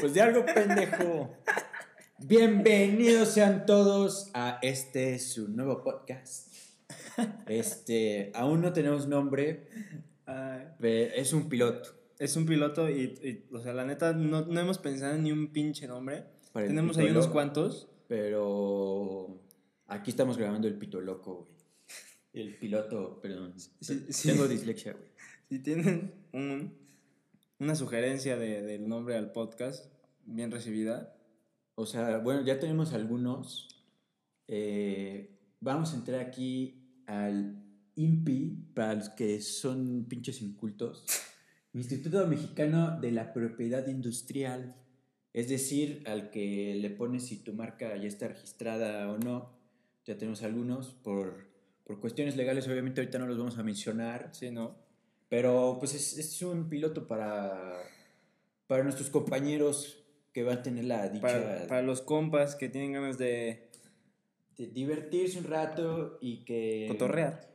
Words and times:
Pues 0.00 0.14
de 0.14 0.20
algo 0.20 0.44
pendejo. 0.46 1.36
Bienvenidos 2.18 3.30
sean 3.30 3.66
todos 3.66 4.30
a 4.34 4.60
este 4.62 5.18
su 5.18 5.48
nuevo 5.48 5.82
podcast. 5.82 6.52
Este, 7.46 8.30
aún 8.34 8.60
no 8.60 8.72
tenemos 8.72 9.08
nombre, 9.08 9.68
es 10.68 11.32
un 11.32 11.48
piloto. 11.48 11.90
es 12.18 12.36
un 12.36 12.46
piloto 12.46 12.88
y, 12.88 13.02
y, 13.02 13.54
o 13.54 13.60
sea, 13.60 13.74
la 13.74 13.84
neta, 13.84 14.12
no, 14.12 14.42
no 14.42 14.60
hemos 14.60 14.78
pensado 14.78 15.16
en 15.16 15.24
ni 15.24 15.32
un 15.32 15.52
pinche 15.52 15.88
nombre. 15.88 16.24
para 16.52 16.68
Tenemos 16.68 16.96
ahí 16.96 17.08
unos 17.08 17.26
cuantos. 17.26 17.88
Pero 18.06 19.42
aquí 19.88 20.10
estamos 20.10 20.38
grabando 20.38 20.68
el 20.68 20.78
pito 20.78 21.00
loco, 21.00 21.48
güey. 21.48 21.62
El 22.32 22.56
piloto, 22.56 23.20
perdón. 23.20 23.54
Sí, 23.80 24.06
sí. 24.08 24.28
Tengo 24.28 24.46
dislexia, 24.46 24.92
güey. 24.92 25.08
Si 25.48 25.58
tienen 25.58 26.12
un, 26.32 26.81
una 27.62 27.74
sugerencia 27.76 28.36
de- 28.36 28.62
del 28.62 28.88
nombre 28.88 29.16
al 29.16 29.30
podcast, 29.32 29.86
bien 30.26 30.50
recibida. 30.50 31.16
O 31.76 31.86
sea, 31.86 32.18
bueno, 32.18 32.44
ya 32.44 32.58
tenemos 32.58 32.92
algunos. 32.92 33.68
Eh, 34.48 35.38
vamos 35.60 35.92
a 35.92 35.96
entrar 35.96 36.20
aquí 36.20 37.02
al 37.06 37.62
INPI, 37.94 38.72
para 38.74 38.94
los 38.94 39.10
que 39.10 39.40
son 39.40 40.06
pinches 40.08 40.42
incultos. 40.42 41.04
Instituto 41.72 42.26
Mexicano 42.26 43.00
de 43.00 43.12
la 43.12 43.32
Propiedad 43.32 43.86
Industrial. 43.86 44.74
Es 45.32 45.48
decir, 45.48 46.02
al 46.06 46.30
que 46.30 46.74
le 46.74 46.90
pones 46.90 47.26
si 47.26 47.38
tu 47.44 47.54
marca 47.54 47.96
ya 47.96 48.08
está 48.08 48.28
registrada 48.28 49.10
o 49.10 49.18
no. 49.18 49.52
Ya 50.04 50.18
tenemos 50.18 50.42
algunos. 50.42 50.92
Por, 50.94 51.46
por 51.84 52.00
cuestiones 52.00 52.36
legales, 52.36 52.66
obviamente, 52.66 53.00
ahorita 53.00 53.18
no 53.18 53.26
los 53.26 53.38
vamos 53.38 53.56
a 53.56 53.62
mencionar. 53.62 54.30
Sí, 54.32 54.50
¿no? 54.50 54.81
Pero 55.32 55.76
pues 55.78 55.94
es, 55.94 56.18
es 56.18 56.42
un 56.42 56.68
piloto 56.68 57.08
para, 57.08 57.72
para 58.66 58.84
nuestros 58.84 59.08
compañeros 59.08 60.04
que 60.34 60.42
van 60.42 60.58
a 60.58 60.62
tener 60.62 60.84
la 60.84 61.08
dicha 61.08 61.22
Para, 61.22 61.66
para 61.66 61.80
los 61.80 62.02
compas 62.02 62.54
que 62.54 62.68
tienen 62.68 62.92
ganas 62.92 63.16
de 63.16 63.70
de 64.58 64.66
divertirse 64.66 65.38
un 65.38 65.44
rato 65.44 66.18
y 66.20 66.44
que... 66.44 66.84
cotorrear. 66.90 67.48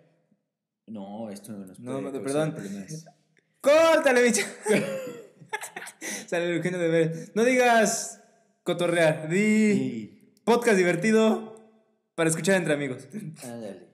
No, 0.87 1.29
esto 1.29 1.51
no 1.51 1.67
nos 1.67 1.79
No, 1.79 1.91
puede 2.01 2.01
no, 2.01 2.11
causar 2.11 2.23
perdón. 2.23 2.53
problemas. 2.55 3.05
¡Córtale, 3.61 4.23
bicho! 4.23 4.41
Sale 6.25 6.45
el 6.45 6.55
Eugenio 6.57 6.79
de 6.79 6.87
ver. 6.87 7.31
No 7.35 7.43
digas 7.43 8.23
cotorrear, 8.63 9.29
di 9.29 9.73
Sí, 9.75 10.33
podcast 10.43 10.77
divertido 10.77 11.69
para 12.15 12.31
escuchar 12.31 12.55
entre 12.55 12.73
amigos. 12.73 13.07
ándale. 13.43 13.85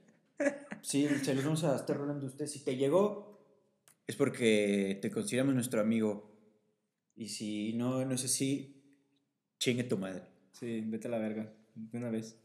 Sí, 0.81 1.05
se 1.21 1.35
los 1.35 1.43
vamos 1.43 1.65
a 1.65 1.75
estar 1.75 1.97
rolando 1.97 2.25
a 2.27 2.29
ustedes. 2.29 2.53
Si 2.53 2.63
te 2.63 2.77
llegó, 2.77 3.32
es 4.07 4.15
porque 4.15 4.99
te 5.01 5.09
consideramos 5.11 5.55
nuestro 5.55 5.81
amigo. 5.81 6.31
Y 7.15 7.29
si 7.29 7.73
no, 7.73 8.03
no 8.05 8.15
es 8.15 8.25
así, 8.25 8.83
chingue 9.59 9.83
tu 9.83 9.97
madre. 9.97 10.23
Sí, 10.51 10.81
vete 10.85 11.07
a 11.07 11.11
la 11.11 11.19
verga, 11.19 11.53
de 11.75 11.97
una 11.97 12.09
vez. 12.09 12.37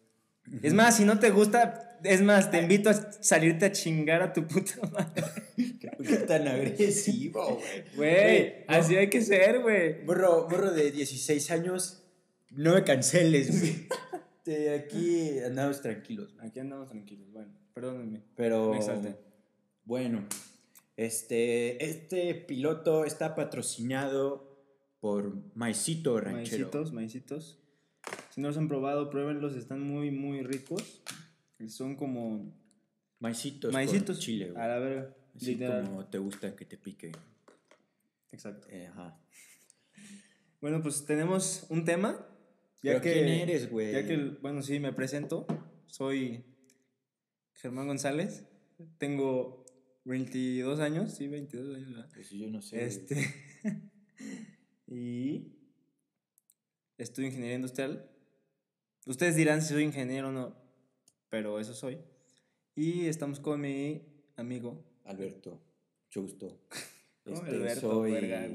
Es 0.62 0.73
más, 0.73 0.97
si 0.97 1.05
no 1.05 1.19
te 1.19 1.31
gusta, 1.31 1.98
es 2.05 2.23
más, 2.23 2.50
te 2.50 2.61
invito 2.61 2.89
a 2.89 2.95
salirte 2.95 3.67
a 3.67 3.73
chingar 3.73 4.23
a 4.23 4.33
tu 4.33 4.47
puta 4.47 4.75
madre. 4.91 5.25
¿Por 5.97 6.06
qué 6.06 6.17
tan 6.19 6.48
agresivo, 6.48 7.56
güey? 7.56 7.84
Güey, 7.97 8.55
no. 8.67 8.75
así 8.75 8.97
hay 8.97 9.11
que 9.11 9.20
ser, 9.20 9.61
güey. 9.61 10.05
Morro, 10.05 10.48
morro 10.48 10.70
de 10.72 10.91
16 10.91 11.50
años, 11.50 12.03
no 12.50 12.75
me 12.75 12.84
canceles, 12.84 13.61
güey. 13.61 13.89
Aquí 14.78 15.39
andamos 15.41 15.83
tranquilos. 15.83 16.34
Aquí 16.41 16.61
andamos 16.61 16.89
tranquilos, 16.89 17.31
bueno, 17.31 17.53
perdónenme. 17.75 18.22
Pero 18.34 18.70
Me 18.70 18.78
exalté. 18.78 19.17
bueno, 19.84 20.27
este, 20.99 21.85
este 21.85 22.35
piloto 22.35 23.05
está 23.05 23.37
patrocinado 23.37 24.59
por 24.99 25.33
Maicito 25.55 26.21
Ranchero. 26.21 26.65
Maicitos, 26.65 26.93
maicitos. 26.93 27.59
Si 28.31 28.41
no 28.41 28.49
los 28.49 28.57
han 28.57 28.67
probado, 28.67 29.09
pruébenlos, 29.09 29.55
están 29.55 29.81
muy, 29.81 30.11
muy 30.11 30.43
ricos. 30.43 31.05
Son 31.69 31.95
como 31.95 32.53
Maicitos, 33.21 33.72
maicitos 33.72 34.17
con 34.17 34.25
chile, 34.25 34.50
güey. 34.50 34.61
A 34.61 34.67
la 34.67 34.78
verga, 34.81 35.17
Así 35.37 35.53
literal. 35.53 35.84
como 35.84 36.05
te 36.06 36.19
gusta 36.19 36.56
que 36.56 36.65
te 36.65 36.77
pique. 36.77 37.12
Exacto. 38.33 38.67
Eh, 38.69 38.89
ajá. 38.91 39.21
Bueno, 40.61 40.83
pues 40.83 41.06
tenemos 41.06 41.65
un 41.69 41.84
tema. 41.84 42.27
¿Pero 42.83 43.01
quién 43.01 43.28
eres, 43.28 43.71
güey? 43.71 43.93
Ya 43.93 44.05
que, 44.05 44.17
bueno, 44.43 44.62
sí, 44.62 44.81
me 44.81 44.93
presento. 44.93 45.47
Soy 45.87 46.45
Germán 47.55 47.87
González. 47.87 48.49
Tengo 48.99 49.65
22 50.04 50.81
años, 50.81 51.14
sí, 51.14 51.28
22 51.28 51.76
años, 51.76 51.91
¿verdad? 51.91 52.10
Pues 52.14 52.31
yo 52.31 52.48
no 52.48 52.62
sé. 52.62 52.84
Este. 52.84 53.34
y 54.86 55.53
estudio 56.97 57.28
ingeniería 57.28 57.56
industrial. 57.56 58.10
Ustedes 59.06 59.36
dirán 59.36 59.62
si 59.62 59.69
soy 59.69 59.84
ingeniero 59.84 60.28
o 60.28 60.32
no, 60.32 60.56
pero 61.31 61.60
eso 61.60 61.75
soy. 61.75 61.98
Y 62.75 63.06
estamos 63.06 63.41
con 63.41 63.60
mi 63.60 64.03
amigo. 64.36 64.84
Alberto. 65.04 65.60
¿no? 66.15 66.26
Este, 67.25 67.50
Alberto, 67.50 67.91
soy, 67.91 68.12
verga, 68.12 68.48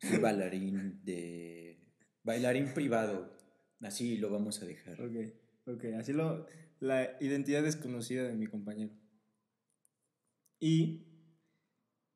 soy 0.00 0.18
bailarín 0.18 1.00
de... 1.04 1.78
Bailarín 2.24 2.74
privado. 2.74 3.32
Así 3.80 4.16
lo 4.16 4.28
vamos 4.28 4.60
a 4.60 4.66
dejar. 4.66 5.00
Ok, 5.00 5.14
ok, 5.66 5.84
así 6.00 6.12
lo. 6.12 6.44
La 6.80 7.16
identidad 7.20 7.62
desconocida 7.62 8.24
de 8.24 8.34
mi 8.34 8.48
compañero. 8.48 8.92
Y 10.60 11.04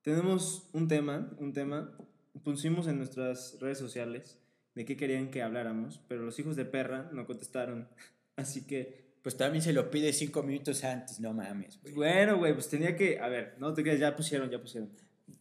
tenemos 0.03 0.69
un 0.72 0.88
tema, 0.88 1.30
un 1.38 1.53
tema. 1.53 1.97
Pusimos 2.44 2.86
en 2.88 2.98
nuestras 2.98 3.58
redes 3.60 3.78
sociales 3.78 4.38
de 4.75 4.84
qué 4.84 4.97
querían 4.97 5.30
que 5.30 5.42
habláramos, 5.42 6.00
pero 6.08 6.22
los 6.22 6.38
hijos 6.38 6.56
de 6.56 6.64
perra 6.64 7.10
no 7.12 7.26
contestaron. 7.26 7.88
Así 8.36 8.66
que, 8.66 9.12
Pues 9.22 9.36
también 9.36 9.62
se 9.62 9.72
lo 9.72 9.91
pide 9.91 10.12
cinco 10.12 10.42
minutos 10.42 10.82
antes, 10.84 11.20
no 11.20 11.32
mames, 11.34 11.81
güey. 11.82 11.94
bueno, 11.94 12.38
güey, 12.38 12.54
pues 12.54 12.69
tenía 12.69 12.97
que. 12.97 13.20
A 13.20 13.28
ver, 13.28 13.54
no 13.58 13.72
te 13.75 13.82
creas, 13.82 14.00
ya 14.00 14.16
pusieron, 14.16 14.50
ya 14.50 14.60
pusieron. 14.60 14.91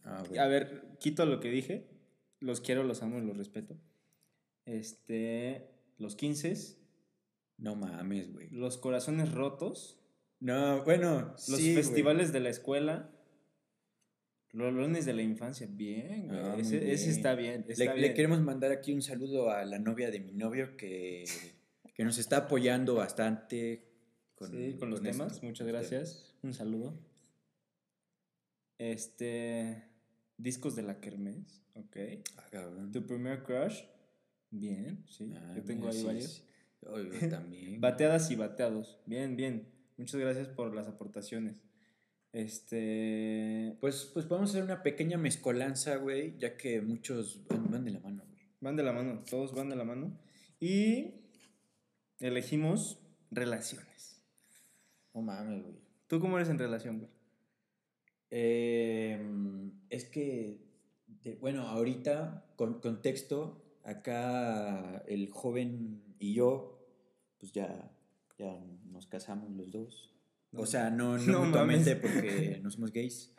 Ah. 0.04 0.22
A 0.38 0.46
ver, 0.46 0.96
quito 1.00 1.26
lo 1.26 1.40
que 1.40 1.50
dije. 1.50 1.88
Los 2.40 2.60
quiero, 2.60 2.82
los 2.84 3.02
amo 3.02 3.18
y 3.18 3.26
los 3.26 3.36
respeto. 3.36 3.76
Este. 4.66 5.68
Los 5.98 6.16
15, 6.16 6.54
No 7.58 7.76
mames, 7.76 8.32
güey. 8.32 8.50
los 8.50 8.76
corazones 8.78 9.32
rotos. 9.32 9.98
No, 10.42 10.82
bueno, 10.84 11.30
Los 11.32 11.42
sí, 11.44 11.72
güey. 11.72 11.74
festivales 11.76 12.32
de 12.32 12.40
la 12.40 12.48
escuela. 12.50 13.10
Los 14.50 14.72
lunes 14.74 15.06
de 15.06 15.14
la 15.14 15.22
infancia. 15.22 15.68
Bien, 15.70 16.26
güey. 16.28 16.40
Ah, 16.40 16.56
ese, 16.58 16.92
ese 16.92 17.10
está 17.10 17.34
bien. 17.34 17.64
Le, 17.66 17.72
Está 17.72 17.94
le 17.94 18.00
bien. 18.00 18.14
queremos 18.14 18.40
mandar 18.40 18.72
aquí 18.72 18.92
un 18.92 19.02
saludo 19.02 19.50
a 19.50 19.64
la 19.64 19.78
novia 19.78 20.10
de 20.10 20.20
mi 20.20 20.32
novio 20.32 20.76
que, 20.76 21.24
que 21.94 22.04
nos 22.04 22.18
está 22.18 22.38
apoyando 22.38 22.94
bastante 22.96 23.86
con, 24.34 24.50
sí, 24.50 24.76
con 24.78 24.90
los 24.90 25.00
con 25.00 25.08
temas. 25.10 25.32
esto. 25.34 25.46
Muchas 25.46 25.66
Este, 25.66 25.72
gracias. 25.78 26.34
Un 26.42 26.52
saludo. 26.54 26.98
Este. 28.78 29.84
Discos 30.36 30.74
de 30.76 30.82
la 30.82 31.00
Kermés. 31.00 31.62
Ok. 31.74 31.96
ah, 32.36 32.46
cabrón. 32.50 32.90
Tu 32.92 33.06
primer 33.06 33.42
crush. 33.44 33.82
Bien, 34.50 35.04
sí. 35.08 35.32
Ah, 35.36 35.54
Yo 35.56 35.62
tengo 35.62 35.86
mira, 35.86 35.92
ahí 35.92 35.98
sí, 36.00 36.04
varios. 36.04 36.44
sí. 37.20 37.28
También. 37.28 37.80
Bateadas 37.80 38.30
y 38.30 38.36
bateados. 38.36 38.98
Bien, 39.06 39.36
bien. 39.36 39.71
Muchas 39.96 40.20
gracias 40.20 40.48
por 40.48 40.74
las 40.74 40.88
aportaciones. 40.88 41.56
Este. 42.32 43.76
Pues, 43.80 44.10
pues 44.12 44.26
a 44.30 44.42
hacer 44.42 44.64
una 44.64 44.82
pequeña 44.82 45.18
mezcolanza, 45.18 45.96
güey, 45.96 46.36
ya 46.38 46.56
que 46.56 46.80
muchos 46.80 47.46
van, 47.48 47.70
van 47.70 47.84
de 47.84 47.90
la 47.92 48.00
mano, 48.00 48.24
güey. 48.26 48.42
Van 48.60 48.76
de 48.76 48.82
la 48.82 48.92
mano, 48.92 49.22
todos 49.28 49.54
van 49.54 49.68
de 49.68 49.76
la 49.76 49.84
mano. 49.84 50.18
Y 50.60 51.14
elegimos 52.20 53.00
relaciones. 53.30 54.22
No 55.14 55.22
mames, 55.22 55.62
güey. 55.62 55.74
¿Tú 56.06 56.20
cómo 56.20 56.36
eres 56.36 56.48
en 56.48 56.58
relación, 56.58 56.98
güey? 56.98 57.10
Eh, 58.30 59.20
es 59.90 60.04
que, 60.06 60.58
de- 61.22 61.36
bueno, 61.36 61.68
ahorita, 61.68 62.46
con 62.56 62.80
contexto, 62.80 63.62
acá 63.84 65.02
el 65.06 65.28
joven 65.30 66.02
y 66.18 66.34
yo, 66.34 66.78
pues 67.38 67.52
ya, 67.52 67.90
ya 68.42 68.58
nos 68.90 69.06
casamos 69.06 69.50
los 69.52 69.70
dos. 69.70 70.14
O 70.54 70.66
sea, 70.66 70.90
no, 70.90 71.16
no, 71.18 71.26
No 71.32 71.44
mutuamente 71.44 71.94
mames. 71.94 72.10
porque 72.12 72.60
no 72.62 72.70
somos 72.70 72.92
gays. 72.92 73.32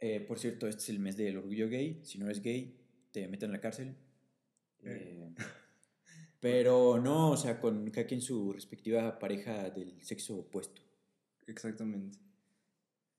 Eh, 0.00 0.20
por 0.20 0.38
cierto, 0.38 0.66
este 0.68 0.82
es 0.82 0.88
el 0.90 1.00
mes 1.00 1.16
del 1.16 1.36
orgullo 1.36 1.68
gay. 1.68 2.00
Si 2.04 2.18
no 2.18 2.26
eres 2.26 2.42
gay, 2.42 2.76
te 3.12 3.26
meten 3.28 3.48
en 3.48 3.52
la 3.52 3.60
cárcel. 3.60 3.96
Eh, 4.84 5.34
pero 6.40 7.00
no, 7.00 7.30
o 7.30 7.36
sea, 7.36 7.60
con 7.60 7.90
cada 7.90 8.06
quien 8.06 8.20
su 8.20 8.52
respectiva 8.52 9.18
pareja 9.18 9.70
del 9.70 10.02
sexo 10.04 10.38
opuesto. 10.38 10.82
Exactamente. 11.46 12.18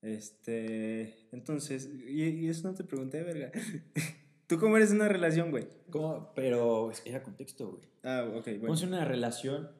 Este. 0.02 1.28
Entonces, 1.32 1.90
y, 2.06 2.22
y 2.22 2.48
eso 2.48 2.68
no 2.68 2.74
te 2.74 2.84
pregunté, 2.84 3.22
verga. 3.22 3.52
¿Tú 4.46 4.58
cómo 4.58 4.76
eres 4.76 4.90
una 4.90 5.08
relación, 5.08 5.50
güey? 5.50 5.68
¿Cómo? 5.90 6.32
Pero 6.34 6.90
era 7.04 7.22
contexto, 7.22 7.70
güey. 7.70 7.82
Ah, 8.02 8.24
ok, 8.26 8.44
bueno. 8.46 8.60
¿Cómo 8.62 8.74
es 8.74 8.82
una 8.82 9.04
relación? 9.04 9.70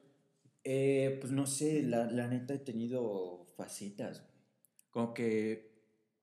Eh, 0.63 1.17
pues 1.19 1.31
no 1.33 1.45
sé, 1.47 1.81
la, 1.83 2.09
la 2.11 2.27
neta 2.27 2.53
he 2.53 2.59
tenido 2.59 3.45
facetas, 3.57 4.21
güey. 4.21 4.31
Como 4.91 5.13
que. 5.13 5.71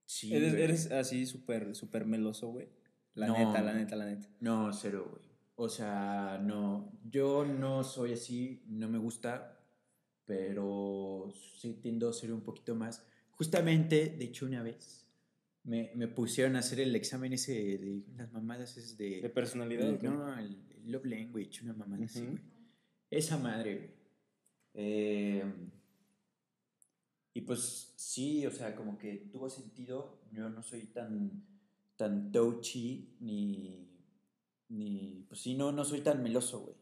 Sí. 0.04 0.34
eres, 0.34 0.52
güey. 0.52 0.62
eres 0.64 0.90
así 0.92 1.26
súper, 1.26 1.74
súper 1.74 2.06
meloso, 2.06 2.48
güey. 2.48 2.68
La 3.14 3.26
No. 3.26 3.38
neta, 3.38 3.62
la 3.62 3.74
neta, 3.74 3.96
la 3.96 4.06
neta. 4.06 4.28
No, 4.40 4.72
cero, 4.72 5.08
güey. 5.10 5.28
O 5.56 5.68
sea, 5.68 6.40
no. 6.42 6.92
Yo 7.04 7.44
no 7.44 7.82
soy 7.82 8.12
así, 8.12 8.62
no 8.68 8.88
me 8.88 8.98
gusta, 8.98 9.58
pero 10.24 11.32
sí 11.58 11.74
tiendo 11.82 12.08
a 12.08 12.12
ser 12.12 12.32
un 12.32 12.42
poquito 12.42 12.74
más. 12.74 13.04
Justamente, 13.30 14.08
de 14.18 14.24
hecho, 14.26 14.46
una 14.46 14.62
vez 14.62 15.06
me, 15.64 15.90
me 15.96 16.06
pusieron 16.08 16.54
a 16.56 16.60
hacer 16.60 16.80
el 16.80 16.94
examen 16.94 17.32
ese 17.32 17.52
de 17.78 18.02
las 18.16 18.32
mamadas 18.32 18.76
esas 18.76 18.96
de. 18.96 19.20
¿De 19.20 19.30
personalidad? 19.30 19.88
el- 19.88 20.02
no, 20.02 20.38
el, 20.38 20.62
el 20.84 20.92
Love 20.92 21.06
Language, 21.06 21.64
una 21.64 21.72
mamada 21.74 22.04
así, 22.04 22.20
Ujú. 22.20 22.30
güey. 22.32 22.42
Esa 23.10 23.36
madre, 23.38 23.74
güey. 23.76 23.97
Eh, 24.80 25.42
y 27.34 27.40
pues 27.40 27.92
sí, 27.96 28.46
o 28.46 28.50
sea, 28.52 28.76
como 28.76 28.96
que 28.96 29.28
tuvo 29.32 29.50
sentido. 29.50 30.20
Yo 30.30 30.48
no 30.48 30.62
soy 30.62 30.86
tan, 30.86 31.44
tan 31.96 32.30
touchy 32.30 33.16
ni, 33.20 33.88
ni. 34.68 35.24
Pues 35.28 35.40
sí, 35.40 35.56
no, 35.56 35.72
no 35.72 35.84
soy 35.84 36.00
tan 36.00 36.22
meloso, 36.22 36.60
güey. 36.60 36.76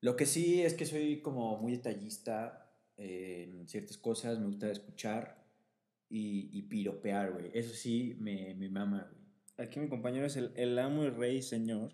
Lo 0.00 0.16
que 0.16 0.24
sí 0.24 0.62
es 0.62 0.72
que 0.72 0.86
soy 0.86 1.20
como 1.20 1.58
muy 1.58 1.72
detallista 1.72 2.72
en 2.96 3.68
ciertas 3.68 3.98
cosas. 3.98 4.38
Me 4.38 4.46
gusta 4.46 4.70
escuchar 4.70 5.44
y, 6.08 6.48
y 6.58 6.62
piropear, 6.62 7.32
güey. 7.32 7.50
Eso 7.52 7.74
sí, 7.74 8.16
me, 8.18 8.54
me 8.54 8.70
mama, 8.70 9.06
güey. 9.10 9.68
Aquí 9.68 9.80
mi 9.80 9.88
compañero 9.88 10.26
es 10.26 10.36
el, 10.36 10.52
el 10.56 10.78
amo 10.78 11.04
y 11.04 11.10
rey 11.10 11.42
señor 11.42 11.92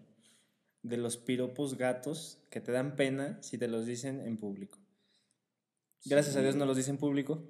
de 0.82 0.96
los 0.96 1.16
piropos 1.16 1.76
gatos 1.76 2.38
que 2.50 2.60
te 2.60 2.72
dan 2.72 2.96
pena 2.96 3.43
si 3.43 3.58
te 3.58 3.69
los 3.69 3.87
dicen 3.87 4.20
en 4.20 4.37
público. 4.37 4.81
Gracias 6.04 6.37
a 6.37 6.40
Dios 6.43 6.56
no 6.56 6.66
los 6.66 6.76
dice 6.76 6.90
en 6.90 6.99
público. 6.99 7.43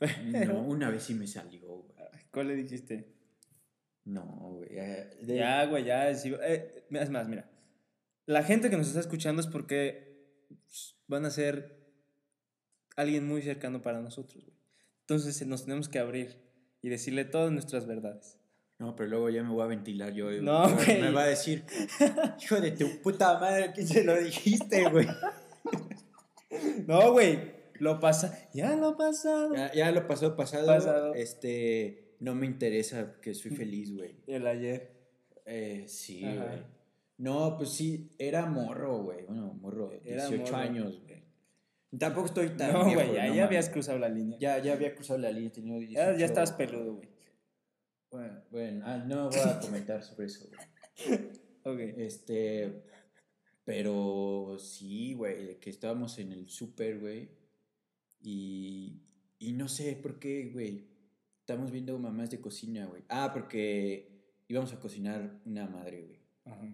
No, 0.46 0.62
una 0.62 0.88
vez 0.90 1.02
sí 1.02 1.14
me 1.14 1.26
salió, 1.26 1.66
güey. 1.68 1.94
¿Cuál 2.32 2.48
le 2.48 2.56
dijiste? 2.56 3.12
No, 4.04 4.24
güey. 4.56 4.68
eh, 4.72 5.10
de- 5.22 5.36
Ya, 5.36 5.66
güey, 5.66 5.84
ya. 5.84 6.14
sí, 6.14 6.32
eh, 6.42 6.86
es 6.90 7.10
más, 7.10 7.28
mira. 7.28 7.50
La 8.26 8.42
gente 8.42 8.70
que 8.70 8.76
nos 8.78 8.86
está 8.88 9.00
escuchando 9.00 9.40
es 9.42 9.46
porque 9.46 10.46
pues, 10.66 10.96
van 11.06 11.26
a 11.26 11.30
ser 11.30 11.78
alguien 12.96 13.26
muy 13.28 13.42
cercano 13.42 13.82
para 13.82 14.00
nosotros, 14.00 14.42
güey. 14.44 14.56
Entonces 15.00 15.46
nos 15.46 15.64
tenemos 15.64 15.88
que 15.90 15.98
abrir 15.98 16.40
y 16.80 16.88
decirle 16.88 17.24
todas 17.26 17.52
nuestras 17.52 17.86
verdades. 17.86 18.38
No, 18.78 18.96
pero 18.96 19.10
luego 19.10 19.28
ya 19.28 19.42
me 19.42 19.50
voy 19.50 19.62
a 19.64 19.66
ventilar 19.66 20.14
yo. 20.14 20.30
No, 20.40 20.66
güey. 20.76 21.00
Me 21.02 21.10
va 21.10 21.24
a 21.24 21.26
decir, 21.26 21.64
hijo 22.40 22.58
de 22.60 22.70
tu 22.70 23.02
puta 23.02 23.38
madre, 23.38 23.64
¿a 23.64 23.72
quién 23.72 23.86
se 23.86 24.02
lo 24.02 24.16
dijiste, 24.18 24.88
güey? 24.88 25.06
No, 26.86 27.12
güey. 27.12 27.59
Lo 27.80 27.98
pasa. 27.98 28.48
Ya 28.52 28.76
lo 28.76 28.96
pasado. 28.96 29.54
Ya, 29.54 29.72
ya 29.72 29.90
lo 29.90 30.06
pasado, 30.06 30.36
pasado. 30.36 30.66
Pasado. 30.66 31.14
Este, 31.14 32.14
no 32.20 32.34
me 32.34 32.46
interesa 32.46 33.18
que 33.22 33.34
soy 33.34 33.50
feliz, 33.52 33.96
güey. 33.96 34.16
El 34.26 34.46
ayer. 34.46 34.92
Eh, 35.46 35.84
sí, 35.88 36.20
güey. 36.20 36.62
No, 37.16 37.56
pues 37.56 37.70
sí, 37.70 38.10
era 38.18 38.46
morro, 38.46 39.02
güey. 39.02 39.24
Bueno, 39.24 39.54
morro, 39.54 39.90
Era 40.04 40.28
18 40.28 40.52
morro. 40.52 40.56
años, 40.56 41.02
güey. 41.02 41.20
Tampoco 41.98 42.26
estoy 42.26 42.50
tan 42.50 42.72
No, 42.72 42.84
güey, 42.84 43.14
ya, 43.14 43.26
no 43.26 43.34
ya 43.34 43.44
habías 43.46 43.68
cruzado 43.68 43.98
la 43.98 44.08
línea. 44.08 44.38
Ya, 44.38 44.58
ya 44.62 44.74
había 44.74 44.94
cruzado 44.94 45.18
la 45.18 45.32
línea, 45.32 45.50
tenía 45.50 45.76
18. 45.76 45.92
Ya, 45.92 46.16
ya 46.16 46.26
estabas 46.26 46.52
peludo, 46.52 46.94
güey. 46.96 47.08
Bueno, 48.10 48.42
bueno, 48.50 48.84
ah, 48.86 48.98
no 48.98 49.28
voy 49.28 49.38
a 49.38 49.58
comentar 49.58 50.02
sobre 50.02 50.26
eso, 50.26 50.48
güey. 50.48 51.18
Ok. 51.62 51.78
Este, 51.98 52.84
pero 53.64 54.56
sí, 54.58 55.14
güey, 55.14 55.58
que 55.60 55.68
estábamos 55.68 56.18
en 56.18 56.32
el 56.32 56.48
súper, 56.48 57.00
güey, 57.00 57.39
y, 58.22 59.02
y 59.38 59.52
no 59.52 59.68
sé 59.68 59.96
por 59.96 60.18
qué, 60.18 60.50
güey, 60.52 60.84
estamos 61.40 61.70
viendo 61.70 61.98
mamás 61.98 62.30
de 62.30 62.40
cocina, 62.40 62.86
güey. 62.86 63.02
Ah, 63.08 63.30
porque 63.32 64.08
íbamos 64.48 64.72
a 64.72 64.80
cocinar 64.80 65.40
una 65.44 65.66
madre, 65.66 66.02
güey. 66.02 66.20
Ajá. 66.44 66.68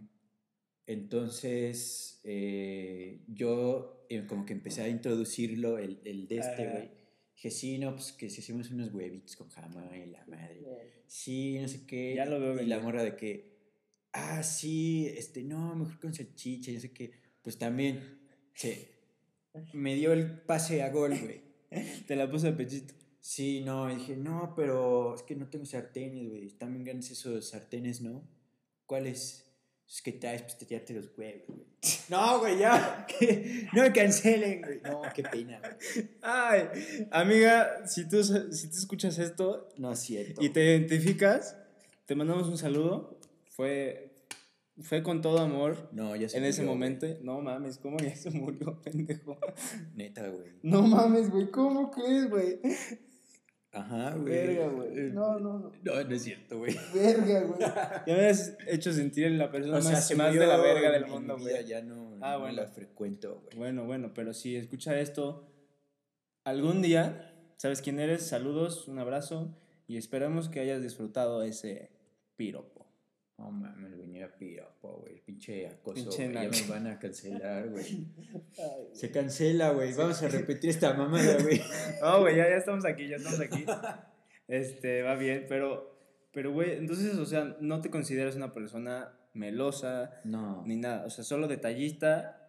Entonces, 0.86 2.20
eh, 2.22 3.24
yo 3.26 4.06
eh, 4.08 4.24
como 4.26 4.46
que 4.46 4.52
empecé 4.52 4.82
a 4.82 4.88
introducirlo, 4.88 5.78
el, 5.78 6.00
el 6.04 6.28
de 6.28 6.38
este, 6.38 6.62
Ajá. 6.62 6.72
güey. 6.72 6.90
Dije, 7.34 7.50
sí, 7.50 7.78
no, 7.78 7.94
pues 7.94 8.12
que 8.12 8.30
si 8.30 8.40
hacemos 8.40 8.70
unos 8.70 8.92
huevitos 8.94 9.36
con 9.36 9.48
jamón 9.50 9.94
y 9.94 10.06
la 10.06 10.24
madre. 10.26 10.62
Sí, 11.06 11.58
no 11.60 11.68
sé 11.68 11.84
qué. 11.86 12.14
Ya 12.14 12.24
lo 12.24 12.40
veo 12.40 12.62
Y 12.62 12.66
la 12.66 12.80
morra 12.80 13.02
de 13.02 13.14
que, 13.14 13.58
ah, 14.12 14.42
sí, 14.42 15.06
este, 15.06 15.42
no, 15.42 15.74
mejor 15.74 16.00
con 16.00 16.14
salchicha, 16.14 16.70
y 16.70 16.74
no 16.74 16.80
sé 16.80 16.92
qué. 16.92 17.12
Pues 17.42 17.58
también, 17.58 18.00
se, 18.54 18.95
me 19.72 19.94
dio 19.94 20.12
el 20.12 20.40
pase 20.40 20.82
a 20.82 20.90
gol, 20.90 21.18
güey. 21.18 21.40
Te 22.06 22.16
la 22.16 22.30
puse 22.30 22.48
de 22.48 22.52
pechito. 22.52 22.94
Sí, 23.20 23.60
no, 23.64 23.88
dije, 23.88 24.16
no, 24.16 24.52
pero 24.54 25.14
es 25.16 25.22
que 25.22 25.34
no 25.34 25.48
tengo 25.48 25.66
sartenes, 25.66 26.28
güey. 26.28 26.46
Están 26.46 26.72
bien 26.72 26.84
grandes 26.84 27.10
esos 27.10 27.48
sartenes, 27.48 28.00
¿no? 28.00 28.22
¿Cuáles? 28.86 29.42
Es 29.88 30.02
que 30.02 30.12
traes, 30.12 30.42
pues 30.42 30.58
te 30.58 30.66
tiraste 30.66 30.94
los 30.94 31.10
huevos, 31.16 31.42
güey. 31.48 31.66
No, 32.08 32.38
güey, 32.38 32.58
ya. 32.58 33.06
no 33.72 33.82
me 33.82 33.92
cancelen, 33.92 34.62
güey. 34.62 34.80
No, 34.82 35.02
qué 35.14 35.22
pena, 35.24 35.58
güey. 35.60 36.08
Ay, 36.22 36.62
amiga, 37.10 37.86
si 37.86 38.08
tú, 38.08 38.22
si 38.22 38.68
tú 38.70 38.76
escuchas 38.76 39.18
esto 39.18 39.68
No 39.76 39.92
es 39.92 39.98
cierto. 40.00 40.42
y 40.42 40.48
te 40.50 40.64
identificas, 40.64 41.56
te 42.06 42.14
mandamos 42.14 42.48
un 42.48 42.58
saludo. 42.58 43.18
Fue, 43.50 44.05
fue 44.80 45.02
con 45.02 45.22
todo 45.22 45.38
amor 45.38 45.88
No, 45.92 46.14
ya 46.16 46.28
se 46.28 46.38
en 46.38 46.44
ese 46.44 46.62
güey. 46.62 46.74
momento. 46.74 47.06
No 47.22 47.40
mames, 47.40 47.78
¿cómo 47.78 47.98
ya 47.98 48.14
se 48.14 48.30
murió, 48.30 48.80
pendejo? 48.84 49.38
Neta, 49.94 50.28
güey. 50.28 50.52
No 50.62 50.82
mames, 50.82 51.30
güey, 51.30 51.50
¿cómo 51.50 51.90
crees, 51.90 52.28
güey? 52.30 52.60
Ajá, 53.72 54.12
güey. 54.14 54.24
Verga, 54.32 54.68
güey. 54.68 54.94
No, 55.12 55.38
no, 55.38 55.58
no. 55.58 55.72
No, 55.82 56.04
no 56.04 56.14
es 56.14 56.22
cierto, 56.22 56.58
güey. 56.58 56.74
Verga, 56.94 57.40
güey. 57.42 57.60
Ya 58.06 58.14
me 58.16 58.26
has 58.28 58.56
hecho 58.66 58.92
sentir 58.92 59.30
la 59.32 59.50
persona 59.50 59.78
O 59.78 59.82
sea, 59.82 59.92
más, 59.92 60.08
se 60.08 60.14
más 60.16 60.32
de 60.34 60.46
la 60.46 60.56
verga 60.56 60.90
del 60.92 61.06
mundo, 61.06 61.36
güey. 61.38 61.66
Ya 61.66 61.82
no, 61.82 62.16
Ah, 62.22 62.34
no 62.34 62.40
bueno. 62.40 62.56
la 62.62 62.66
frecuento, 62.68 63.40
güey. 63.44 63.56
Bueno, 63.56 63.84
bueno, 63.84 64.12
pero 64.14 64.32
si 64.32 64.56
escucha 64.56 64.98
esto 64.98 65.46
algún 66.44 66.80
día, 66.80 67.34
sabes 67.56 67.82
quién 67.82 67.98
eres, 68.00 68.22
saludos, 68.26 68.88
un 68.88 68.98
abrazo 68.98 69.54
y 69.88 69.96
esperamos 69.98 70.48
que 70.48 70.60
hayas 70.60 70.82
disfrutado 70.82 71.42
ese 71.42 71.90
piropo. 72.36 72.75
No 73.38 73.50
mames, 73.50 73.94
güey, 73.96 74.16
era 74.16 74.34
piropo, 74.34 74.98
güey. 75.00 75.20
Pinche 75.20 75.66
acoso. 75.66 75.94
Pinche 75.94 76.32
Ya 76.32 76.48
me 76.48 76.62
van 76.68 76.86
a 76.86 76.98
cancelar, 76.98 77.68
güey. 77.68 78.06
Se 78.92 79.10
cancela, 79.10 79.72
güey. 79.72 79.92
Vamos 79.92 80.22
a 80.22 80.28
repetir 80.28 80.70
esta 80.70 80.94
mamada, 80.94 81.36
güey. 81.42 81.60
No, 82.02 82.20
güey, 82.20 82.36
ya, 82.36 82.48
ya 82.48 82.56
estamos 82.56 82.84
aquí, 82.86 83.08
ya 83.08 83.16
estamos 83.16 83.40
aquí. 83.40 83.64
Este, 84.48 85.02
va 85.02 85.16
bien, 85.16 85.44
pero, 85.48 85.98
pero, 86.32 86.52
güey, 86.52 86.78
entonces, 86.78 87.14
o 87.16 87.26
sea, 87.26 87.56
no 87.60 87.80
te 87.82 87.90
consideras 87.90 88.36
una 88.36 88.54
persona 88.54 89.12
melosa 89.34 90.12
No. 90.24 90.62
ni 90.66 90.76
nada, 90.76 91.04
o 91.04 91.10
sea, 91.10 91.22
solo 91.22 91.46
detallista 91.46 92.42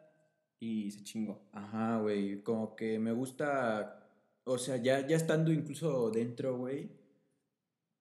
y 0.60 0.92
se 0.92 1.04
chingó. 1.04 1.42
Ajá, 1.52 2.00
güey. 2.00 2.42
Como 2.44 2.76
que 2.76 2.98
me 2.98 3.12
gusta. 3.12 4.08
O 4.46 4.58
sea, 4.58 4.78
ya, 4.78 5.06
ya 5.06 5.18
estando 5.18 5.52
incluso 5.52 6.10
dentro, 6.12 6.58
güey. 6.58 6.90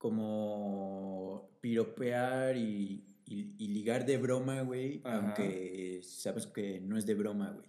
Como 0.06 1.50
piropear 1.60 2.56
y, 2.56 3.04
y, 3.26 3.54
y 3.58 3.68
ligar 3.68 4.06
de 4.06 4.18
broma, 4.18 4.62
güey. 4.62 5.00
Aunque 5.04 6.00
sabes 6.02 6.46
que 6.46 6.80
no 6.80 6.96
es 6.96 7.06
de 7.06 7.14
broma, 7.14 7.50
güey. 7.52 7.68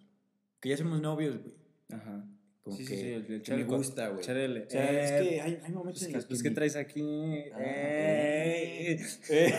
Que 0.60 0.70
ya 0.70 0.78
somos 0.78 1.02
novios, 1.02 1.38
güey. 1.42 1.56
Ajá. 1.90 2.26
Como 2.62 2.76
Sí, 2.78 2.84
sí, 2.86 2.90
que, 2.92 2.98
sí, 3.00 3.08
el- 3.08 3.26
el 3.34 3.42
que 3.42 3.56
me 3.56 3.64
gusta, 3.64 4.10
güey. 4.10 4.24
Charele. 4.24 4.66
O 4.66 4.70
sea, 4.70 4.92
es 5.04 5.12
Eh, 5.12 5.30
que 5.30 5.42
hay, 5.42 5.60
hay 5.64 5.72
momentos 5.72 6.02
Pues, 6.02 6.04
en 6.04 6.10
que, 6.10 6.16
los 6.16 6.26
que. 6.26 6.30
pues, 6.30 6.44
¿qué 6.44 6.50
mi- 6.50 6.56
traes 6.56 6.76
aquí? 6.76 7.02
Ah, 7.54 7.60
Eh. 7.60 9.00
eh. 9.30 9.54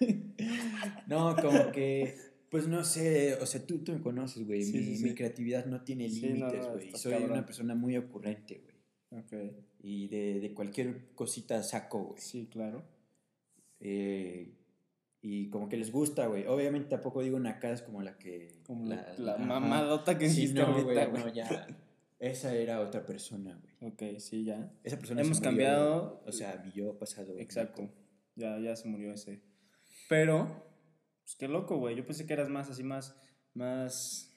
no, 1.06 1.36
como 1.36 1.72
que, 1.72 2.14
pues 2.50 2.66
no 2.68 2.84
sé, 2.84 3.34
o 3.40 3.46
sea, 3.46 3.64
tú, 3.64 3.78
tú 3.78 3.92
me 3.92 4.00
conoces, 4.00 4.46
güey. 4.46 4.62
Sí, 4.62 4.72
mi, 4.78 4.84
sí, 4.84 4.96
sí. 4.96 5.04
mi 5.04 5.14
creatividad 5.14 5.66
no 5.66 5.82
tiene 5.84 6.08
Sí, 6.08 6.20
no, 6.22 6.34
límites, 6.48 6.60
no, 6.66 6.72
güey. 6.72 6.86
estás 6.86 7.00
Soy 7.02 7.12
cabrón. 7.12 7.32
una 7.32 7.46
persona 7.46 7.74
muy 7.74 7.96
ocurrente, 7.96 8.60
güey. 8.62 9.22
Ok, 9.22 9.54
Y 9.82 10.08
de, 10.08 10.40
de 10.40 10.52
cualquier 10.54 11.14
cosita 11.14 11.62
saco, 11.62 12.04
güey. 12.04 12.20
sí, 12.20 12.48
claro. 12.50 12.84
Eh, 13.80 14.54
y 15.22 15.48
como 15.50 15.68
que 15.68 15.76
les 15.76 15.90
gusta, 15.90 16.26
güey. 16.26 16.46
Obviamente 16.46 16.88
tampoco 16.90 17.22
digo 17.22 17.38
nacadas 17.38 17.82
como 17.82 18.02
la 18.02 18.18
que... 18.18 18.60
Como 18.66 18.86
la, 18.86 19.14
la 19.18 19.36
mamadota 19.38 20.18
que 20.18 20.28
Sí, 20.28 20.42
hiciste 20.42 20.60
no, 20.60 20.66
ahorita, 20.66 21.06
güey, 21.06 21.06
güey. 21.10 21.24
no, 21.24 21.28
ya. 21.32 21.66
Esa 22.18 22.54
era 22.54 22.80
otra 22.80 23.04
persona, 23.06 23.58
güey. 23.60 23.92
Ok, 23.92 24.18
sí, 24.18 24.44
ya. 24.44 24.70
Esa 24.84 24.98
persona 24.98 25.22
Hemos 25.22 25.38
se 25.38 25.44
murió, 25.44 25.50
cambiado. 25.50 26.22
O 26.26 26.32
sea, 26.32 26.62
mi 26.64 26.72
yo 26.72 26.98
pasado. 26.98 27.32
güey. 27.32 27.42
Exacto. 27.42 27.88
Ya, 28.36 28.58
ya 28.58 28.76
se 28.76 28.88
murió 28.88 29.12
ese. 29.14 29.40
Pero, 30.08 30.62
pues 31.22 31.36
qué 31.36 31.48
loco, 31.48 31.78
güey. 31.78 31.96
Yo 31.96 32.04
pensé 32.04 32.26
que 32.26 32.34
eras 32.34 32.50
más 32.50 32.68
así, 32.70 32.82
más, 32.82 33.16
más, 33.54 34.30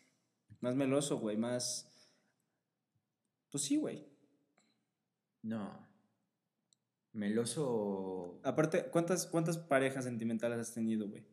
más 0.62 0.76
meloso, 0.76 1.20
güey. 1.20 1.36
Más, 1.36 1.90
pues 3.52 3.64
sí, 3.66 3.76
güey. 3.76 4.06
No. 5.44 5.88
Meloso. 7.14 8.40
Aparte, 8.44 8.86
¿cuántas, 8.92 9.28
¿cuántas 9.28 9.58
parejas 9.58 10.06
sentimentales 10.06 10.58
has 10.60 10.74
tenido, 10.74 11.08
güey? 11.08 11.24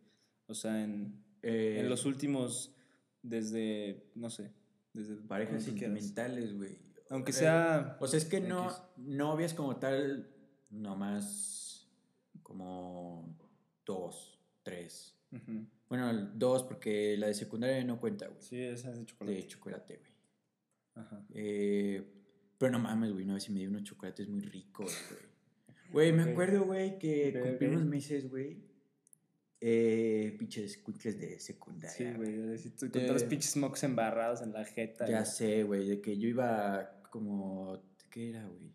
O 0.47 0.55
sea, 0.55 0.83
en, 0.83 1.25
eh, 1.43 1.79
en 1.81 1.88
los 1.88 2.05
últimos, 2.05 2.75
desde, 3.23 4.11
no 4.14 4.29
sé, 4.29 4.52
desde... 4.93 5.17
parejas 5.17 5.62
sentimentales, 5.62 6.55
güey. 6.57 6.79
Aunque 7.09 7.31
Eh, 7.31 7.35
sea... 7.35 7.97
O 8.00 8.07
sea, 8.07 8.19
es 8.19 8.26
que 8.26 8.40
no, 8.40 8.69
novias 8.99 9.55
como 9.55 9.76
tal, 9.76 10.29
nomás 10.71 11.88
como 12.43 13.37
dos. 13.87 14.38
tres. 14.62 15.17
Ujú. 15.33 15.67
Bueno, 15.88 16.12
dos, 16.35 16.62
porque 16.64 17.17
la 17.17 17.29
de 17.29 17.35
secundaria 17.35 17.83
no 17.85 17.99
cuenta, 18.00 18.26
güey. 18.29 18.43
Sí, 18.43 18.61
esa 18.61 18.90
es 18.90 18.99
de 18.99 19.07
chocolate. 19.07 19.37
De 19.37 19.47
chocolate, 19.47 19.97
güey. 19.97 20.12
Ajá. 20.95 21.25
Eh, 21.31 22.20
pero 22.61 22.73
no 22.73 22.79
mames, 22.79 23.11
güey, 23.12 23.25
una 23.25 23.35
vez 23.35 23.43
sí 23.45 23.52
me 23.52 23.61
dio 23.61 23.71
unos 23.71 23.85
chocolates 23.85 24.29
muy 24.29 24.43
ricos, 24.43 24.93
güey. 25.09 25.23
Güey, 25.93 26.12
me 26.12 26.31
acuerdo, 26.31 26.64
güey, 26.67 26.99
que 26.99 27.35
Ok, 27.37 27.43
cumplí 27.49 27.67
unos 27.69 27.85
meses, 27.87 28.29
güey. 28.31 28.59
Eh, 29.62 30.37
pinches 30.38 30.79
cuicles 30.79 31.19
de 31.19 31.38
secundaria. 31.40 31.90
Sí, 31.97 32.05
güey. 32.17 32.57
tú- 32.79 32.90
Con 32.90 32.93
todos 32.93 33.12
los 33.12 33.25
pinches 33.25 33.57
mocks 33.57 33.83
embarrados 33.83 34.40
en 34.43 34.52
la 34.52 34.64
jeta. 34.64 35.07
Ya 35.07 35.21
güey. 35.21 35.26
sé, 35.31 35.62
güey, 35.64 35.88
de 35.88 36.00
que 36.00 36.17
yo 36.19 36.29
iba 36.29 37.00
como. 37.11 37.83
¿Qué 38.11 38.31
era, 38.31 38.47
güey? 38.47 38.71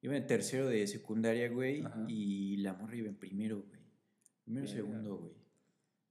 Iba 0.00 0.16
en 0.16 0.26
tercero 0.26 0.66
de 0.66 0.86
secundaria, 0.86 1.48
güey, 1.48 1.82
Ajá. 1.84 2.04
y 2.08 2.56
la 2.58 2.72
morra 2.74 2.96
iba 2.96 3.08
en 3.08 3.14
primero, 3.16 3.58
güey. 3.62 3.80
Primero, 4.44 4.66
Verga. 4.66 4.76
segundo, 4.80 5.16
güey. 5.18 5.32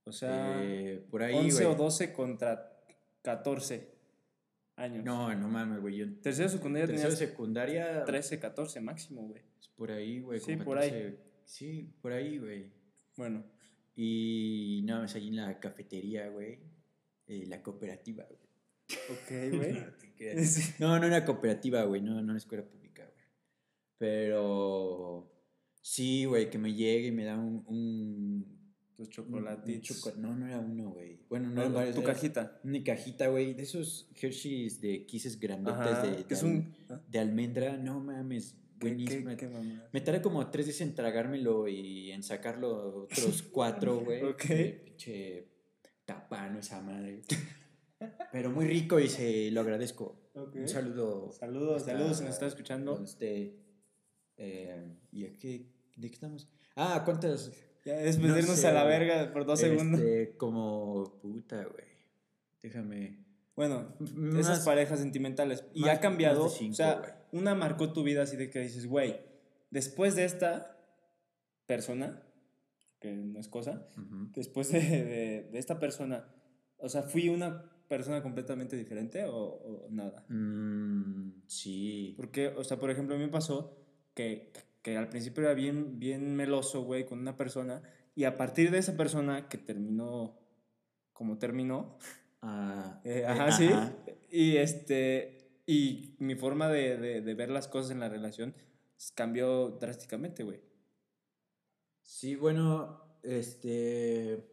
O 0.05 0.11
sea, 0.11 0.63
Eh, 0.63 1.05
por 1.09 1.23
ahí, 1.23 1.35
11 1.35 1.63
güey. 1.65 1.75
o 1.75 1.77
12 1.77 2.13
contra 2.13 2.81
14 3.21 3.89
años. 4.81 5.05
No, 5.05 5.33
no 5.35 5.47
mames, 5.47 5.79
güey. 5.79 5.97
Yo 5.97 6.13
Tercero 6.21 6.49
de 6.49 6.55
secundaria 6.57 6.87
tercero 6.87 7.11
secundaria. 7.15 8.03
13, 8.05 8.39
14 8.39 8.81
máximo, 8.81 9.27
güey. 9.27 9.41
Por 9.75 9.91
ahí, 9.91 10.19
güey. 10.19 10.39
Sí, 10.39 10.55
por 10.57 10.77
ahí. 10.77 10.89
14, 10.89 11.19
Sí, 11.45 11.93
por 12.01 12.11
ahí, 12.13 12.37
güey. 12.37 12.71
Bueno, 13.17 13.43
Y 13.95 14.81
nada 14.85 15.01
más 15.01 15.15
allí 15.15 15.27
en 15.29 15.35
la 15.37 15.59
cafetería, 15.59 16.29
güey. 16.29 16.59
eh, 17.27 17.45
la 17.47 17.61
cooperativa, 17.61 18.25
güey. 18.25 18.39
ok, 19.09 19.57
güey. 19.57 19.73
No. 20.21 20.35
No, 20.79 20.99
no 20.99 21.05
era 21.07 21.25
cooperativa, 21.25 21.83
güey. 21.83 22.01
No, 22.01 22.21
no 22.21 22.31
era 22.31 22.37
escuela 22.37 22.63
pública, 22.63 23.03
güey. 23.03 23.25
Pero. 23.97 25.31
Sí, 25.81 26.25
güey, 26.25 26.49
que 26.51 26.59
me 26.59 26.73
llegue 26.75 27.07
y 27.07 27.11
me 27.11 27.25
da 27.25 27.37
un. 27.37 27.63
un 27.67 28.60
Un- 29.05 29.09
chocolatitos. 29.09 30.01
choco- 30.01 30.17
No, 30.17 30.35
no 30.35 30.47
era 30.47 30.59
uno, 30.59 30.91
güey. 30.91 31.19
Bueno, 31.29 31.49
no 31.49 31.55
No, 31.55 31.61
eran 31.61 31.73
varios. 31.73 31.95
tu 31.95 32.01
era 32.01 32.13
cajita. 32.13 32.59
Una 32.63 32.83
cajita, 32.83 33.27
güey. 33.27 33.53
De 33.53 33.63
esos 33.63 34.09
Hershey's 34.19 34.81
de 34.81 35.05
kisses 35.05 35.39
grandotes 35.39 36.01
de, 36.03 36.23
que 36.25 36.33
es 36.33 36.41
de 36.41 36.47
al- 36.47 36.53
un... 36.55 36.75
¿ah? 36.89 37.01
de 37.07 37.19
almendra. 37.19 37.77
No 37.77 37.99
mames. 37.99 38.55
¿Qué, 38.79 38.87
Buenísimo. 38.87 39.29
Me 39.93 40.01
tardé 40.01 40.21
como 40.23 40.49
tres 40.49 40.65
días 40.65 40.81
en 40.81 40.95
tragármelo 40.95 41.67
y 41.67 42.11
en 42.11 42.23
sacarlo 42.23 43.03
otros 43.03 43.43
cuatro, 43.51 43.99
güey. 43.99 44.23
Ok. 44.23 44.45
Pinche 44.85 45.47
tapano 46.05 46.59
esa 46.59 46.81
madre. 46.81 47.21
Pero 48.31 48.49
muy 48.49 48.65
rico 48.65 48.99
y 48.99 49.07
se 49.07 49.51
lo 49.51 49.61
agradezco. 49.61 50.31
Un 50.33 50.67
saludo. 50.67 51.31
Saludos, 51.31 51.83
saludos 51.83 52.17
si 52.17 52.23
nos 52.23 52.33
está 52.33 52.47
escuchando. 52.47 53.03
esté. 53.03 53.59
Eh, 54.37 54.97
¿Y 55.11 55.25
a 55.25 55.33
qué? 55.33 55.67
¿De 55.95 56.07
qué 56.09 56.13
estamos? 56.15 56.47
Ah, 56.75 57.03
¿cuántas? 57.05 57.51
Ya 57.85 57.99
es 58.01 58.17
No 58.19 58.27
meternos 58.27 58.57
sé, 58.57 58.67
a 58.67 58.73
la 58.73 58.83
verga 58.83 59.31
por 59.33 59.45
dos 59.45 59.61
Este, 59.61 59.75
segundos. 59.75 60.01
Como 60.37 61.19
puta, 61.21 61.63
güey. 61.63 61.85
Déjame. 62.61 63.17
Bueno, 63.55 63.93
Más- 63.99 64.39
esas 64.39 64.65
parejas 64.65 64.99
sentimentales. 64.99 65.63
Y 65.73 65.81
más- 65.81 65.97
ha 65.97 65.99
cambiado. 65.99 66.47
cinco, 66.49 66.71
o 66.73 66.75
sea, 66.75 67.25
una 67.31 67.55
marcó 67.55 67.91
tu 67.93 68.03
vida 68.03 68.23
así 68.23 68.37
de 68.37 68.49
que 68.49 68.59
dices, 68.59 68.85
güey, 68.87 69.19
después 69.71 70.15
de 70.15 70.25
esta 70.25 70.77
persona, 71.65 72.21
que 72.99 73.13
no 73.13 73.39
es 73.39 73.47
cosa, 73.47 73.87
después 74.35 74.71
de, 74.71 74.79
de- 74.79 75.49
de 75.51 75.59
esta 75.59 75.79
persona, 75.79 76.27
o 76.77 76.87
sea, 76.89 77.03
fui 77.03 77.29
una 77.29 77.65
persona 77.87 78.21
completamente 78.23 78.75
diferente 78.77 79.25
o, 79.25 79.35
o 79.35 79.87
nada. 79.89 80.23
Mm, 80.29 81.41
sí. 81.47 82.13
Porque, 82.15 82.47
o 82.49 82.63
sea, 82.63 82.77
por 82.79 82.89
ejemplo, 82.91 83.15
a 83.15 83.17
mí 83.17 83.25
me 83.25 83.31
pasó 83.31 83.77
que, 84.13 84.51
que 84.81 84.97
al 84.97 85.09
principio 85.09 85.43
era 85.43 85.53
bien, 85.53 85.99
bien 85.99 86.35
meloso, 86.35 86.83
güey, 86.83 87.05
con 87.05 87.19
una 87.19 87.37
persona, 87.37 87.81
y 88.15 88.23
a 88.25 88.37
partir 88.37 88.71
de 88.71 88.79
esa 88.79 88.97
persona 88.97 89.47
que 89.47 89.57
terminó 89.57 90.37
como 91.13 91.37
terminó, 91.37 91.97
Ah, 92.41 92.99
eh, 93.05 93.19
eh, 93.19 93.25
ajá, 93.25 93.51
sí, 93.51 93.69
y 94.29 94.57
este, 94.57 95.61
y 95.65 96.15
mi 96.19 96.35
forma 96.35 96.67
de, 96.69 96.97
de, 96.97 97.21
de 97.21 97.33
ver 97.33 97.49
las 97.49 97.67
cosas 97.67 97.91
en 97.91 97.99
la 97.99 98.09
relación 98.09 98.55
cambió 99.15 99.77
drásticamente, 99.79 100.43
güey. 100.43 100.59
Sí, 102.01 102.35
bueno, 102.35 103.19
este, 103.23 104.43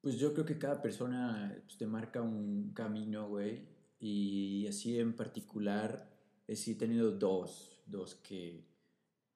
pues 0.00 0.16
yo 0.16 0.34
creo 0.34 0.44
que 0.44 0.58
cada 0.58 0.82
persona 0.82 1.56
pues, 1.64 1.78
te 1.78 1.86
marca 1.86 2.22
un 2.22 2.72
camino, 2.74 3.28
güey, 3.28 3.68
y 3.98 4.66
así 4.66 4.98
en 4.98 5.14
particular, 5.14 6.10
sí 6.48 6.72
he 6.72 6.74
tenido 6.74 7.12
dos, 7.12 7.82
dos 7.86 8.16
que, 8.16 8.68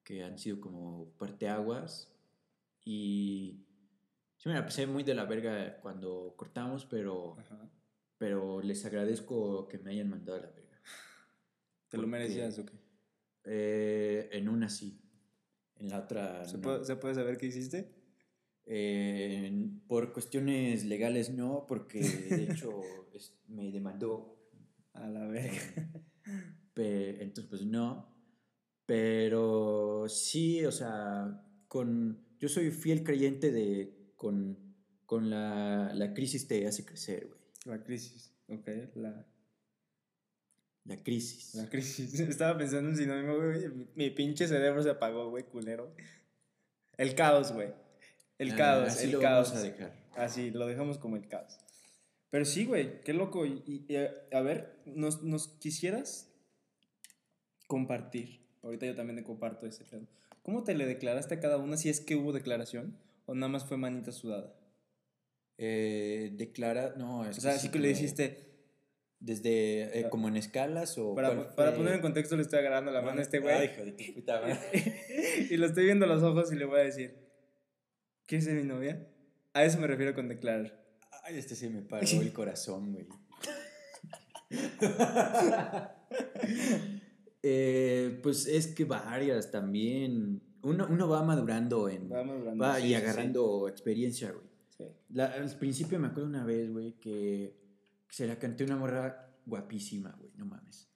que 0.05 0.23
han 0.23 0.37
sido 0.37 0.61
como 0.61 1.09
parteaguas, 1.17 2.15
y 2.85 3.65
sí 4.37 4.47
me 4.47 4.55
la 4.55 4.63
pasé 4.63 4.87
muy 4.87 5.03
de 5.03 5.15
la 5.15 5.25
verga 5.25 5.79
cuando 5.81 6.35
cortamos, 6.37 6.85
pero, 6.85 7.37
Ajá. 7.39 7.69
pero 8.17 8.61
les 8.61 8.85
agradezco 8.85 9.67
que 9.67 9.79
me 9.79 9.91
hayan 9.91 10.09
mandado 10.09 10.37
a 10.37 10.41
la 10.43 10.51
verga. 10.51 10.79
¿Te 11.89 11.97
lo 11.97 12.07
merecías 12.07 12.57
o 12.59 12.65
qué? 12.65 12.73
Eh, 13.43 14.29
en 14.31 14.47
una 14.47 14.69
sí, 14.69 15.01
en 15.77 15.89
la 15.89 15.99
otra 15.99 16.45
¿Se, 16.45 16.55
no. 16.57 16.61
puede, 16.63 16.85
¿Se 16.85 16.95
puede 16.95 17.15
saber 17.15 17.37
qué 17.37 17.47
hiciste? 17.47 17.93
Eh, 18.67 19.69
por 19.87 20.13
cuestiones 20.13 20.85
legales 20.85 21.29
no, 21.31 21.65
porque 21.67 21.99
de 22.01 22.43
hecho 22.45 22.81
es- 23.13 23.35
me 23.47 23.71
demandó. 23.71 24.31
A 24.93 25.09
la 25.09 25.27
verga. 25.27 25.59
pe- 26.73 27.21
entonces, 27.21 27.49
pues 27.49 27.65
no. 27.65 28.14
Pero 28.85 30.05
sí, 30.07 30.63
o 30.65 30.71
sea, 30.71 31.41
con, 31.67 32.23
yo 32.39 32.47
soy 32.49 32.71
fiel 32.71 33.03
creyente 33.03 33.51
de 33.51 34.11
con, 34.15 34.57
con 35.05 35.29
la, 35.29 35.91
la 35.93 36.13
crisis 36.13 36.47
te 36.47 36.67
hace 36.67 36.85
crecer, 36.85 37.27
güey. 37.27 37.39
La 37.65 37.83
crisis, 37.83 38.31
ok, 38.47 38.67
la, 38.95 39.25
La 40.85 41.01
crisis. 41.01 41.55
la 41.55 41.67
crisis. 41.67 42.19
Estaba 42.19 42.57
pensando 42.57 42.89
en 42.91 42.97
sinónimo, 42.97 43.35
güey. 43.37 43.67
Mi, 43.95 44.11
pinche 44.11 44.47
cerebro 44.47 44.83
se 44.83 44.91
apagó, 44.91 45.29
güey, 45.31 45.45
culero. 45.45 45.95
El 46.97 47.15
caos, 47.15 47.51
güey. 47.53 47.73
El 48.37 48.51
Ah, 48.51 48.55
caos, 48.55 48.89
así 48.89 49.05
el 49.05 49.11
lo 49.13 49.19
caos. 49.21 49.49
vamos 49.49 49.63
a 49.63 49.67
dejar. 49.67 50.05
Así, 50.15 50.51
lo 50.51 50.67
dejamos 50.67 50.99
como 50.99 51.15
el 51.15 51.27
caos. 51.27 51.57
Pero 52.29 52.45
sí, 52.45 52.65
güey, 52.65 53.01
qué 53.01 53.13
loco. 53.13 53.45
Y, 53.47 53.63
y- 53.89 53.95
a, 53.95 54.11
a 54.31 54.41
ver, 54.41 54.79
¿nos, 54.85 55.23
¿nos 55.23 55.47
quisieras 55.57 56.31
compartir? 57.67 58.44
Ahorita 58.65 58.85
yo 58.87 58.95
también 58.95 59.17
te 59.17 59.23
comparto 59.23 59.67
ese 59.67 59.83
pedo. 59.85 60.07
¿Cómo 60.43 60.63
te 60.63 60.73
le 60.73 60.85
declaraste 60.85 61.35
a 61.35 61.39
cada 61.39 61.57
una 61.57 61.77
si 61.77 61.89
es 61.89 62.01
que 62.01 62.15
hubo 62.15 62.33
declaración 62.33 62.97
o 63.25 63.35
nada 63.35 63.47
más 63.47 63.65
fue 63.65 63.77
manita 63.77 64.11
sudada? 64.11 64.53
Eh, 65.57 66.31
declara, 66.33 66.95
no, 66.97 67.25
es 67.25 67.37
O 67.37 67.41
sea, 67.41 67.51
que 67.51 67.57
así 67.57 67.67
sí 67.67 67.71
que 67.71 67.79
le 67.79 67.87
dijiste, 67.89 68.49
Desde, 69.19 69.99
eh, 69.99 70.09
como 70.09 70.27
en 70.27 70.35
escalas 70.35 70.97
o... 70.97 71.15
para, 71.15 71.55
para 71.55 71.75
poner 71.75 71.93
en 71.93 72.01
contexto, 72.01 72.35
le 72.35 72.41
estoy 72.41 72.59
agarrando 72.59 72.91
la 72.91 73.01
mano 73.01 73.19
a 73.19 73.21
este 73.21 73.37
Ay, 73.37 73.43
güey. 73.43 73.65
hijo 73.65 73.85
de 73.85 73.91
tu 73.93 74.13
puta 74.15 74.41
madre. 74.41 74.59
y 75.49 75.57
lo 75.57 75.67
estoy 75.67 75.85
viendo 75.85 76.05
a 76.05 76.07
los 76.07 76.23
ojos 76.23 76.51
y 76.51 76.55
le 76.55 76.65
voy 76.65 76.81
a 76.81 76.83
decir, 76.83 77.15
¿quieres 78.25 78.45
ser 78.45 78.55
mi 78.55 78.63
novia? 78.63 79.07
A 79.53 79.63
eso 79.63 79.79
me 79.79 79.87
refiero 79.87 80.13
con 80.13 80.27
declarar. 80.27 80.83
Ay, 81.23 81.37
este 81.37 81.55
se 81.55 81.69
me 81.69 81.81
paró 81.81 82.05
el 82.05 82.33
corazón, 82.33 82.93
güey. 82.93 83.07
Eh, 87.47 88.19
pues 88.23 88.47
es 88.47 88.65
que 88.65 88.85
varias 88.85 89.51
también. 89.51 90.41
Uno, 90.63 90.87
uno 90.89 91.07
va 91.07 91.21
madurando 91.21 91.87
en. 91.89 92.11
Va 92.11 92.23
madurando, 92.23 92.63
va 92.63 92.77
sí, 92.77 92.85
y 92.85 92.87
sí, 92.87 92.93
agarrando 92.95 93.67
experiencia, 93.69 94.31
güey. 94.31 94.45
Sí. 94.75 94.85
La- 95.09 95.27
al 95.27 95.55
principio 95.59 95.99
me 95.99 96.07
acuerdo 96.07 96.27
una 96.27 96.43
vez, 96.43 96.71
güey, 96.71 96.93
que, 96.93 97.55
se 98.09 98.25
la 98.25 98.39
canté 98.39 98.63
una 98.63 98.77
morra 98.77 99.37
guapísima, 99.45 100.15
güey, 100.19 100.31
no 100.37 100.47
mames. 100.47 100.89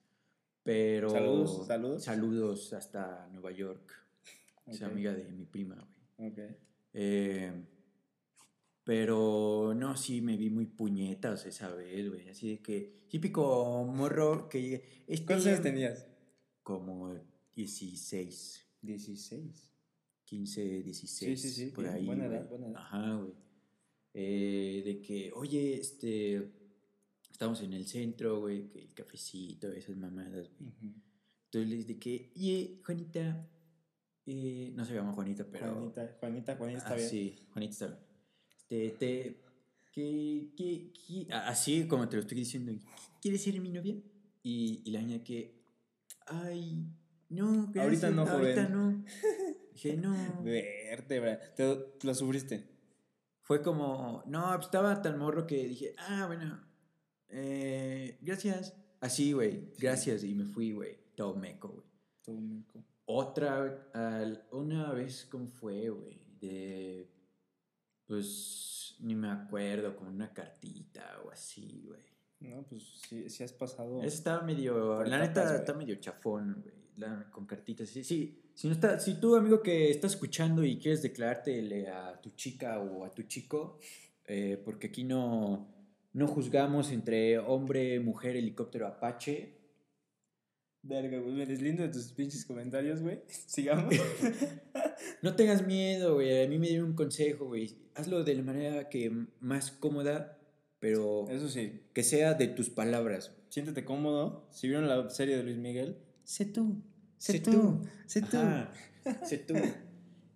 Pero. 0.64 1.10
Saludos, 1.10 1.66
saludos. 1.68 2.02
Saludos 2.02 2.72
hasta 2.72 3.28
Nueva 3.30 3.52
York. 3.52 3.92
Es 4.66 4.82
Ok. 4.82 4.88
amiga 4.88 5.14
de 5.14 5.28
mi 5.30 5.44
prima, 5.44 5.76
güey. 6.18 6.30
Ok. 6.32 6.38
Eh, 6.94 7.52
pero 8.82 9.72
no, 9.76 9.96
sí 9.96 10.20
me 10.20 10.36
vi 10.36 10.50
muy 10.50 10.66
puñetas 10.66 11.46
esa 11.46 11.72
vez, 11.72 12.08
güey. 12.08 12.28
Así 12.28 12.48
de 12.50 12.58
que, 12.60 13.04
típico 13.08 13.84
morro 13.84 14.48
que. 14.48 15.04
este, 15.06 15.26
¿Cuántos 15.26 15.46
años 15.46 15.62
tenías? 15.62 16.09
Como 16.62 17.14
16, 17.54 18.66
16. 18.82 19.66
15, 20.24 20.82
16. 20.82 21.40
Sí, 21.40 21.48
sí, 21.48 21.54
sí, 21.66 21.70
Por 21.72 21.86
ahí. 21.88 22.06
buena 22.06 22.26
edad, 22.26 22.48
buena 22.48 22.68
edad. 22.68 22.76
Ajá, 22.76 23.14
güey. 23.16 23.32
Eh, 24.14 24.82
de 24.84 25.00
que, 25.02 25.32
oye, 25.34 25.74
este. 25.80 26.52
Estamos 27.30 27.62
en 27.62 27.72
el 27.72 27.86
centro, 27.86 28.40
güey, 28.40 28.70
el 28.74 28.92
cafecito, 28.92 29.72
esas 29.72 29.96
mamadas, 29.96 30.50
güey. 30.58 30.72
Entonces 31.46 31.70
les 31.70 31.86
dije, 31.86 32.32
oye, 32.36 32.80
Juanita. 32.84 33.48
eh, 34.26 34.72
no 34.74 34.84
se 34.84 34.94
llama 34.94 35.12
Juanita, 35.12 35.46
pero. 35.50 35.74
Juanita, 35.74 36.16
Juanita, 36.20 36.56
Juanita 36.56 36.78
está 36.78 36.92
Ah, 36.92 36.96
bien. 36.96 37.08
Sí, 37.08 37.36
Juanita 37.52 37.72
está 37.72 37.86
bien. 37.86 37.98
Este, 38.56 38.90
te, 38.98 39.40
que, 39.92 40.50
que, 40.56 40.92
que- 40.92 41.32
así 41.32 41.86
como 41.88 42.08
te 42.08 42.16
lo 42.16 42.22
estoy 42.22 42.36
diciendo, 42.38 42.72
¿quieres 43.22 43.42
ser 43.42 43.58
mi 43.60 43.70
novia? 43.70 43.96
Y, 44.42 44.82
y 44.84 44.90
la 44.92 45.00
niña 45.02 45.24
que, 45.24 45.59
ay, 46.26 46.86
no, 47.28 47.70
gracias, 47.72 48.04
Ahorita 48.04 48.10
no, 48.10 48.22
ahorita 48.30 48.64
joven. 48.66 48.72
no. 48.72 49.04
Dije, 49.72 49.96
no. 49.96 50.42
Vértebra. 50.42 51.38
¿Te, 51.54 51.94
¿Lo 52.02 52.14
sufriste? 52.14 52.68
fue 53.42 53.62
como, 53.62 54.22
no, 54.26 54.44
pues 54.54 54.66
estaba 54.66 55.02
tan 55.02 55.18
morro 55.18 55.44
que 55.46 55.66
dije, 55.66 55.94
ah, 55.98 56.26
bueno, 56.28 56.60
eh, 57.28 58.16
gracias. 58.20 58.76
Así, 59.00 59.32
güey, 59.32 59.72
gracias. 59.78 60.22
Y 60.22 60.34
me 60.34 60.44
fui, 60.44 60.70
güey, 60.72 60.98
todo 61.16 61.34
meco, 61.34 61.68
güey. 61.68 61.86
Todo 62.22 62.40
meco. 62.40 62.84
Otra, 63.06 63.88
al- 63.92 64.46
una 64.52 64.92
vez, 64.92 65.26
¿cómo 65.28 65.48
fue, 65.48 65.88
güey? 65.90 66.20
De, 66.40 67.10
pues, 68.06 68.94
ni 69.00 69.16
me 69.16 69.30
acuerdo, 69.30 69.96
con 69.96 70.06
una 70.08 70.32
cartita 70.32 71.20
o 71.24 71.30
así, 71.30 71.82
güey. 71.86 72.04
No, 72.40 72.62
pues 72.62 72.82
sí, 73.08 73.28
sí 73.28 73.44
has 73.44 73.52
pasado. 73.52 74.02
Está 74.02 74.40
medio, 74.40 75.04
la 75.04 75.18
neta 75.18 75.56
está 75.56 75.74
medio 75.74 75.96
chafón, 75.96 76.62
güey, 76.62 77.10
con 77.30 77.46
cartitas. 77.46 77.88
Sí, 77.88 78.02
sí, 78.02 78.40
si, 78.54 78.66
no 78.66 78.74
está, 78.74 78.98
si 78.98 79.14
tú, 79.20 79.36
amigo, 79.36 79.62
que 79.62 79.90
estás 79.90 80.12
escuchando 80.12 80.64
y 80.64 80.78
quieres 80.78 81.02
declarártele 81.02 81.88
a 81.88 82.20
tu 82.20 82.30
chica 82.30 82.80
o 82.80 83.04
a 83.04 83.10
tu 83.10 83.24
chico, 83.24 83.78
eh, 84.26 84.60
porque 84.64 84.86
aquí 84.86 85.04
no, 85.04 85.68
no 86.12 86.26
juzgamos 86.26 86.90
entre 86.92 87.38
hombre, 87.38 88.00
mujer, 88.00 88.36
helicóptero, 88.36 88.86
apache. 88.86 89.58
Verga, 90.82 91.18
güey, 91.18 91.34
me 91.34 91.44
deslindo 91.44 91.82
de 91.82 91.90
tus 91.90 92.12
pinches 92.12 92.46
comentarios, 92.46 93.02
güey. 93.02 93.20
Sigamos. 93.28 93.94
No 95.22 95.34
tengas 95.34 95.66
miedo, 95.66 96.14
güey. 96.14 96.44
A 96.44 96.48
mí 96.48 96.58
me 96.58 96.68
dieron 96.68 96.90
un 96.90 96.94
consejo, 96.94 97.46
güey. 97.46 97.74
Hazlo 97.94 98.22
de 98.22 98.34
la 98.34 98.42
manera 98.42 98.88
que 98.90 99.10
más 99.40 99.70
cómoda, 99.70 100.38
pero 100.80 101.28
Eso 101.28 101.48
sí, 101.48 101.82
que 101.92 102.02
sea 102.02 102.34
de 102.34 102.48
tus 102.48 102.70
palabras. 102.70 103.32
siéntete 103.50 103.84
cómodo. 103.84 104.48
Si 104.50 104.66
vieron 104.66 104.88
la 104.88 105.08
serie 105.10 105.36
de 105.36 105.42
Luis 105.44 105.58
Miguel, 105.58 105.98
sé 106.24 106.46
tú, 106.46 106.82
sé, 107.18 107.32
Sé 107.34 107.40
tú, 107.40 107.50
tú. 107.52 107.82
sé 108.06 108.22
tú. 108.22 108.36
Ajá, 108.38 108.72
sé 109.24 109.38
tú. 109.38 109.54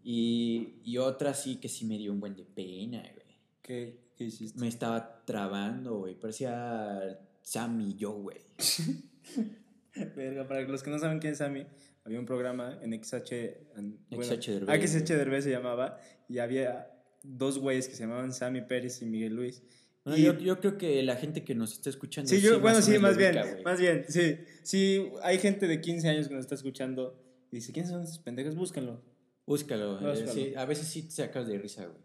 Y, 0.02 0.80
y 0.84 0.98
otra 0.98 1.32
sí 1.34 1.56
que 1.56 1.68
sí 1.68 1.84
me 1.86 1.96
dio 1.98 2.12
un 2.12 2.20
buen 2.20 2.36
de 2.36 2.44
pena, 2.44 3.00
güey. 3.00 3.38
¿Qué, 3.62 4.10
qué 4.16 4.24
hiciste? 4.24 4.60
Me 4.60 4.68
estaba 4.68 5.24
trabando, 5.24 5.98
güey. 6.00 6.14
Parecía 6.18 7.18
Sammy 7.40 7.94
yo, 7.94 8.12
güey. 8.12 8.38
Verga, 10.16 10.46
para 10.46 10.62
los 10.62 10.82
que 10.82 10.90
no 10.90 10.98
saben 10.98 11.20
quién 11.20 11.32
es 11.32 11.38
Sammy, 11.38 11.64
había 12.04 12.18
un 12.18 12.26
programa 12.26 12.78
en 12.82 12.92
XH. 13.02 13.32
en- 13.76 13.98
bueno, 14.10 14.24
XH 14.34 14.50
Derbez, 14.52 14.90
XH 14.90 15.06
güey. 15.06 15.18
Derbez 15.18 15.44
se 15.44 15.50
llamaba. 15.50 15.96
Y 16.28 16.38
había 16.38 16.90
dos 17.22 17.58
güeyes 17.58 17.88
que 17.88 17.94
se 17.94 18.02
llamaban 18.02 18.32
Sammy 18.32 18.62
Pérez 18.62 19.00
y 19.02 19.06
Miguel 19.06 19.34
Luis. 19.34 19.62
Bueno, 20.04 20.18
Y- 20.18 20.22
yo, 20.22 20.38
yo 20.38 20.60
creo 20.60 20.76
que 20.76 21.02
la 21.02 21.16
gente 21.16 21.44
que 21.44 21.54
nos 21.54 21.72
está 21.72 21.88
escuchando. 21.90 22.28
Sí, 22.30 22.40
yo, 22.40 22.60
bueno, 22.60 22.78
o 22.78 22.82
sí, 22.82 22.98
más 22.98 23.16
bien, 23.16 23.34
más 23.64 23.80
bien, 23.80 24.04
sí. 24.08 24.36
Sí, 24.62 25.10
hay 25.22 25.38
gente 25.38 25.66
de 25.66 25.80
15 25.80 26.08
años 26.08 26.28
que 26.28 26.34
nos 26.34 26.42
está 26.42 26.54
escuchando 26.54 27.18
y 27.50 27.56
dice, 27.56 27.72
¿quiénes 27.72 27.90
son 27.90 28.02
esos 28.02 28.18
pendejos? 28.18 28.54
Búsquenlo. 28.54 29.00
Búscalo, 29.46 29.98
eh, 30.00 30.10
Búscalo. 30.10 30.32
sí, 30.32 30.52
a 30.56 30.64
veces 30.66 30.88
sí 30.88 31.02
te 31.04 31.10
sacas 31.10 31.46
de 31.46 31.58
risa, 31.58 31.86
güey. 31.86 32.02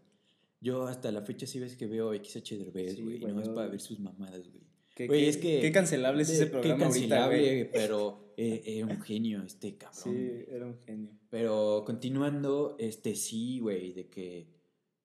Yo 0.62 0.86
hasta 0.86 1.10
la 1.10 1.22
fecha 1.22 1.46
sí 1.46 1.58
ves 1.58 1.76
que 1.76 1.86
veo 1.86 2.12
XH 2.14 2.56
Derbez, 2.58 2.94
Sí, 2.96 3.02
güey, 3.02 3.18
güey, 3.18 3.32
no 3.34 3.40
es 3.42 3.48
para 3.48 3.68
ver 3.68 3.80
sus 3.80 3.98
mamadas, 4.00 4.46
güey. 4.48 4.62
Qué, 4.94 5.06
Güey, 5.06 5.26
es 5.28 5.38
que- 5.38 5.60
qué 5.60 5.72
cancelable 5.72 6.22
es 6.22 6.28
ese 6.30 6.46
programa 6.46 6.78
Qué 6.78 6.84
ahorita, 6.84 7.16
cancelable, 7.16 7.42
güey. 7.42 7.70
pero 7.72 8.34
eh, 8.36 8.62
era 8.66 8.86
un 8.86 9.00
genio 9.00 9.42
este 9.42 9.76
cabrón. 9.78 10.02
Sí, 10.02 10.44
era 10.48 10.66
un 10.66 10.78
genio. 10.84 11.10
Pero 11.30 11.82
continuando, 11.86 12.76
este 12.78 13.14
sí, 13.14 13.58
güey, 13.60 13.92
de 13.94 14.08
que 14.08 14.48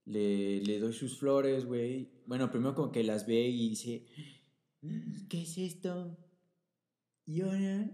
le, 0.06 0.60
le 0.62 0.80
doy 0.80 0.92
sus 0.94 1.18
flores, 1.18 1.66
güey. 1.66 2.10
Bueno, 2.28 2.50
primero 2.52 2.74
como 2.76 2.92
que 2.92 3.04
las 3.04 3.26
ve 3.28 3.42
y 3.48 3.70
dice, 3.70 4.06
¿qué 5.30 5.42
es 5.44 5.58
esto? 5.58 6.18
Y 7.28 7.42
ahora, 7.42 7.90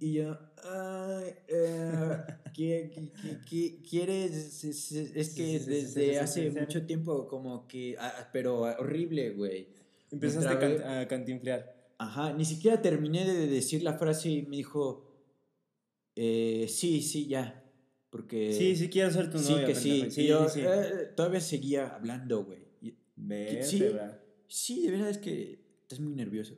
y 0.00 0.12
yo, 0.12 0.38
ay, 0.64 1.32
eh, 1.48 2.18
¿qué, 2.54 2.90
qué- 3.22 3.40
qué- 3.48 3.82
quieres? 3.88 4.64
Es, 4.64 4.90
que 5.34 5.58
sí, 5.58 5.58
sí, 5.58 5.58
sí, 5.60 5.70
desde 5.70 6.10
sí, 6.12 6.16
hace 6.16 6.50
mucho 6.50 6.84
tiempo 6.84 7.26
como 7.26 7.66
que, 7.66 7.96
ah, 7.98 8.12
ah, 8.18 8.28
pero 8.32 8.60
horrible, 8.60 9.30
güey. 9.30 9.68
Empezaste 10.10 10.48
a, 10.48 10.58
can- 10.58 10.82
a 10.82 11.08
cantinflear. 11.08 11.74
Ajá, 11.98 12.32
ni 12.34 12.44
siquiera 12.44 12.80
terminé 12.82 13.24
de 13.24 13.46
decir 13.46 13.82
la 13.82 13.94
frase 13.94 14.28
y 14.30 14.42
me 14.42 14.56
dijo, 14.58 15.06
eh, 16.16 16.66
sí, 16.68 17.00
sí, 17.02 17.26
ya. 17.28 17.64
Porque... 18.10 18.52
sí, 18.52 18.74
sí 18.76 18.88
quiero 18.90 19.10
ser 19.10 19.30
tu 19.30 19.38
Sí, 19.38 19.52
novia. 19.52 19.66
que 19.68 19.74
sí. 19.74 20.02
Y 20.06 20.10
Sí, 20.10 20.26
yo 20.26 20.46
eh, 20.56 21.12
todavía 21.16 21.40
seguía 21.40 21.94
hablando, 21.94 22.44
güey. 22.44 22.59
Y- 23.28 23.62
sí. 23.62 23.80
Vértebra. 23.80 24.22
Sí, 24.48 24.82
de 24.86 24.90
verdad 24.92 25.10
es 25.10 25.18
que 25.18 25.64
estás 25.82 26.00
muy 26.00 26.14
nervioso. 26.14 26.54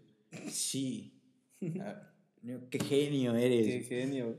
Sí. 0.49 1.19
Ah, 1.81 2.13
qué 2.71 2.81
genio 2.81 3.37
eres. 3.37 3.67
Qué 3.67 3.81
genio. 3.83 4.37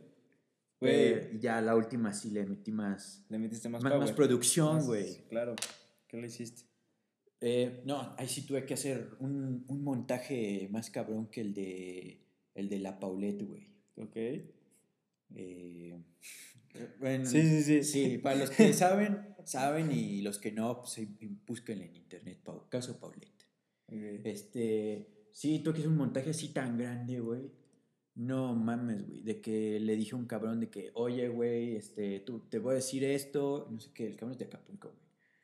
Güey, 0.82 1.40
ya 1.40 1.62
la 1.62 1.74
última 1.74 2.12
sí 2.12 2.32
le 2.32 2.46
metí 2.46 2.70
más, 2.70 3.26
le 3.30 3.40
metiste 3.40 3.70
más 3.70 3.82
más, 3.82 3.94
power. 3.94 4.06
más 4.06 4.12
producción, 4.12 4.86
güey. 4.86 5.24
Claro. 5.30 5.56
¿Qué 6.10 6.18
le 6.18 6.28
hiciste? 6.28 6.64
Eh, 7.40 7.82
no, 7.86 8.14
ahí 8.18 8.28
sí 8.28 8.46
tuve 8.46 8.66
que 8.66 8.74
hacer 8.74 9.12
un, 9.20 9.64
un 9.70 9.84
montaje 9.86 10.68
más 10.70 10.90
cabrón 10.90 11.28
que 11.28 11.40
el 11.40 11.54
de, 11.54 12.26
el 12.56 12.68
de 12.68 12.80
la 12.80 13.00
Paulette, 13.00 13.44
güey. 13.48 13.70
Ok. 13.96 14.18
Eh, 15.36 15.98
bueno, 17.00 17.26
Sí, 17.26 17.42
sí, 17.42 17.64
sí. 17.64 17.84
Sí, 17.84 18.18
para 18.18 18.36
los 18.38 18.50
que 18.50 18.74
saben, 18.74 19.36
saben 19.46 19.92
y 19.92 20.22
los 20.22 20.40
que 20.40 20.52
no, 20.52 20.82
pues 20.82 21.00
búsquenle 21.46 21.86
en 21.86 21.96
internet, 21.96 22.40
caso 22.70 23.00
Paulette. 23.00 23.46
Ok. 23.88 24.26
Este, 24.26 25.28
sí, 25.32 25.60
tú 25.60 25.74
que 25.74 25.82
es 25.82 25.88
un 25.88 25.98
montaje 25.98 26.32
así 26.32 26.50
tan 26.50 26.78
grande, 26.78 27.20
güey. 27.20 27.52
No 28.16 28.54
mames, 28.56 29.08
güey, 29.08 29.22
de 29.22 29.42
que 29.42 29.80
le 29.80 29.96
dije 29.96 30.14
a 30.14 30.18
un 30.18 30.26
cabrón 30.26 30.60
de 30.60 30.70
que, 30.70 30.92
oye, 30.94 31.28
güey, 31.30 31.76
este, 31.76 32.20
tú, 32.20 32.42
te 32.48 32.60
voy 32.60 32.74
a 32.74 32.76
decir 32.76 33.04
esto, 33.04 33.68
no 33.72 33.80
sé 33.80 33.90
qué, 33.94 34.06
el 34.06 34.16
cabrón 34.16 34.34
es 34.34 34.40
de 34.40 34.46
Acapulco, 34.46 34.90
güey. 34.90 35.04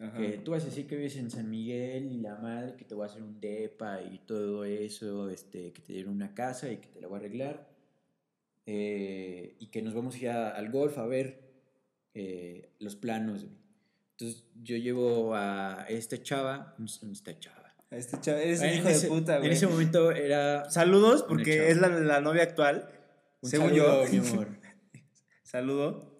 Ajá. 0.09 0.17
Que 0.17 0.37
tú 0.37 0.51
vas 0.51 0.63
a 0.63 0.67
decir 0.67 0.87
que 0.87 0.95
vives 0.95 1.17
en 1.17 1.29
San 1.29 1.49
Miguel 1.49 2.05
y 2.11 2.17
la 2.19 2.35
madre 2.35 2.75
que 2.77 2.85
te 2.85 2.95
voy 2.95 3.03
a 3.03 3.07
hacer 3.07 3.21
un 3.21 3.41
depa 3.41 4.01
y 4.01 4.19
todo 4.19 4.63
eso, 4.63 5.29
este, 5.29 5.73
que 5.73 5.81
te 5.81 5.93
dieron 5.93 6.13
una 6.13 6.33
casa 6.33 6.71
y 6.71 6.77
que 6.77 6.87
te 6.87 7.01
la 7.01 7.07
voy 7.07 7.17
a 7.17 7.19
arreglar. 7.19 7.78
Eh, 8.71 9.55
y 9.59 9.67
que 9.71 9.81
nos 9.81 9.95
vamos 9.95 10.13
a 10.13 10.17
ir 10.19 10.29
a- 10.29 10.49
al 10.49 10.69
golf 10.69 10.97
a 10.99 11.07
ver 11.07 11.41
eh, 12.13 12.75
los 12.79 12.95
planos, 12.95 13.45
güey. 13.45 13.57
Entonces 14.11 14.45
yo 14.61 14.77
llevo 14.77 15.33
a 15.33 15.85
esta 15.89 16.21
chava, 16.21 16.75
está 17.11 17.39
chava. 17.39 17.73
Este 17.89 18.19
chaval, 18.21 18.41
eres 18.43 18.61
un 18.61 18.67
hijo 18.69 18.89
ese- 18.89 19.07
de 19.07 19.13
puta, 19.15 19.37
güey. 19.37 19.47
En 19.47 19.53
ese 19.53 19.65
momento 19.65 20.11
era... 20.11 20.69
Saludos, 20.69 21.23
porque 21.27 21.55
chava. 21.57 21.67
es 21.69 21.77
la, 21.77 21.87
la 21.87 22.21
novia 22.21 22.43
actual. 22.43 22.87
Un 23.41 23.49
según 23.49 23.69
saludo, 23.69 24.05
yo. 24.05 24.11
mi 24.21 24.27
amor. 24.29 24.47
Saludo. 25.43 26.19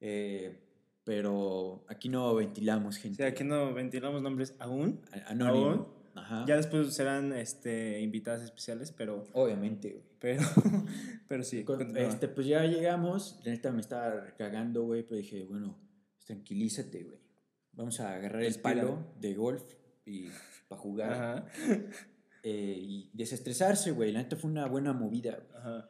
Eh, 0.00 0.58
pero 1.04 1.84
aquí 1.88 2.08
no 2.08 2.32
ventilamos 2.36 2.98
O 2.98 3.00
gente. 3.00 3.16
sea, 3.16 3.26
aquí 3.28 3.42
no 3.42 3.74
ventilamos 3.74 4.22
nombres 4.22 4.54
aún. 4.60 5.00
A- 5.12 5.30
Anónimo. 5.30 5.91
Ajá. 6.14 6.44
Ya 6.46 6.56
después 6.56 6.92
serán 6.94 7.32
este, 7.32 8.00
invitadas 8.00 8.42
especiales, 8.42 8.92
pero, 8.92 9.24
Obviamente, 9.32 9.90
güey. 9.90 10.04
pero, 10.18 10.42
pero 11.28 11.42
sí. 11.42 11.64
Con- 11.64 11.96
este, 11.96 12.28
pues 12.28 12.46
ya 12.46 12.64
llegamos, 12.64 13.40
la 13.44 13.52
neta 13.52 13.70
me 13.72 13.80
estaba 13.80 14.26
cagando, 14.36 14.82
güey, 14.84 15.02
pero 15.02 15.16
dije, 15.16 15.44
bueno, 15.44 15.78
tranquilízate, 16.26 17.02
güey. 17.04 17.18
Vamos 17.74 18.00
a 18.00 18.14
agarrar 18.14 18.42
el 18.42 18.54
palo 18.56 19.14
de 19.18 19.34
golf 19.34 19.62
y 20.04 20.28
para 20.68 20.80
jugar 20.80 21.12
Ajá, 21.12 21.46
eh, 22.42 22.76
y 22.78 23.10
desestresarse, 23.14 23.92
güey. 23.92 24.12
La 24.12 24.20
neta 24.22 24.36
fue 24.36 24.50
una 24.50 24.66
buena 24.66 24.92
movida, 24.92 25.36
güey. 25.36 25.56
ajá. 25.58 25.88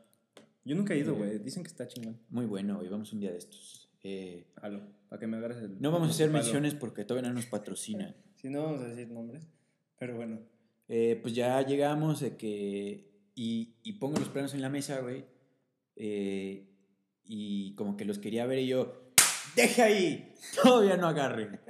Yo 0.64 0.76
nunca 0.76 0.94
he 0.94 0.98
ido, 0.98 1.14
Eh, 1.14 1.18
güey. 1.18 1.38
Dicen 1.40 1.64
que 1.64 1.68
está 1.68 1.88
chingón. 1.88 2.20
Muy 2.30 2.46
bueno, 2.46 2.76
güey. 2.76 2.88
Vamos 2.88 3.12
un 3.12 3.18
día 3.18 3.32
de 3.32 3.38
estos. 3.38 3.88
Eh, 4.04 4.46
Halo, 4.61 4.80
para 5.08 5.18
que 5.18 5.26
me 5.26 5.37
agarres 5.37 5.58
el. 5.58 5.80
no 5.82 5.90
vamos 5.90 6.08
a 6.08 6.11
hacer 6.12 6.30
menciones 6.30 6.74
porque 6.76 7.04
todavía 7.04 7.28
no 7.30 7.35
nos 7.35 7.46
patrocinan. 7.46 8.14
Sí, 8.37 8.50
no 8.50 8.64
vamos 8.64 8.80
a 8.80 8.88
decir 8.88 9.08
nombres. 9.08 9.46
Pero 10.02 10.16
bueno. 10.16 10.40
Eh, 10.88 11.16
pues 11.22 11.32
ya 11.32 11.64
llegamos 11.64 12.18
de 12.18 12.36
que. 12.36 13.08
Y, 13.36 13.76
y 13.84 13.92
pongo 14.00 14.18
los 14.18 14.28
planos 14.30 14.52
en 14.52 14.60
la 14.60 14.68
mesa, 14.68 14.98
güey. 15.00 15.24
eh, 15.94 16.68
y 17.24 17.74
como 17.76 17.96
que 17.96 18.04
los 18.04 18.18
quería 18.18 18.46
ver 18.46 18.58
y 18.58 18.66
yo. 18.66 19.12
¡Deja 19.54 19.84
ahí! 19.84 20.32
Todavía 20.62 20.96
no 20.96 21.06
agarren. 21.06 21.60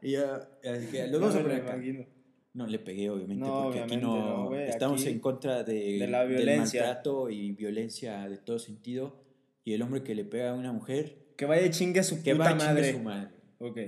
Y 0.00 0.12
yo. 0.12 0.24
así 0.34 0.86
que 0.90 1.08
los 1.08 1.34
a 1.36 1.42
No 1.42 1.52
imagino. 1.54 2.06
No 2.54 2.66
le 2.66 2.78
pegué, 2.78 3.10
obviamente, 3.10 3.44
No, 3.44 3.64
porque 3.64 3.80
aquí 3.80 3.94
obviamente 3.96 4.06
no. 4.06 4.36
no, 4.44 4.46
güey, 4.48 4.68
estamos 4.70 5.02
aquí- 5.02 5.10
en 5.10 5.18
contra 5.18 5.62
de, 5.62 5.98
de 5.98 6.06
la 6.08 6.20
del 6.24 6.36
violencia. 6.36 6.82
maltrato 6.86 7.28
y 7.28 7.52
violencia 7.52 8.26
de 8.30 8.38
todo 8.38 8.58
sentido. 8.58 9.22
Y 9.62 9.74
el 9.74 9.82
hombre 9.82 10.02
que 10.04 10.14
le 10.14 10.24
pega 10.24 10.52
a 10.52 10.54
una 10.54 10.72
mujer, 10.72 11.18
Que 11.36 11.44
vaya 11.44 11.68
chingue 11.70 12.00
a 12.00 12.02
su 12.04 12.22
que 12.22 12.32
puta 12.32 12.44
va 12.44 12.50
a 12.50 12.52
chingar 12.58 12.74
madre. 12.76 12.92
su 12.92 12.98
madre. 13.00 13.30
Ok, 13.58 13.78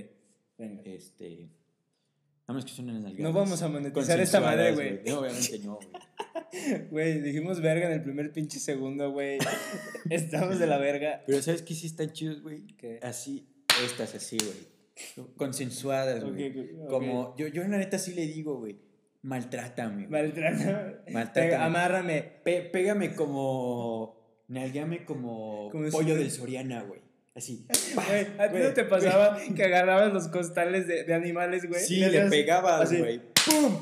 venga. 0.59 0.81
Este. 0.83 1.49
Nada 2.47 2.59
más 2.59 2.65
que 2.65 2.71
son 2.71 2.89
en 2.89 3.03
las 3.03 3.13
No 3.15 3.33
vamos 3.33 3.61
a 3.61 3.67
monetizar 3.67 4.19
esta 4.21 4.39
madre, 4.39 4.73
güey. 4.73 5.01
No, 5.05 5.19
obviamente 5.19 5.59
no, 5.59 5.75
güey. 5.75 5.87
Güey, 6.89 7.21
dijimos 7.21 7.61
verga 7.61 7.87
en 7.87 7.91
el 7.93 8.01
primer 8.01 8.31
pinche 8.31 8.59
segundo, 8.59 9.11
güey. 9.11 9.37
Estamos 10.09 10.59
de 10.59 10.65
la 10.65 10.77
verga. 10.77 11.23
Pero 11.27 11.41
¿sabes 11.41 11.61
qué 11.61 11.73
sí 11.75 11.87
están 11.87 12.13
chidos, 12.13 12.41
güey? 12.41 12.63
Así, 13.01 13.47
estas 13.85 14.15
así, 14.15 14.37
güey. 14.37 15.27
Consensuadas, 15.35 16.23
güey. 16.23 16.69
Como, 16.87 17.35
yo, 17.37 17.47
yo 17.47 17.63
la 17.67 17.77
neta 17.77 17.99
sí 17.99 18.13
le 18.13 18.25
digo, 18.25 18.57
güey, 18.59 18.79
maltrátame. 19.23 20.07
Maltrata. 20.07 21.03
Maltrátame. 21.11 21.55
Amárrame. 21.55 22.21
Pégame 22.43 23.13
como, 23.13 24.43
nalgame 24.47 25.03
como, 25.05 25.69
Como 25.69 25.89
pollo 25.89 26.15
si- 26.15 26.19
del 26.21 26.31
Soriana, 26.31 26.81
güey. 26.83 27.01
Así. 27.37 27.67
Güey, 27.93 28.27
¿a 28.39 28.51
ti 28.51 28.57
no 28.57 28.73
te 28.73 28.83
pasaba 28.85 29.37
que 29.55 29.63
agarrabas 29.63 30.11
los 30.11 30.27
costales 30.27 30.87
de, 30.87 31.03
de 31.03 31.13
animales, 31.13 31.67
güey? 31.69 31.81
Sí, 31.81 31.97
le 31.99 32.07
hacías 32.07 32.29
pegabas, 32.31 32.91
güey. 32.91 33.21
¡Pum! 33.45 33.77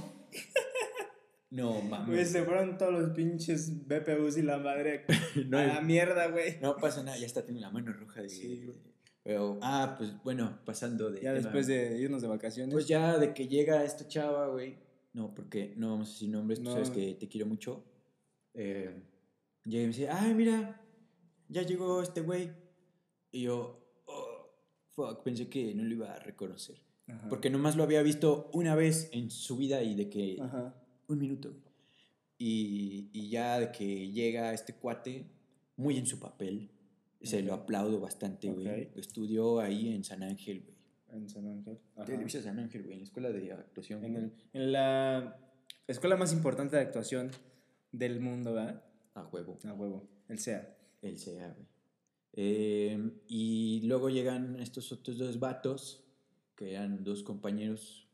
No, 1.52 1.82
mames. 1.82 2.08
Güey, 2.08 2.26
se 2.26 2.44
fueron 2.44 2.78
todos 2.78 2.92
los 2.92 3.12
pinches 3.12 3.88
BPUs 3.88 4.36
y 4.38 4.42
la 4.42 4.58
madre 4.58 5.06
no, 5.48 5.58
a 5.58 5.64
la 5.64 5.80
mierda, 5.82 6.28
güey. 6.28 6.58
no 6.62 6.76
pasa 6.76 7.02
nada, 7.02 7.18
ya 7.18 7.26
está 7.26 7.46
teniendo 7.46 7.68
la 7.68 7.72
mano 7.74 7.94
roja 7.94 8.22
de. 8.22 8.28
Sí, 8.30 8.64
güey. 8.66 8.78
Pero, 9.24 9.58
ah, 9.62 9.96
pues 9.98 10.12
bueno, 10.24 10.60
pasando 10.66 11.10
de. 11.10 11.22
Ya 11.22 11.30
tema. 11.30 11.36
después 11.36 11.68
de 11.68 11.98
irnos 11.98 12.22
de 12.22 12.28
vacaciones. 12.28 12.74
Pues 12.74 12.88
ya 12.88 13.18
de 13.18 13.34
que 13.34 13.48
llega 13.48 13.86
esta 13.86 14.06
chava, 14.06 14.48
güey. 14.48 14.76
No, 15.14 15.34
porque 15.34 15.74
no 15.78 15.92
vamos 15.92 16.10
a 16.10 16.12
decir 16.12 16.30
nombres, 16.30 16.60
tú 16.60 16.66
No. 16.66 16.74
sabes 16.74 16.90
que 16.90 17.14
te 17.14 17.30
quiero 17.30 17.46
mucho. 17.48 17.86
Eh, 18.54 18.94
llega 19.64 19.84
y 19.84 19.88
me 19.88 19.94
dice, 19.94 20.10
ay, 20.10 20.34
mira, 20.34 20.82
ya 21.48 21.62
llegó 21.62 22.02
este 22.02 22.20
güey. 22.20 22.52
Y 23.36 23.42
yo, 23.42 23.86
oh, 24.06 24.50
fuck, 24.92 25.22
pensé 25.24 25.50
que 25.50 25.76
no 25.76 25.84
lo 25.84 25.92
iba 25.94 26.14
a 26.14 26.20
reconocer. 26.20 26.78
Ajá. 27.08 27.28
Porque 27.28 27.50
nomás 27.50 27.76
lo 27.76 27.84
había 27.84 28.02
visto 28.02 28.50
una 28.54 28.76
vez 28.76 29.10
en 29.12 29.30
su 29.30 29.58
vida 29.58 29.84
y 29.84 29.94
de 29.94 30.10
que. 30.10 30.38
Ajá. 30.40 30.74
Un 31.08 31.20
minuto. 31.20 31.54
Y, 32.38 33.10
y 33.14 33.30
ya 33.30 33.60
de 33.60 33.72
que 33.72 34.10
llega 34.12 34.54
este 34.54 34.74
cuate, 34.76 35.26
muy 35.76 35.98
en 35.98 36.06
su 36.06 36.18
papel. 36.20 36.72
Se 37.22 37.42
lo 37.42 37.54
aplaudo 37.54 38.00
bastante, 38.00 38.50
güey. 38.52 38.90
Estudió 38.96 39.60
ahí 39.60 39.94
en 39.94 40.04
San 40.04 40.22
Ángel, 40.24 40.62
güey. 40.64 40.76
En 41.22 41.28
San 41.30 41.46
Ángel. 41.48 41.78
Televisa 42.06 42.42
San 42.42 42.60
Ángel, 42.60 42.84
güey, 42.84 42.94
en 42.94 43.00
la 43.00 43.04
escuela 43.06 43.30
de 43.32 43.52
actuación. 43.52 44.04
En, 44.06 44.16
el- 44.16 44.34
en 44.54 44.72
la 44.72 45.38
escuela 45.88 46.16
más 46.18 46.32
importante 46.34 46.76
de 46.78 46.84
actuación 46.84 47.32
del 47.92 48.20
mundo, 48.20 48.54
¿verdad? 48.54 48.84
A 49.16 49.26
huevo. 49.28 49.58
A 49.66 49.74
huevo. 49.74 50.08
El 50.30 50.40
SEA. 50.40 50.78
El 51.02 51.18
sea, 51.18 51.50
güey. 51.54 51.68
Eh, 52.38 53.22
y 53.28 53.82
luego 53.86 54.10
llegan 54.10 54.60
estos 54.60 54.92
otros 54.92 55.18
dos 55.18 55.40
vatos, 55.40 56.04
que 56.56 56.74
eran 56.74 57.04
dos 57.04 57.24
compañeros, 57.24 58.08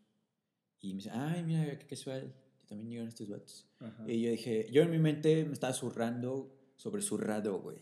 y 0.80 0.90
me 0.94 0.98
dicen, 0.98 1.14
ay, 1.16 1.44
mira, 1.44 1.78
qué 1.80 1.88
casual, 1.88 2.34
también 2.68 2.90
llegan 2.92 3.08
estos 3.08 3.30
vatos. 3.30 3.68
Ajá. 3.80 4.04
Y 4.08 4.22
yo 4.22 4.32
dije, 4.32 4.68
yo 4.72 4.84
en 4.84 4.92
mi 4.92 5.00
mente 5.00 5.44
me 5.46 5.54
estaba 5.54 5.74
zurrando 5.74 6.56
sobre 6.76 7.02
zurrado, 7.02 7.60
güey. 7.62 7.78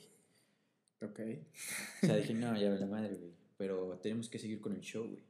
Ok. 1.02 1.20
O 2.04 2.08
sea, 2.08 2.16
dije, 2.16 2.34
no, 2.36 2.58
ya 2.58 2.70
la 2.70 2.86
madre, 2.86 3.16
güey. 3.16 3.34
Pero 3.58 4.00
tenemos 4.02 4.30
que 4.30 4.40
seguir 4.40 4.62
con 4.62 4.74
el 4.74 4.82
show, 4.82 5.06
güey. 5.08 5.24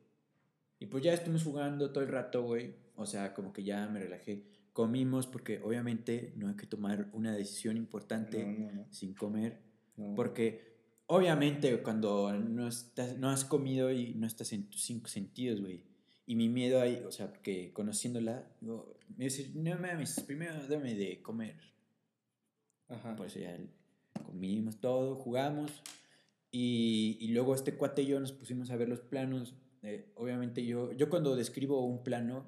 Y 0.79 0.85
pues 0.85 1.03
ya 1.03 1.13
estuvimos 1.13 1.43
jugando 1.43 1.91
todo 1.91 2.03
el 2.03 2.09
rato, 2.09 2.43
güey. 2.43 2.75
O 2.95 3.05
sea, 3.05 3.33
como 3.33 3.51
que 3.51 3.63
ya 3.63 3.87
me 3.87 3.99
relajé. 3.99 4.43
Comimos 4.73 5.27
porque 5.27 5.59
obviamente 5.61 6.33
no 6.37 6.47
hay 6.47 6.55
que 6.55 6.67
tomar 6.67 7.09
una 7.13 7.33
decisión 7.35 7.75
importante 7.75 8.43
No, 8.45 8.67
no, 8.67 8.71
no. 8.71 8.87
sin 8.91 9.13
comer. 9.13 9.59
Porque 10.15 10.68
obviamente 11.09 11.81
cuando 11.81 12.31
no, 12.33 12.67
estás, 12.67 13.17
no 13.17 13.29
has 13.29 13.43
comido 13.43 13.91
y 13.91 14.13
no 14.13 14.27
estás 14.27 14.53
en 14.53 14.69
tus 14.69 14.83
cinco 14.83 15.07
sentidos, 15.07 15.59
güey. 15.59 15.83
Y 16.25 16.35
mi 16.35 16.49
miedo 16.49 16.79
ahí, 16.79 17.01
o 17.07 17.11
sea, 17.11 17.33
que 17.33 17.73
conociéndola, 17.73 18.47
digo, 18.61 18.95
me 19.17 19.25
dice, 19.25 19.51
no 19.55 19.75
mames, 19.79 20.19
primero 20.21 20.53
dame 20.67 20.93
de 20.93 21.21
comer. 21.21 21.55
Ajá. 22.87 23.15
Por 23.15 23.25
eso 23.25 23.39
ya 23.39 23.57
comimos 24.23 24.79
todo, 24.79 25.15
jugamos. 25.15 25.81
Y, 26.51 27.17
y 27.19 27.29
luego 27.29 27.55
este 27.55 27.75
cuate 27.75 28.03
y 28.03 28.07
yo 28.07 28.19
nos 28.19 28.31
pusimos 28.31 28.69
a 28.69 28.75
ver 28.75 28.87
los 28.87 29.01
planos. 29.01 29.55
Eh, 29.81 30.11
obviamente 30.15 30.63
yo, 30.63 30.91
yo 30.93 31.09
cuando 31.09 31.35
describo 31.35 31.83
un 31.83 32.03
plano, 32.03 32.45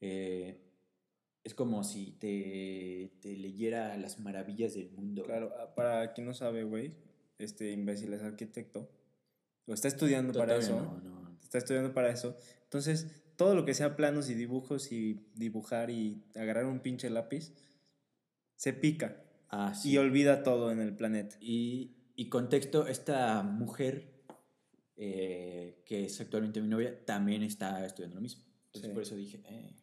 eh, 0.00 0.60
es 1.42 1.54
como 1.54 1.82
si 1.82 2.12
te, 2.12 3.10
te 3.20 3.36
leyera 3.36 3.96
las 3.96 4.20
maravillas 4.20 4.74
del 4.74 4.92
mundo. 4.92 5.24
Claro, 5.24 5.52
ah, 5.58 5.74
para 5.74 6.12
quien 6.12 6.28
no 6.28 6.34
sabe, 6.34 6.62
güey, 6.62 6.92
este 7.40 7.72
imbécil 7.72 8.12
es 8.12 8.22
arquitecto. 8.22 8.90
O 9.66 9.72
está 9.74 9.88
estudiando 9.88 10.32
para 10.38 10.56
eso. 10.56 10.76
no, 10.80 11.00
no. 11.00 11.38
Está 11.42 11.58
estudiando 11.58 11.92
para 11.92 12.10
eso. 12.10 12.36
Entonces, 12.64 13.08
todo 13.36 13.54
lo 13.54 13.64
que 13.64 13.74
sea 13.74 13.96
planos 13.96 14.28
y 14.30 14.34
dibujos 14.34 14.92
y 14.92 15.26
dibujar 15.34 15.90
y 15.90 16.22
agarrar 16.36 16.66
un 16.66 16.80
pinche 16.80 17.10
lápiz, 17.10 17.52
se 18.56 18.72
pica 18.72 19.22
Ah, 19.48 19.74
sí. 19.74 19.90
y 19.92 19.98
olvida 19.98 20.42
todo 20.42 20.70
en 20.70 20.80
el 20.80 20.94
planeta. 20.94 21.36
Y, 21.40 21.96
y 22.14 22.28
contexto, 22.28 22.86
esta 22.86 23.42
mujer, 23.42 24.12
eh, 24.96 25.82
que 25.86 26.04
es 26.04 26.20
actualmente 26.20 26.60
mi 26.60 26.68
novia, 26.68 27.04
también 27.04 27.42
está 27.42 27.84
estudiando 27.84 28.16
lo 28.16 28.22
mismo. 28.22 28.44
Entonces 28.66 28.90
Sí. 28.90 28.94
por 28.94 29.02
eso 29.02 29.16
dije, 29.16 29.42
eh, 29.48 29.76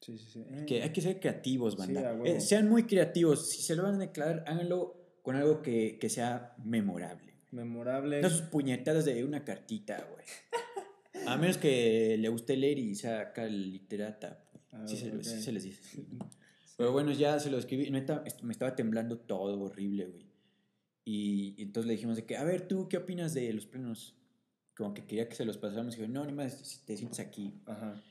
Sí, 0.00 0.18
sí, 0.18 0.26
sí. 0.32 0.44
que 0.66 0.82
hay 0.82 0.90
que 0.92 1.00
ser 1.00 1.20
creativos, 1.20 1.76
banda. 1.76 2.18
Eh, 2.24 2.40
sean 2.40 2.68
muy 2.68 2.84
creativos. 2.86 3.50
Si 3.50 3.62
se 3.62 3.76
lo 3.76 3.84
van 3.84 3.94
a 3.96 3.98
declarar, 3.98 4.42
háganlo 4.48 5.01
con 5.22 5.36
algo 5.36 5.62
que, 5.62 5.98
que 5.98 6.08
sea 6.08 6.54
memorable. 6.64 7.32
Memorable. 7.50 8.20
No 8.22 8.30
sus 8.30 8.42
puñetadas 8.42 9.04
de 9.04 9.24
una 9.24 9.44
cartita, 9.44 10.06
güey. 10.12 10.24
A 11.26 11.36
menos 11.36 11.56
que 11.58 12.16
le 12.18 12.28
guste 12.28 12.56
leer 12.56 12.78
y 12.78 12.94
sea 12.96 13.20
acá 13.20 13.46
literata. 13.46 14.44
Ah, 14.72 14.84
sí, 14.86 14.96
se, 14.96 15.22
sí 15.22 15.40
se 15.42 15.52
les 15.52 15.62
dice. 15.64 16.04
Pero 16.76 16.90
bueno, 16.92 17.12
ya 17.12 17.38
se 17.38 17.50
lo 17.50 17.58
escribí. 17.58 17.90
Neta, 17.90 18.22
est- 18.26 18.42
me 18.42 18.52
estaba 18.52 18.74
temblando 18.74 19.18
todo 19.18 19.60
horrible, 19.60 20.06
güey. 20.06 20.26
Y, 21.04 21.54
y 21.58 21.62
entonces 21.62 21.86
le 21.86 21.92
dijimos 21.94 22.16
de 22.16 22.24
que, 22.24 22.36
a 22.36 22.44
ver, 22.44 22.66
¿tú 22.66 22.88
qué 22.88 22.96
opinas 22.96 23.34
de 23.34 23.52
los 23.52 23.66
planos? 23.66 24.16
Como 24.74 24.94
que 24.94 25.04
quería 25.04 25.28
que 25.28 25.34
se 25.36 25.44
los 25.44 25.58
pasáramos. 25.58 25.94
Y 25.96 26.00
dijo, 26.00 26.10
no, 26.10 26.24
ni 26.24 26.32
más, 26.32 26.82
te 26.86 26.96
sientes 26.96 27.20
aquí. 27.20 27.60
Ajá. 27.66 28.02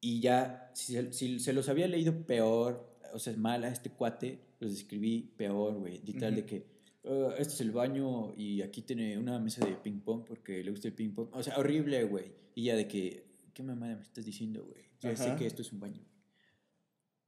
Y 0.00 0.20
ya, 0.20 0.70
si, 0.74 1.12
si 1.12 1.38
se 1.38 1.52
los 1.52 1.68
había 1.68 1.86
leído 1.86 2.26
peor, 2.26 2.89
o 3.12 3.18
sea, 3.18 3.36
mal 3.36 3.64
a 3.64 3.68
este 3.68 3.90
cuate, 3.90 4.38
los 4.60 4.72
escribí 4.72 5.32
peor, 5.36 5.74
güey. 5.78 6.00
Literal, 6.04 6.34
de 6.34 6.40
Ujú. 6.42 6.48
que 6.48 6.64
"Ah, 7.04 7.34
este 7.38 7.54
es 7.54 7.60
el 7.62 7.70
baño 7.72 8.32
y 8.36 8.62
aquí 8.62 8.82
tiene 8.82 9.16
una 9.18 9.38
mesa 9.38 9.64
de 9.66 9.74
ping 9.74 10.00
pong 10.00 10.24
porque 10.26 10.62
le 10.62 10.70
gusta 10.70 10.88
el 10.88 10.94
ping 10.94 11.10
pong. 11.10 11.28
O 11.32 11.42
sea, 11.42 11.56
horrible, 11.58 12.04
güey. 12.04 12.26
Y 12.54 12.64
ya 12.64 12.76
de 12.76 12.86
que, 12.88 13.24
¿qué 13.54 13.62
mamada 13.62 13.96
me 13.96 14.02
estás 14.02 14.24
diciendo, 14.24 14.64
güey? 14.64 14.84
Ya 15.00 15.16
sé 15.16 15.34
que 15.36 15.46
esto 15.46 15.62
es 15.62 15.72
un 15.72 15.80
baño. 15.80 16.02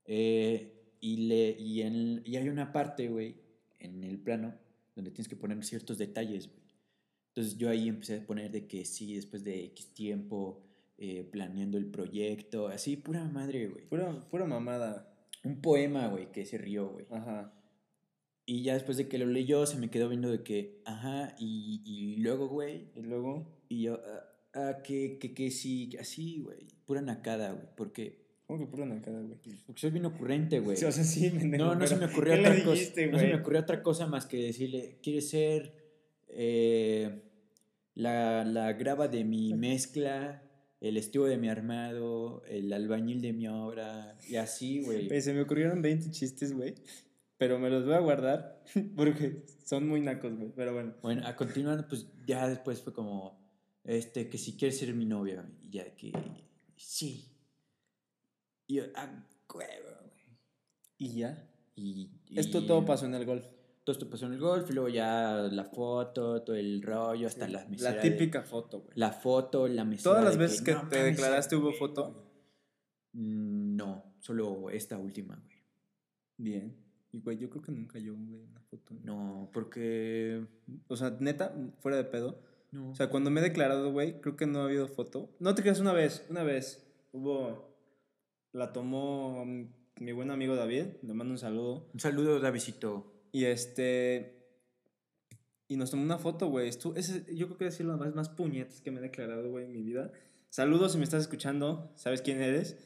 Eh, 0.04 0.96
y, 1.00 1.16
le, 1.28 1.50
y, 1.58 1.82
en- 1.82 2.22
y 2.24 2.36
hay 2.36 2.48
una 2.48 2.72
parte, 2.72 3.08
güey, 3.08 3.36
en 3.78 4.04
el 4.04 4.18
plano 4.18 4.54
donde 4.94 5.10
tienes 5.10 5.28
que 5.28 5.36
poner 5.36 5.62
ciertos 5.64 5.98
detalles, 5.98 6.48
güey. 6.48 6.62
Entonces 7.28 7.56
yo 7.56 7.70
ahí 7.70 7.88
empecé 7.88 8.16
a 8.18 8.26
poner 8.26 8.50
de 8.50 8.66
que 8.66 8.84
sí, 8.84 9.14
después 9.14 9.42
de 9.42 9.64
X 9.64 9.94
tiempo, 9.94 10.62
eh, 10.98 11.24
planeando 11.24 11.78
el 11.78 11.86
proyecto, 11.86 12.68
así, 12.68 12.96
pura 12.96 13.24
madre, 13.26 13.68
güey. 13.68 13.86
Pura, 13.88 14.12
pura 14.28 14.44
mamada. 14.44 15.11
Un 15.44 15.60
poema, 15.60 16.08
güey, 16.08 16.30
que 16.30 16.44
se 16.44 16.58
rió, 16.58 16.88
güey. 16.88 17.06
Ajá. 17.10 17.52
Y 18.44 18.62
ya 18.62 18.74
después 18.74 18.96
de 18.96 19.08
que 19.08 19.18
lo 19.18 19.26
leyó, 19.26 19.66
se 19.66 19.78
me 19.78 19.90
quedó 19.90 20.08
viendo 20.08 20.30
de 20.30 20.42
que, 20.42 20.82
ajá, 20.84 21.34
y, 21.38 21.82
y 21.84 22.16
luego, 22.16 22.48
güey, 22.48 22.90
Y 22.96 23.02
luego, 23.02 23.46
y 23.68 23.82
yo, 23.82 24.00
ah, 24.04 24.24
ah, 24.54 24.82
que, 24.82 25.18
que, 25.18 25.32
que 25.32 25.50
sí, 25.50 25.88
que 25.88 26.00
así, 26.00 26.40
güey, 26.40 26.66
pura 26.84 27.00
nacada, 27.00 27.52
güey, 27.52 27.66
porque, 27.76 28.26
¿cómo 28.46 28.58
que 28.58 28.66
pura 28.66 28.84
nacada, 28.84 29.20
güey? 29.20 29.38
porque 29.64 29.80
soy 29.80 29.90
bien 29.90 30.06
ocurrente, 30.06 30.58
güey. 30.58 30.76
Sí, 30.76 30.84
o 30.84 30.92
sea, 30.92 31.04
sí, 31.04 31.30
pendejo, 31.30 31.64
No, 31.64 31.74
no 31.76 31.86
se 31.86 31.96
me 31.96 32.06
ocurrió 32.06 32.34
¿qué 32.34 32.40
le 32.40 32.48
otra 32.50 32.64
cosa. 32.64 32.82
No 33.10 33.18
se 33.18 33.26
me 33.26 33.34
ocurrió 33.36 33.60
otra 33.60 33.82
cosa 33.82 34.06
más 34.08 34.26
que 34.26 34.38
decirle, 34.38 34.98
¿quieres 35.02 35.30
ser 35.30 35.74
eh, 36.28 37.22
la, 37.94 38.44
la 38.44 38.72
grava 38.72 39.06
de 39.06 39.24
mi 39.24 39.54
mezcla, 39.54 40.42
el 40.82 40.96
estuvo 40.96 41.26
de 41.26 41.38
mi 41.38 41.48
armado, 41.48 42.42
el 42.48 42.72
albañil 42.72 43.22
de 43.22 43.32
mi 43.32 43.46
obra, 43.46 44.18
y 44.28 44.34
así, 44.34 44.82
güey. 44.82 45.08
Se 45.20 45.32
me 45.32 45.42
ocurrieron 45.42 45.80
20 45.80 46.10
chistes, 46.10 46.52
güey. 46.52 46.74
Pero 47.38 47.60
me 47.60 47.70
los 47.70 47.84
voy 47.84 47.94
a 47.94 48.00
guardar 48.00 48.64
porque 48.96 49.44
son 49.64 49.86
muy 49.86 50.00
nacos, 50.00 50.36
güey. 50.36 50.50
Pero 50.56 50.74
bueno. 50.74 50.94
Bueno, 51.00 51.24
a 51.24 51.36
continuar, 51.36 51.86
pues 51.86 52.08
ya 52.26 52.48
después 52.48 52.82
fue 52.82 52.92
como, 52.92 53.40
este, 53.84 54.28
que 54.28 54.38
si 54.38 54.56
quieres 54.56 54.76
ser 54.76 54.92
mi 54.92 55.04
novia, 55.04 55.48
y 55.62 55.70
ya 55.70 55.94
que, 55.94 56.12
sí. 56.74 57.28
Y 58.66 58.74
yo, 58.74 58.84
ah, 58.96 59.24
güey. 59.48 59.68
Y 60.98 61.14
ya. 61.14 61.48
Y, 61.76 62.10
Esto 62.34 62.66
todo 62.66 62.84
pasó 62.84 63.06
en 63.06 63.14
el 63.14 63.24
golf. 63.24 63.46
Todo 63.84 63.92
esto 63.94 64.08
pasó 64.08 64.26
en 64.26 64.34
el 64.34 64.38
golf, 64.38 64.70
y 64.70 64.74
luego 64.74 64.88
ya 64.88 65.48
la 65.50 65.64
foto, 65.64 66.42
todo 66.42 66.54
el 66.54 66.82
rollo, 66.82 67.26
hasta 67.26 67.48
las 67.48 67.68
meseras. 67.68 67.96
La 67.96 68.02
de- 68.02 68.10
típica 68.10 68.42
foto, 68.42 68.80
güey. 68.82 68.92
La 68.96 69.10
foto, 69.10 69.66
la 69.66 69.84
mesera. 69.84 70.10
Todas 70.12 70.24
las 70.24 70.36
veces 70.38 70.62
que 70.62 70.72
"No 70.72 70.88
te 70.88 71.02
declaraste 71.02 71.56
hubo 71.56 71.66
güey". 71.68 71.78
foto. 71.78 72.28
Mm, 73.12 73.76
No, 73.76 74.14
solo 74.20 74.70
esta 74.70 74.96
última, 74.98 75.34
güey. 75.36 75.56
Bien. 76.38 76.76
Y, 77.10 77.20
güey, 77.20 77.36
yo 77.38 77.50
creo 77.50 77.62
que 77.62 77.72
nunca 77.72 77.98
yo, 77.98 78.14
güey, 78.14 78.42
una 78.42 78.60
foto. 78.70 78.94
No, 79.02 79.50
porque. 79.52 80.46
O 80.88 80.96
sea, 80.96 81.16
neta, 81.20 81.52
fuera 81.80 81.96
de 81.96 82.04
pedo. 82.04 82.40
No. 82.70 82.90
O 82.90 82.94
sea, 82.94 83.10
cuando 83.10 83.30
me 83.30 83.40
he 83.40 83.42
declarado, 83.42 83.92
güey, 83.92 84.20
creo 84.20 84.36
que 84.36 84.46
no 84.46 84.60
ha 84.60 84.64
habido 84.64 84.88
foto. 84.88 85.34
No 85.40 85.54
te 85.54 85.62
creas 85.62 85.80
una 85.80 85.92
vez, 85.92 86.24
una 86.30 86.42
vez. 86.42 86.86
Hubo. 87.12 87.70
La 88.52 88.72
tomó 88.72 89.44
mi 89.44 90.12
buen 90.12 90.30
amigo 90.30 90.54
David. 90.56 90.86
Le 91.02 91.12
mando 91.14 91.32
un 91.32 91.38
saludo. 91.38 91.90
un 91.92 92.00
saludo, 92.00 92.38
Davidito. 92.40 93.11
Y 93.32 93.46
este. 93.46 94.38
Y 95.68 95.76
nos 95.76 95.90
tomó 95.90 96.02
una 96.02 96.18
foto, 96.18 96.48
güey. 96.48 96.70
Yo 96.70 97.46
creo 97.46 97.56
que 97.56 97.66
es 97.66 97.80
lo 97.80 97.96
más, 97.96 98.14
más 98.14 98.28
puñetas 98.28 98.82
que 98.82 98.90
me 98.90 99.00
he 99.00 99.02
declarado, 99.02 99.50
güey, 99.50 99.64
en 99.64 99.72
mi 99.72 99.82
vida. 99.82 100.12
Saludos 100.50 100.92
si 100.92 100.98
me 100.98 101.04
estás 101.04 101.22
escuchando. 101.22 101.90
¿Sabes 101.96 102.20
quién 102.20 102.42
eres? 102.42 102.76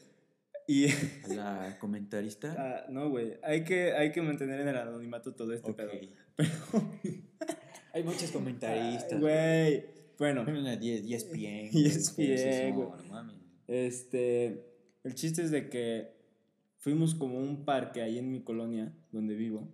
Y. 0.67 0.87
A 0.89 1.35
la 1.35 1.79
comentarista. 1.79 2.55
ah, 2.57 2.85
no, 2.89 3.09
güey. 3.09 3.33
Hay 3.43 3.65
que, 3.65 3.91
hay 3.91 4.13
que 4.13 4.21
mantener 4.21 4.61
en 4.61 4.69
el 4.69 4.77
anonimato 4.77 5.33
todo 5.33 5.53
este 5.53 5.73
pedo. 5.73 5.91
Pero. 6.35 6.49
Hay 7.93 8.03
muchos 8.03 8.31
comentaristas. 8.31 9.19
Güey. 9.19 9.85
Bueno, 10.17 10.45
10, 10.45 10.79
10 11.05 11.31
bien. 11.31 11.69
ESPN, 11.73 12.73
güey. 12.73 12.89
este. 13.67 14.63
El 15.03 15.15
chiste 15.15 15.41
es 15.41 15.51
de 15.51 15.69
que 15.69 16.15
fuimos 16.77 17.15
como 17.15 17.39
a 17.39 17.41
un 17.41 17.65
parque 17.65 18.01
ahí 18.01 18.17
en 18.17 18.31
mi 18.31 18.41
colonia, 18.41 18.93
donde 19.11 19.35
vivo, 19.35 19.67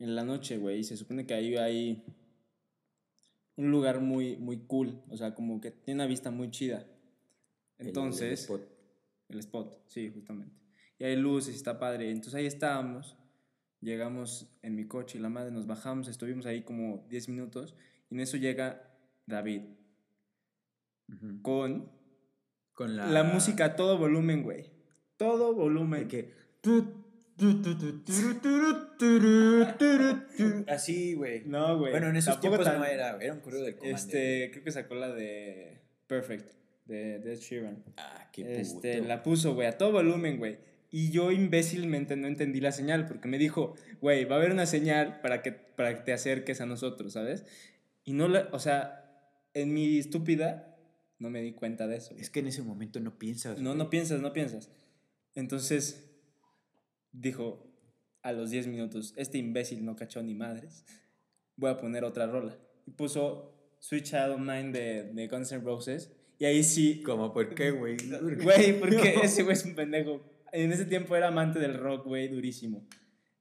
en 0.00 0.16
la 0.16 0.24
noche, 0.24 0.58
güey. 0.58 0.80
Y 0.80 0.84
se 0.84 0.96
supone 0.96 1.26
que 1.26 1.34
ahí 1.34 1.56
hay 1.56 2.02
un 3.56 3.70
lugar 3.70 4.00
muy, 4.00 4.36
muy 4.36 4.58
cool. 4.66 5.00
O 5.08 5.16
sea, 5.16 5.34
como 5.34 5.60
que 5.60 5.70
tiene 5.70 5.98
una 5.98 6.06
vista 6.06 6.30
muy 6.30 6.50
chida. 6.50 6.86
Entonces. 7.78 8.50
El 9.28 9.38
spot, 9.38 9.78
sí, 9.86 10.10
justamente. 10.12 10.52
Y 10.98 11.04
hay 11.04 11.14
luces 11.14 11.54
y 11.54 11.56
está 11.56 11.78
padre. 11.78 12.10
Entonces 12.10 12.34
ahí 12.34 12.46
estábamos. 12.46 13.16
Llegamos 13.80 14.48
en 14.62 14.74
mi 14.74 14.86
coche 14.86 15.18
y 15.18 15.20
la 15.20 15.28
madre 15.28 15.52
nos 15.52 15.66
bajamos. 15.66 16.08
Estuvimos 16.08 16.46
ahí 16.46 16.62
como 16.62 17.06
10 17.08 17.28
minutos. 17.28 17.74
Y 18.10 18.14
en 18.14 18.20
eso 18.20 18.36
llega 18.36 18.90
David. 19.26 19.62
Con 21.42 21.90
Con 22.72 22.96
la, 22.96 23.06
la, 23.06 23.24
música 23.24 23.64
a 23.66 23.76
todo 23.76 23.98
volumen, 23.98 24.42
güey. 24.42 24.70
Todo 25.16 25.54
volumen. 25.54 26.08
que. 26.08 26.32
Así, 30.68 31.14
güey. 31.14 31.42
No, 31.46 31.78
güey. 31.78 31.92
Bueno, 31.92 32.08
en 32.08 32.16
esos 32.16 32.34
Tampoco 32.34 32.56
tiempos 32.56 32.66
tan- 32.66 32.78
no 32.80 32.84
era, 32.86 33.16
era 33.20 33.32
un 33.34 33.40
correo 33.40 33.62
del 33.62 33.76
comando. 33.76 33.96
Este, 33.96 34.50
creo 34.52 34.64
que 34.64 34.72
sacó 34.72 34.94
la 34.94 35.08
de 35.12 35.80
Perfect, 36.06 36.50
de 36.86 37.18
Dead 37.20 37.38
Sheeran. 37.38 37.82
Ah, 37.96 38.28
qué 38.32 38.44
puto. 38.44 38.58
Este, 38.58 39.00
la 39.02 39.22
puso, 39.22 39.54
güey, 39.54 39.68
a 39.68 39.78
todo 39.78 39.92
volumen, 39.92 40.38
güey. 40.38 40.58
Y 40.90 41.10
yo 41.10 41.30
imbécilmente 41.30 42.16
no 42.16 42.26
entendí 42.26 42.60
la 42.60 42.72
señal 42.72 43.06
porque 43.06 43.28
me 43.28 43.38
dijo, 43.38 43.74
güey, 44.00 44.24
va 44.24 44.36
a 44.36 44.38
haber 44.40 44.50
una 44.50 44.66
señal 44.66 45.20
para 45.20 45.40
que, 45.40 45.52
para 45.52 45.94
que 45.96 46.02
te 46.02 46.12
acerques 46.12 46.60
a 46.60 46.66
nosotros, 46.66 47.12
¿sabes? 47.12 47.44
Y 48.04 48.12
no 48.12 48.26
la, 48.26 48.48
o 48.52 48.58
sea, 48.58 49.06
en 49.54 49.72
mi 49.72 49.98
estúpida 49.98 50.76
no 51.20 51.30
me 51.30 51.42
di 51.42 51.52
cuenta 51.52 51.86
de 51.86 51.96
eso. 51.96 52.14
Es 52.18 52.28
que 52.28 52.40
en 52.40 52.48
ese 52.48 52.62
momento 52.62 52.98
no 52.98 53.18
piensas. 53.18 53.60
No, 53.60 53.74
no 53.76 53.88
piensas, 53.88 54.20
no 54.20 54.32
piensas. 54.32 54.68
Entonces 55.36 56.09
dijo 57.12 57.66
a 58.22 58.32
los 58.32 58.50
10 58.50 58.66
minutos, 58.68 59.14
este 59.16 59.38
imbécil 59.38 59.84
no 59.84 59.96
cachó 59.96 60.22
ni 60.22 60.34
madres, 60.34 60.84
voy 61.56 61.70
a 61.70 61.76
poner 61.76 62.04
otra 62.04 62.26
rola. 62.26 62.58
Y 62.86 62.90
puso 62.92 63.54
Sweet 63.78 64.04
Child 64.04 64.30
of 64.32 64.40
Mine 64.40 64.72
de, 64.72 65.04
de 65.12 65.28
Guns 65.28 65.52
N' 65.52 65.62
Roses. 65.62 66.12
Y 66.38 66.44
ahí 66.44 66.62
sí, 66.62 67.02
¿Cómo? 67.02 67.32
¿Por 67.32 67.54
qué, 67.54 67.70
güey? 67.70 67.96
güey, 68.42 68.78
porque 68.78 69.14
No. 69.16 69.22
ese 69.22 69.42
güey 69.42 69.54
es 69.54 69.64
un 69.64 69.74
pendejo. 69.74 70.22
En 70.52 70.72
ese 70.72 70.84
tiempo 70.84 71.16
era 71.16 71.28
amante 71.28 71.58
del 71.58 71.78
rock, 71.78 72.06
güey, 72.06 72.28
durísimo. 72.28 72.86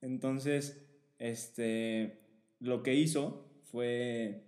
Entonces, 0.02 0.86
este, 1.18 2.20
lo 2.60 2.84
que 2.84 2.96
hizo 2.96 3.50
fue 3.64 4.44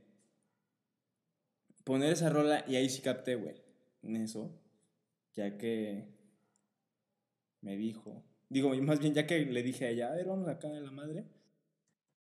poner 1.83 2.13
esa 2.13 2.29
rola 2.29 2.63
y 2.67 2.75
ahí 2.75 2.89
sí 2.89 3.01
capté, 3.01 3.35
güey, 3.35 3.55
en 4.03 4.15
eso, 4.15 4.57
ya 5.33 5.57
que 5.57 6.07
me 7.61 7.75
dijo, 7.75 8.23
digo, 8.51 8.73
más 8.81 8.99
bien 8.99 9.13
ya 9.13 9.25
que 9.25 9.39
le 9.45 9.63
dije 9.63 9.85
a 9.85 9.89
ella, 9.89 10.11
a 10.11 10.15
ver, 10.15 10.25
vamos 10.27 10.47
acá 10.47 10.69
de 10.69 10.81
la 10.81 10.91
madre. 10.91 11.25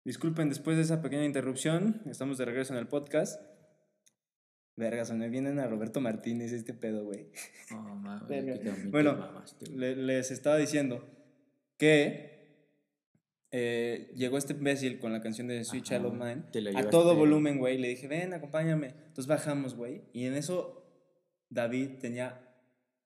Disculpen, 0.05 0.49
después 0.49 0.77
de 0.77 0.83
esa 0.83 1.03
pequeña 1.03 1.25
interrupción, 1.25 2.03
estamos 2.07 2.39
de 2.39 2.45
regreso 2.45 2.73
en 2.73 2.79
el 2.81 2.89
podcast. 2.89 3.41
Verga, 4.75 5.05
me 5.15 5.29
vienen 5.29 5.59
a 5.59 5.67
Roberto 5.67 6.01
Martínez 6.01 6.53
este 6.53 6.73
pedo, 6.75 7.05
güey. 7.05 7.31
Te 8.27 8.71
Bueno, 8.89 9.15
mamaste. 9.17 9.71
Le- 9.71 9.97
les 9.97 10.31
estaba 10.31 10.57
diciendo 10.57 11.07
que 11.77 12.33
eh, 13.51 14.11
llegó 14.17 14.39
este 14.39 14.55
imbécil 14.55 14.99
con 14.99 15.13
la 15.13 15.21
canción 15.21 15.47
de 15.47 15.63
Sweet 15.63 15.85
Child 15.85 16.07
of 16.07 16.15
Mine 16.15 16.45
a 16.79 16.89
todo 16.91 17.15
volumen, 17.15 17.59
güey. 17.59 17.77
Le 17.79 17.89
dije, 17.89 18.09
ven, 18.09 18.33
acompáñame. 18.33 18.89
Entonces 18.89 19.27
bajamos, 19.27 19.75
güey. 19.75 20.05
Y 20.15 20.25
en 20.25 20.35
eso 20.35 20.91
David 21.51 21.99
tenía 22.01 22.52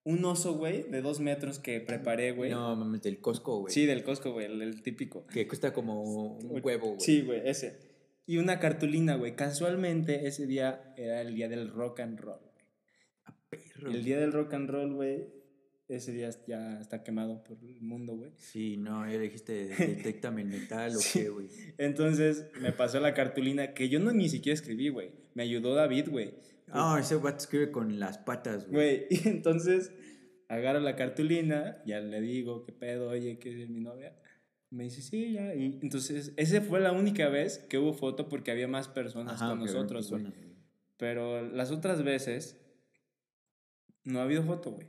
un 0.07 0.25
oso, 0.25 0.55
güey, 0.55 0.85
de 0.85 1.03
dos 1.03 1.21
metros 1.21 1.59
que 1.59 1.81
preparé, 1.81 2.33
güey. 2.33 2.51
No, 2.53 2.75
mames, 2.77 3.03
del 3.03 3.19
Costco, 3.21 3.61
güey. 3.61 3.75
sí, 3.75 3.85
del 3.87 4.03
Costco, 4.03 4.33
güey, 4.33 4.47
el, 4.47 4.62
el 4.62 4.83
típico. 4.83 5.27
Que 5.27 5.47
cuesta 5.47 5.73
como 5.73 6.03
un 6.03 6.61
huevo, 6.62 6.87
güey. 6.95 7.01
Sí, 7.01 7.21
güey, 7.23 7.42
ese. 7.45 7.79
Y 8.25 8.38
una 8.38 8.59
cartulina, 8.59 9.16
güey. 9.16 9.37
Casualmente 9.37 10.27
ese 10.27 10.47
día 10.47 10.95
era 10.97 11.21
el 11.21 11.35
día 11.35 11.49
del 11.49 11.69
rock 11.69 12.01
and 12.01 12.19
roll. 12.19 12.38
güey. 12.40 12.64
A 13.25 13.35
perro. 13.51 13.90
El 13.90 14.03
día 14.05 14.19
del 14.19 14.33
rock 14.33 14.55
and 14.55 14.71
roll, 14.71 14.95
güey. 14.95 15.27
Ese 15.88 16.11
día 16.12 16.31
ya 16.49 16.81
está 16.81 17.05
quemado 17.05 17.45
por 17.45 17.59
el 17.62 17.81
mundo, 17.81 18.16
güey. 18.16 18.33
Sí, 18.37 18.77
no, 18.77 19.09
ya 19.09 19.19
dijiste, 19.21 19.66
detéctame 19.69 20.42
el 20.42 20.49
metal 20.49 20.97
o 20.97 20.99
Sí. 20.99 21.21
qué, 21.21 21.29
güey. 21.29 21.47
Entonces 21.79 22.47
me 22.61 22.73
pasó 22.73 22.99
la 23.01 23.14
cartulina 23.14 23.73
que 23.75 23.88
yo 23.88 24.01
no 24.01 24.12
ni 24.12 24.29
siquiera 24.29 24.55
escribí, 24.55 24.88
güey. 24.88 25.11
Me 25.35 25.45
ayudó 25.45 25.75
David, 25.75 26.09
güey. 26.11 26.35
Ah, 26.68 26.98
ese 27.00 27.16
vato 27.16 27.38
escribe 27.38 27.70
con 27.70 27.98
las 27.98 28.18
patas, 28.18 28.68
güey. 28.68 29.07
Güey, 29.07 29.07
y 29.24 29.29
entonces 29.29 29.92
agarro 30.48 30.81
la 30.81 30.96
cartulina, 30.96 31.83
ya 31.87 32.00
le 32.00 32.20
digo, 32.20 32.64
¿qué 32.64 32.72
pedo? 32.72 33.11
Oye, 33.11 33.38
¿qué 33.38 33.62
es 33.62 33.68
mi 33.68 33.81
novia? 33.81 34.16
Me 34.70 34.85
dice, 34.85 35.02
sí, 35.02 35.33
ya. 35.33 35.55
Y 35.55 35.79
entonces, 35.81 36.33
esa 36.37 36.61
fue 36.61 36.81
la 36.81 36.92
única 36.92 37.29
vez 37.29 37.59
que 37.59 37.79
hubo 37.79 37.92
foto 37.92 38.29
porque 38.29 38.50
había 38.50 38.68
más 38.68 38.88
personas 38.88 39.35
Ajá, 39.35 39.50
con 39.50 39.59
que 39.59 39.64
eran 39.64 39.74
nosotros, 39.74 40.11
güey. 40.11 40.26
Pero 40.96 41.42
las 41.42 41.70
otras 41.70 42.02
veces 42.02 42.61
no 44.05 44.20
ha 44.20 44.22
habido 44.22 44.42
foto, 44.42 44.72
güey. 44.72 44.88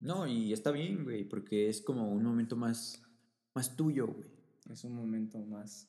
No, 0.00 0.26
y 0.26 0.52
está 0.52 0.70
bien, 0.70 1.04
güey, 1.04 1.24
porque 1.24 1.68
es 1.68 1.80
como 1.80 2.12
un 2.12 2.22
momento 2.22 2.56
más, 2.56 3.02
más 3.54 3.74
tuyo, 3.74 4.06
güey. 4.06 4.30
Es 4.70 4.84
un 4.84 4.94
momento 4.94 5.38
más 5.38 5.88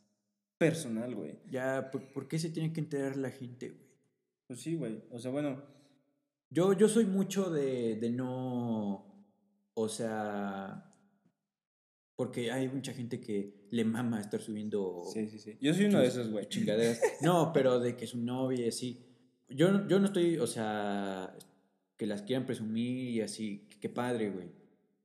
personal, 0.57 1.15
güey. 1.15 1.39
Ya, 1.49 1.89
¿por, 1.91 2.11
por 2.13 2.27
qué 2.27 2.39
se 2.39 2.49
tiene 2.49 2.71
que 2.71 2.79
enterar 2.79 3.17
la 3.17 3.29
gente, 3.29 3.69
güey? 3.69 3.84
Pues 4.47 4.59
sí, 4.61 4.75
güey. 4.75 5.01
O 5.11 5.19
sea, 5.19 5.31
bueno, 5.31 5.61
Yo, 6.49 6.73
yo 6.73 6.87
soy 6.87 7.05
mucho 7.05 7.49
de, 7.49 7.95
de 7.95 8.09
no, 8.11 9.25
o 9.73 9.89
sea, 9.89 10.93
porque 12.15 12.51
hay 12.51 12.69
mucha 12.69 12.93
gente 12.93 13.19
que 13.19 13.67
le 13.71 13.83
mama 13.83 14.21
estar 14.21 14.39
subiendo 14.41 15.01
sí, 15.11 15.27
sí, 15.27 15.39
sí. 15.39 15.57
Yo 15.59 15.73
soy 15.73 15.85
uno 15.85 15.99
de 15.99 16.07
esos, 16.07 16.29
güey. 16.31 16.47
chingaderas. 16.47 17.01
No, 17.21 17.51
pero 17.53 17.79
de 17.79 17.95
que 17.97 18.07
su 18.07 18.19
novia 18.19 18.65
y 18.65 18.69
así. 18.69 19.01
Yo, 19.49 19.71
no- 19.71 19.87
yo 19.87 19.99
no 19.99 20.05
estoy, 20.05 20.37
o 20.37 20.47
sea, 20.47 21.35
que 21.97 22.05
las 22.07 22.21
quieran 22.21 22.45
presumir 22.45 23.09
y 23.09 23.21
así, 23.21 23.67
qué 23.81 23.89
padre, 23.89 24.29
güey. 24.29 24.47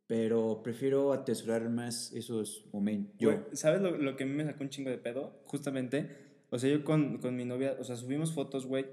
Pero 0.06 0.60
prefiero 0.62 1.12
atesorar 1.12 1.68
más 1.70 2.12
esos 2.12 2.64
momentos. 2.72 3.14
Yo, 3.18 3.46
¿Sabes 3.52 3.80
lo, 3.80 3.96
lo 3.96 4.16
que 4.16 4.24
a 4.24 4.26
mí 4.26 4.32
me 4.34 4.44
sacó 4.44 4.62
un 4.64 4.70
chingo 4.70 4.90
de 4.90 4.98
pedo? 4.98 5.40
Justamente, 5.46 6.10
o 6.50 6.58
sea, 6.58 6.68
yo 6.70 6.84
con, 6.84 7.18
con 7.18 7.36
mi 7.36 7.44
novia, 7.44 7.76
o 7.78 7.84
sea, 7.84 7.96
subimos 7.96 8.32
fotos, 8.32 8.66
güey, 8.66 8.86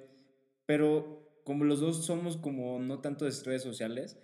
pero 0.68 1.42
como 1.44 1.64
los 1.64 1.80
dos 1.80 2.06
somos 2.06 2.38
como 2.38 2.78
no 2.80 3.00
tanto 3.00 3.26
de 3.26 3.32
redes 3.44 3.64
sociales, 3.64 4.20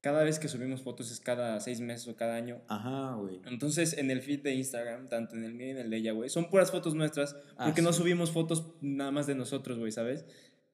cada 0.00 0.22
vez 0.22 0.38
que 0.38 0.48
subimos 0.48 0.82
fotos 0.82 1.10
es 1.10 1.18
cada 1.20 1.58
seis 1.60 1.80
meses 1.80 2.06
o 2.08 2.16
cada 2.16 2.36
año. 2.36 2.62
ajá, 2.68 3.14
güey. 3.16 3.40
Entonces, 3.46 3.96
en 3.98 4.10
el 4.10 4.20
feed 4.22 4.42
de 4.42 4.54
Instagram, 4.54 5.08
tanto 5.08 5.34
en 5.34 5.44
el 5.44 5.52
mío 5.54 5.66
y 5.68 5.70
en 5.70 5.78
el 5.78 5.90
de 5.90 5.96
ella, 5.98 6.12
güey, 6.12 6.28
son 6.30 6.48
puras 6.50 6.70
fotos 6.70 6.94
nuestras, 6.94 7.36
Ah, 7.56 7.64
porque 7.66 7.82
no 7.82 7.92
sí. 7.92 7.98
subimos 8.00 8.30
fotos 8.30 8.74
nada 8.80 9.10
más 9.10 9.26
de 9.26 9.34
nosotros, 9.34 9.78
güey, 9.78 9.92
¿sabes? 9.92 10.24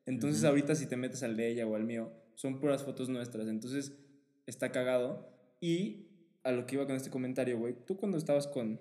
Entonces, 0.07 0.41
Ujú. 0.43 0.49
ahorita 0.51 0.75
si 0.75 0.87
te 0.87 0.97
metes 0.97 1.23
al 1.23 1.37
de 1.37 1.49
ella 1.51 1.67
o 1.67 1.75
al 1.77 1.85
mío, 1.85 2.13
son 2.35 2.59
puras 2.61 2.83
fotos 2.85 3.09
nuestras. 3.09 3.47
Entonces, 3.49 3.93
está 4.47 4.71
cagado. 4.73 5.29
Y 5.61 6.09
a 6.43 6.53
lo 6.53 6.67
que 6.67 6.75
iba 6.77 6.87
con 6.87 6.97
este 6.97 7.11
comentario, 7.11 7.59
güey, 7.59 7.75
tú 7.87 7.97
cuando 7.97 8.19
estabas 8.19 8.47
con, 8.49 8.81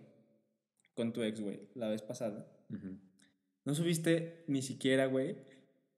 con 0.96 1.14
tu 1.14 1.22
ex, 1.24 1.40
güey, 1.42 1.70
la 1.76 1.90
vez 1.90 2.02
pasada, 2.02 2.48
Ujú. 2.70 2.98
no 3.66 3.76
subiste 3.76 4.44
ni 4.48 4.62
siquiera, 4.64 5.06
güey, 5.06 5.36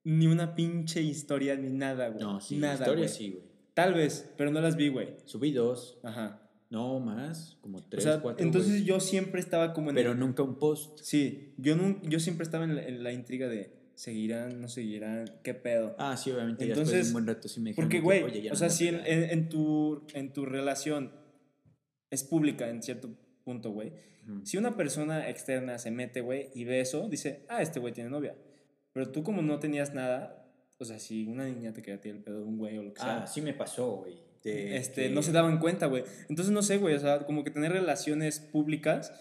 ni 0.04 0.26
una 0.26 0.54
pinche 0.54 1.00
historia 1.02 1.56
ni 1.56 1.70
nada, 1.70 2.08
güey. 2.08 2.20
No, 2.22 2.40
sí, 2.40 2.56
nada, 2.58 2.74
historia 2.74 2.96
güey. 3.04 3.08
sí, 3.08 3.30
güey. 3.30 3.44
Tal 3.74 3.94
vez, 3.94 4.30
pero 4.36 4.50
no 4.50 4.60
las 4.60 4.76
vi, 4.76 4.88
güey. 4.88 5.16
Subí 5.24 5.52
dos, 5.52 5.98
Ajá. 6.02 6.42
no 6.70 7.00
más, 7.00 7.56
como 7.62 7.82
tres, 7.82 8.04
o 8.06 8.08
sea, 8.10 8.20
cuatro. 8.20 8.44
entonces 8.44 8.72
güey. 8.72 8.84
yo 8.84 9.00
siempre 9.00 9.40
estaba 9.40 9.72
como 9.72 9.90
en 9.90 9.94
Pero 9.96 10.12
el- 10.12 10.18
nunca 10.18 10.42
un 10.42 10.56
post. 10.58 10.98
Sí, 11.02 11.54
yo, 11.56 11.76
nun- 11.76 12.00
yo 12.02 12.20
siempre 12.20 12.44
estaba 12.44 12.64
en 12.64 12.74
la, 12.76 12.82
en 12.82 13.02
la 13.02 13.12
intriga 13.12 13.48
de 13.48 13.72
seguirán, 13.94 14.60
no 14.60 14.68
seguirán, 14.68 15.24
qué 15.44 15.54
pedo. 15.54 15.94
Ah, 15.98 16.16
sí, 16.16 16.30
obviamente. 16.30 16.66
ya 16.66 16.74
después 16.74 16.88
de 16.88 16.94
Entonces, 16.94 17.06
un 17.08 17.12
buen 17.14 17.26
rato 17.26 17.48
sí 17.48 17.60
me 17.60 17.72
Porque, 17.74 17.96
que, 17.98 18.02
güey, 18.02 18.22
"Oye, 18.24 18.42
ya 18.42 18.52
o 18.52 18.56
sea, 18.56 18.68
si 18.70 18.88
en, 18.88 18.96
pelas". 18.96 19.08
en- 19.08 19.24
en 19.30 19.48
tu, 19.48 20.06
en 20.14 20.32
tu 20.32 20.44
relación 20.44 21.12
es 22.10 22.24
pública 22.24 22.68
en 22.68 22.82
cierto 22.82 23.10
punto, 23.44 23.70
güey, 23.70 23.92
si 24.44 24.56
una 24.56 24.76
persona 24.76 25.28
externa 25.28 25.78
se 25.78 25.90
mete, 25.90 26.20
güey, 26.20 26.48
y 26.54 26.64
ve 26.64 26.80
eso, 26.80 27.08
dice, 27.08 27.44
ah, 27.48 27.60
este 27.62 27.80
güey 27.80 27.92
tiene 27.92 28.08
novia. 28.10 28.36
Pero 28.92 29.10
tú 29.10 29.22
como 29.22 29.42
no 29.42 29.58
tenías 29.58 29.94
nada, 29.94 30.46
o 30.78 30.84
sea, 30.84 30.98
si 30.98 31.26
una 31.26 31.44
niña 31.46 31.72
te 31.72 31.82
quería 31.82 32.00
tirar 32.00 32.18
el 32.18 32.24
pedo 32.24 32.38
de 32.40 32.44
un 32.44 32.58
güey 32.58 32.76
o 32.78 32.82
lo 32.82 32.92
que 32.92 33.00
sea, 33.00 33.22
Ah, 33.22 33.26
sí 33.26 33.40
me 33.40 33.54
pasó, 33.54 33.96
güey. 33.98 34.18
este, 34.44 35.08
que- 35.08 35.10
no 35.14 35.22
se 35.22 35.32
daban 35.32 35.58
cuenta, 35.60 35.86
güey. 35.86 36.04
Entonces, 36.28 36.52
no 36.52 36.62
sé, 36.62 36.78
güey, 36.78 36.94
o 36.94 36.98
sea, 36.98 37.24
como 37.26 37.44
que 37.44 37.50
tener 37.50 37.72
relaciones 37.72 38.40
públicas 38.40 39.12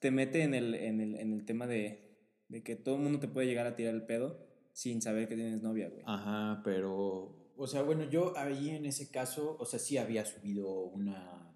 te 0.00 0.10
mete 0.10 0.42
en 0.42 0.52
el, 0.54 0.74
en 0.74 1.00
el, 1.00 1.14
en 1.16 1.32
el 1.32 1.44
tema 1.44 1.66
de, 1.66 2.18
de 2.48 2.62
que 2.62 2.76
todo 2.76 2.96
el 2.96 3.00
mundo 3.02 3.20
te 3.20 3.28
puede 3.28 3.46
llegar 3.46 3.66
a 3.66 3.76
tirar 3.76 3.94
el 3.94 4.02
pedo 4.02 4.44
sin 4.72 5.00
saber 5.00 5.28
que 5.28 5.36
tienes 5.36 5.62
novia, 5.62 5.88
güey. 5.88 6.02
Ajá, 6.06 6.60
pero. 6.64 7.52
O 7.56 7.66
sea, 7.68 7.82
bueno, 7.82 8.02
yo 8.10 8.36
ahí 8.36 8.70
en 8.70 8.84
ese 8.84 9.10
caso, 9.12 9.56
o 9.60 9.64
sea, 9.64 9.78
sí 9.78 9.96
había 9.96 10.24
subido 10.26 10.68
una. 10.86 11.54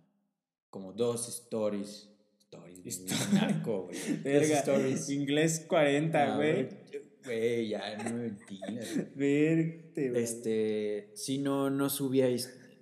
Como 0.70 0.92
dos 0.92 1.28
stories. 1.28 2.08
Stories, 2.38 3.32
narco, 3.32 3.82
güey. 3.86 3.96
Stories. 4.24 5.10
Inglés 5.10 5.64
40, 5.68 6.32
Ah, 6.32 6.36
güey. 6.36 6.68
Güey, 7.28 7.68
ya, 7.68 7.96
no 8.02 8.04
me 8.16 8.22
mentiras. 8.22 8.96
Verte, 9.14 10.10
güey. 10.10 10.22
Este, 10.22 11.10
sí, 11.14 11.38
no, 11.38 11.68
no 11.70 11.90
subía, 11.90 12.26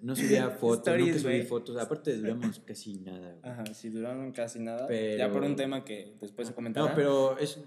no 0.02 0.14
subía 0.16 0.50
fotos, 0.60 0.78
Stories, 0.88 1.06
nunca 1.08 1.18
subí 1.20 1.42
fotos. 1.42 1.76
Aparte, 1.78 2.16
duramos 2.16 2.60
casi 2.60 2.98
nada, 3.00 3.32
güey. 3.40 3.52
Ajá, 3.52 3.66
sí, 3.74 3.88
duraron 3.90 4.32
casi 4.32 4.60
nada. 4.60 4.86
Pero- 4.86 5.18
Ya 5.18 5.30
por 5.32 5.42
un 5.42 5.56
tema 5.56 5.84
que 5.84 6.16
después 6.20 6.48
se 6.48 6.54
comentará. 6.54 6.88
No, 6.88 6.94
pero 6.94 7.38
es. 7.38 7.58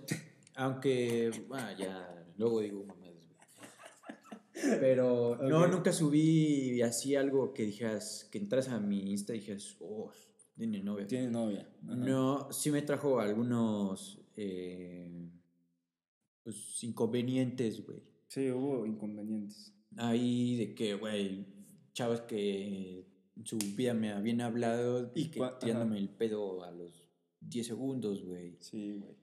Aunque. 0.55 1.31
Bueno, 1.47 1.67
ya. 1.77 2.15
Luego 2.37 2.61
digo 2.61 2.85
güey. 2.85 3.09
Pero. 4.79 5.37
No, 5.41 5.67
nunca 5.67 5.91
subí 5.93 6.81
así 6.81 7.15
algo 7.15 7.53
que 7.53 7.63
dijeras. 7.63 8.27
Que 8.31 8.37
entras 8.37 8.69
a 8.69 8.79
mi 8.79 9.11
Insta 9.11 9.33
y 9.33 9.39
dijeras. 9.39 9.77
Oh, 9.79 10.11
tiene 10.57 10.81
novia. 10.83 11.07
Tiene 11.07 11.29
novia. 11.29 11.67
Ajá. 11.85 11.95
No, 11.95 12.51
sí 12.51 12.71
me 12.71 12.81
trajo 12.81 13.19
algunos. 13.19 14.19
eh, 14.35 15.18
pues 16.53 16.83
inconvenientes, 16.83 17.85
güey. 17.85 17.99
Sí, 18.27 18.49
hubo 18.51 18.85
inconvenientes. 18.85 19.73
Ahí 19.97 20.55
de 20.57 20.73
que, 20.75 20.93
güey. 20.95 21.45
Chavas 21.93 22.21
que 22.21 23.05
en 23.35 23.45
su 23.45 23.57
vida 23.75 23.93
me 23.93 24.12
habían 24.12 24.41
hablado 24.41 25.12
y 25.15 25.29
que 25.31 25.41
tirándome 25.59 25.97
el 25.97 26.09
pedo 26.09 26.63
a 26.63 26.71
los 26.71 27.09
10 27.41 27.67
segundos, 27.67 28.23
güey. 28.23 28.57
Sí, 28.62 28.93
güey. 28.99 29.15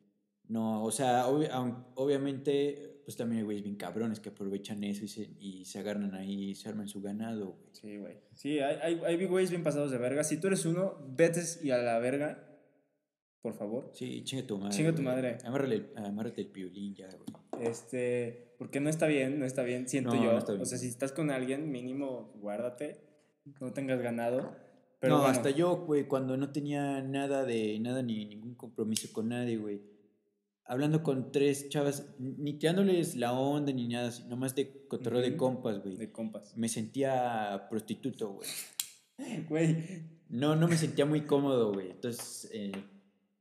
No, 0.49 0.85
o 0.85 0.91
sea, 0.91 1.25
aun- 1.27 1.87
obviamente, 1.95 3.01
pues 3.05 3.17
también 3.17 3.39
hay 3.41 3.45
güeyes 3.45 3.63
bien 3.65 3.77
cabrones 3.77 4.21
que 4.21 4.29
aprovechan 4.29 4.85
eso 4.85 5.05
y 5.05 5.09
se, 5.09 5.31
y 5.41 5.65
se 5.65 5.79
agarran 5.79 6.15
ahí 6.15 6.51
y 6.51 6.55
se 6.55 6.69
arman 6.69 6.89
su 6.89 7.01
ganado, 7.01 7.53
güey. 7.53 7.69
Sí, 7.73 7.97
güey. 7.97 8.17
Sí, 8.35 8.59
hay, 8.61 8.77
hay, 8.83 9.01
hay 9.05 9.27
güeyes 9.27 9.51
bien 9.51 9.63
pasados 9.63 9.91
de 9.91 9.99
verga. 9.99 10.23
Si 10.25 10.39
tú 10.39 10.49
eres 10.49 10.65
uno, 10.67 10.99
vete 11.17 11.43
y 11.63 11.71
a 11.71 11.79
la 11.79 11.99
verga. 11.99 12.46
Por 13.47 13.55
favor. 13.55 13.91
Sí, 13.95 14.25
chinga 14.25 14.45
tu 14.45 14.59
madre. 14.59 14.77
Chinga 14.77 14.93
tu 14.93 15.03
madre. 15.03 15.39
Amárrale 15.45 15.91
amárrate 15.95 16.41
el 16.41 16.49
piolín 16.49 16.97
ya, 16.97 17.07
güey. 17.07 17.65
Este, 17.65 18.57
porque 18.59 18.81
no 18.81 18.91
está 18.91 19.07
bien, 19.07 19.39
no 19.39 19.47
está 19.47 19.63
bien, 19.63 19.89
siento 19.89 20.17
No, 20.17 20.25
yo. 20.25 20.33
no 20.33 20.39
está 20.39 20.51
bien. 20.51 20.63
O 20.63 20.65
sea, 20.67 20.79
si 20.79 20.89
estás 20.89 21.13
con 21.13 21.31
alguien, 21.31 21.71
mínimo 21.71 22.33
guárdate, 22.41 23.05
no 23.61 23.73
tengas 23.73 24.01
ganado. 24.03 24.51
Pero 24.99 25.15
no, 25.15 25.21
bueno, 25.21 25.31
hasta 25.33 25.51
yo, 25.51 25.77
güey, 25.87 26.09
cuando 26.09 26.37
no 26.37 26.51
tenía 26.51 27.01
nada 27.03 27.45
de 27.45 27.79
nada 27.79 28.03
ni 28.03 28.25
ningún 28.25 28.57
compromiso 28.57 29.13
con 29.13 29.29
nadie, 29.29 29.59
güey. 29.59 29.81
Hablando 30.65 31.05
con 31.05 31.31
tres 31.31 31.69
chavas, 31.69 32.17
ni 32.19 32.55
tirándoles 32.55 33.15
la 33.15 33.33
onda 33.33 33.73
ni 33.73 33.87
nada, 33.87 34.11
nomás 34.27 34.57
de 34.57 34.89
cotorreo 34.89 35.21
de 35.21 35.37
compas, 35.37 35.81
güey. 35.85 35.95
de 35.95 36.11
compas. 36.11 36.57
Me 36.57 36.69
sentía 36.69 37.69
prostituto, 37.71 38.33
güey. 38.33 38.49
Güey, 39.49 40.03
No, 40.31 40.57
no 40.57 40.67
me 40.67 40.77
sentía 40.77 41.07
muy 41.07 41.21
cómodo, 41.21 41.73
güey. 41.73 41.93
Entonces, 41.93 42.51
eh, 42.53 42.73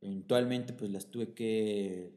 eventualmente, 0.01 0.73
pues 0.73 0.91
las 0.91 1.07
tuve 1.11 1.33
que 1.33 2.13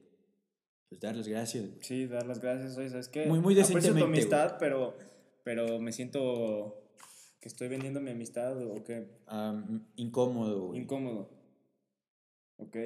pues, 0.89 1.01
dar 1.01 1.17
las 1.17 1.29
gracias, 1.29 1.67
güey. 1.69 1.79
sí, 1.83 2.07
dar 2.07 2.27
las 2.27 2.41
gracias, 2.41 2.77
oye, 2.77 2.91
¿sabes 2.91 3.09
qué? 3.09 3.27
Muy- 3.27 3.41
muy 3.41 3.55
Aprecio 3.55 3.75
tu 3.75 3.81
decentemente, 3.81 4.19
amistad, 4.21 4.57
pero, 4.59 4.97
pero 5.45 5.79
me 5.79 5.93
siento 5.93 6.83
que 7.41 7.49
estoy 7.49 7.69
vendiendo 7.69 8.01
mi 8.01 8.11
amistad 8.11 8.61
o 8.71 8.83
que 8.85 9.07
Ah, 9.27 9.63
incómodo, 9.97 10.69
güey. 10.69 10.81
incómodo. 10.81 11.31
Ok. 12.59 12.77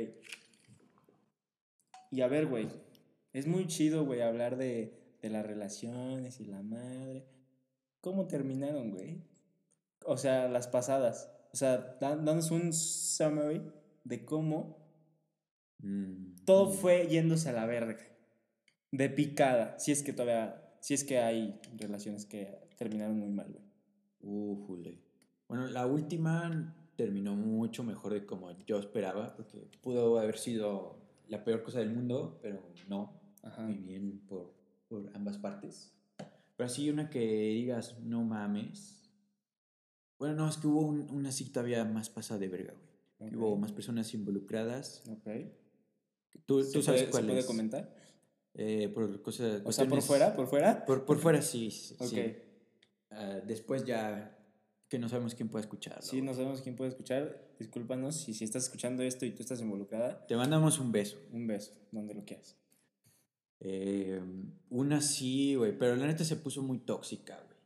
Y 2.10 2.20
a 2.20 2.28
ver, 2.28 2.46
güey, 2.46 2.68
es 3.32 3.46
muy 3.46 3.66
chido, 3.66 4.04
güey, 4.04 4.20
hablar 4.20 4.56
de, 4.56 5.16
de 5.22 5.30
las 5.30 5.46
relaciones 5.46 6.40
y 6.40 6.44
la 6.44 6.62
madre. 6.62 7.24
¿Cómo 8.00 8.26
terminaron, 8.26 8.90
güey? 8.90 9.22
O 10.04 10.18
sea, 10.18 10.48
las 10.48 10.66
pasadas. 10.66 11.30
O 11.52 11.56
sea, 11.56 11.96
danos 12.00 12.50
un 12.50 12.72
summary 12.72 13.62
de 14.04 14.24
cómo 14.24 14.81
Mm, 15.82 16.36
todo 16.44 16.70
mm. 16.70 16.72
fue 16.72 17.06
yéndose 17.08 17.48
a 17.50 17.52
la 17.52 17.66
verga. 17.66 17.98
De 18.90 19.08
picada. 19.10 19.78
Si 19.78 19.92
es 19.92 20.02
que 20.02 20.12
todavía. 20.12 20.58
Si 20.80 20.94
es 20.94 21.04
que 21.04 21.18
hay 21.18 21.60
relaciones 21.76 22.26
que 22.26 22.58
terminaron 22.76 23.18
muy 23.18 23.28
mal, 23.30 23.50
güey. 23.52 23.64
Újule. 24.20 25.00
Bueno, 25.48 25.66
la 25.68 25.86
última 25.86 26.74
terminó 26.96 27.34
mucho 27.36 27.84
mejor 27.84 28.12
de 28.14 28.26
como 28.26 28.50
yo 28.66 28.78
esperaba, 28.78 29.34
porque 29.36 29.68
pudo 29.80 30.18
haber 30.18 30.38
sido 30.38 30.98
la 31.28 31.44
peor 31.44 31.62
cosa 31.62 31.78
del 31.80 31.90
mundo, 31.90 32.38
pero 32.42 32.62
no. 32.88 33.20
Ajá. 33.42 33.62
Muy 33.62 33.78
bien 33.78 34.20
por, 34.28 34.52
por 34.88 35.10
ambas 35.14 35.38
partes. 35.38 35.92
Pero 36.56 36.66
así 36.66 36.90
una 36.90 37.10
que 37.10 37.20
digas, 37.20 37.98
no 38.00 38.22
mames. 38.24 39.10
Bueno, 40.18 40.34
no, 40.36 40.48
es 40.48 40.56
que 40.58 40.66
hubo 40.68 40.80
un- 40.82 41.10
una 41.10 41.32
sí 41.32 41.50
todavía 41.50 41.84
más 41.84 42.08
pasada 42.10 42.38
de 42.40 42.48
verga, 42.48 42.72
güey. 43.18 43.30
que 43.30 43.36
Hubo 43.36 43.56
más 43.56 43.72
personas 43.72 44.12
involucradas. 44.14 45.02
Ok. 45.08 45.28
Tú, 46.46 46.62
¿Se 46.62 46.72
tú 46.72 46.82
sabes 46.82 47.02
puede- 47.02 47.10
cuál 47.10 47.22
¿Se 47.22 47.26
puede 47.28 47.40
es. 47.40 47.46
comentar? 47.46 47.94
Eh, 48.54 48.88
por 48.92 49.22
cosas. 49.22 49.62
O 49.64 49.72
sea, 49.72 49.86
por 49.88 50.02
fuera, 50.02 50.34
por 50.34 50.46
fuera. 50.46 50.84
Por, 50.84 51.04
por 51.04 51.18
fuera 51.18 51.40
sí. 51.42 51.70
sí, 51.70 51.94
Ok. 51.98 52.08
sí. 52.08 52.34
Ah, 53.10 53.40
después 53.46 53.84
ya 53.84 54.38
que 54.88 54.98
no 54.98 55.08
sabemos 55.08 55.34
quién 55.34 55.48
puede 55.48 55.62
escucharlo. 55.62 56.02
Sí, 56.02 56.20
no 56.20 56.34
sabemos 56.34 56.60
quién 56.62 56.76
puede 56.76 56.90
escuchar. 56.90 57.48
Discúlpanos. 57.58 58.28
Y 58.28 58.34
si 58.34 58.44
estás 58.44 58.64
escuchando 58.64 59.02
esto 59.02 59.24
y 59.24 59.30
tú 59.30 59.42
estás 59.42 59.60
involucrada, 59.60 60.26
Te 60.26 60.36
mandamos 60.36 60.78
un 60.78 60.92
beso. 60.92 61.18
un 61.32 61.46
beso, 61.46 61.72
donde 61.92 62.12
lo 62.14 62.24
quieras. 62.24 62.56
Eh, 63.60 64.20
una 64.70 65.00
sí, 65.00 65.54
güey, 65.54 65.78
pero 65.78 65.94
la 65.96 66.06
neta 66.06 66.24
se 66.24 66.36
puso 66.36 66.62
muy 66.62 66.78
tóxica, 66.80 67.36
güey. 67.44 67.56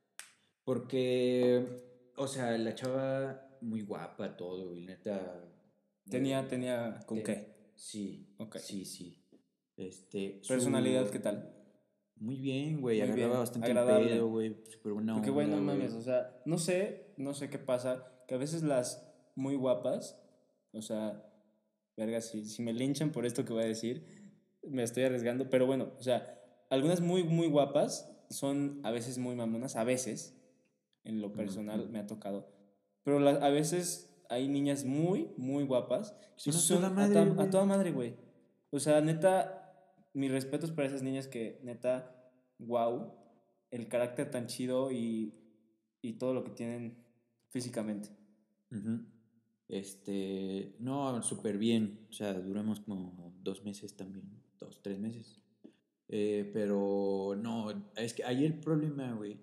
Porque, 0.63 1.65
o 2.17 2.27
sea, 2.27 2.57
la 2.59 2.75
chava 2.75 3.49
muy 3.61 3.83
guapa, 3.83 4.37
todo, 4.37 4.69
güey, 4.69 4.85
neta. 4.85 5.43
Tenía, 6.09 6.43
muy- 6.43 6.51
tenía. 6.51 7.01
¿Con 7.07 7.19
te- 7.19 7.25
qué? 7.25 7.56
Sí, 7.77 8.35
sí, 8.57 8.85
sí. 8.85 9.23
Este, 9.77 10.41
su- 10.43 10.49
Personalidad, 10.49 11.11
¿qué 11.11 11.19
tal? 11.19 11.53
Muy 12.19 12.37
bien, 12.37 12.81
güey, 12.81 13.01
bien, 13.03 13.31
bastante 13.31 13.71
el 13.71 13.77
agradable. 13.77 14.15
pedo, 14.15 14.29
güey, 14.29 14.57
súper 14.71 14.93
buena 14.95 15.15
Porque, 15.15 15.31
güey, 15.31 15.47
no 15.47 15.61
mames, 15.61 15.93
o 15.93 16.01
sea, 16.01 16.41
no 16.47 16.57
sé, 16.57 17.13
no 17.19 17.35
sé 17.35 17.51
qué 17.51 17.59
pasa, 17.59 18.11
que 18.27 18.35
a 18.35 18.39
veces 18.39 18.63
las 18.63 19.07
muy 19.35 19.55
guapas, 19.55 20.19
o 20.73 20.81
sea, 20.81 21.23
verga, 21.95 22.23
si, 22.23 22.47
si 22.47 22.63
me 22.63 22.73
linchan 22.73 23.13
por 23.13 23.27
esto 23.27 23.45
que 23.45 23.53
voy 23.53 23.65
a 23.65 23.67
decir, 23.67 24.07
me 24.63 24.83
estoy 24.83 25.03
arriesgando, 25.05 25.51
pero 25.51 25.67
bueno, 25.67 25.93
o 25.99 26.03
sea, 26.03 26.41
algunas 26.71 27.03
muy, 27.03 27.23
muy 27.23 27.49
guapas 27.49 28.11
son 28.31 28.81
a 28.83 28.91
veces 28.91 29.19
muy 29.19 29.35
mamonas, 29.37 29.77
a 29.77 29.85
veces, 29.85 30.35
en 31.05 31.21
lo 31.21 31.35
personal 31.35 31.91
me 31.91 31.99
ha 31.99 32.07
tocado, 32.07 32.49
pero 33.03 33.21
la- 33.21 33.45
a 33.47 33.51
veces 33.51 34.16
hay 34.31 34.49
niñas 34.49 34.85
muy, 34.85 35.31
muy 35.37 35.65
guapas, 35.65 36.17
Son 36.37 36.53
y 36.53 36.57
a 36.57 36.79
toda 36.79 36.91
madre, 36.91 37.19
a 37.39 37.51
toda 37.51 37.65
madre, 37.65 37.93
güey. 37.93 38.17
O 38.71 38.79
sea, 38.79 39.01
neta, 39.01 39.73
mis 40.13 40.31
respetos 40.31 40.71
para 40.71 40.89
esas 40.89 41.03
niñas 41.03 41.29
que, 41.29 41.61
neta, 41.63 42.15
wow, 42.59 43.13
el 43.71 43.89
carácter 43.89 44.31
tan 44.31 44.47
chido 44.47 44.91
y, 44.91 45.35
y 46.03 46.15
todo 46.15 46.35
lo 46.35 46.45
que 46.45 46.51
tienen 46.51 47.05
físicamente. 47.49 48.11
Este, 49.69 50.77
no, 50.79 51.23
súper 51.23 51.59
bien. 51.59 52.07
O 52.11 52.13
sea, 52.13 52.35
duramos 52.35 52.81
como 52.81 53.35
dos 53.43 53.65
meses 53.65 53.97
también, 53.97 54.31
dos, 54.59 54.81
tres 54.83 54.99
meses. 54.99 55.41
Eh, 56.09 56.51
pero 56.53 57.35
no, 57.37 57.91
es 57.97 58.15
que 58.15 58.25
ahí 58.25 58.45
el 58.45 58.61
problema, 58.61 59.13
güey, 59.15 59.41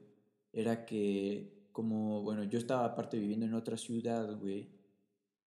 era 0.54 0.86
que 0.86 1.63
como, 1.74 2.22
bueno, 2.24 2.44
yo 2.46 2.60
estaba 2.60 2.86
aparte 2.86 3.20
viviendo 3.20 3.46
en 3.46 3.54
otra 3.56 3.78
ciudad, 3.78 4.40
güey, 4.40 4.70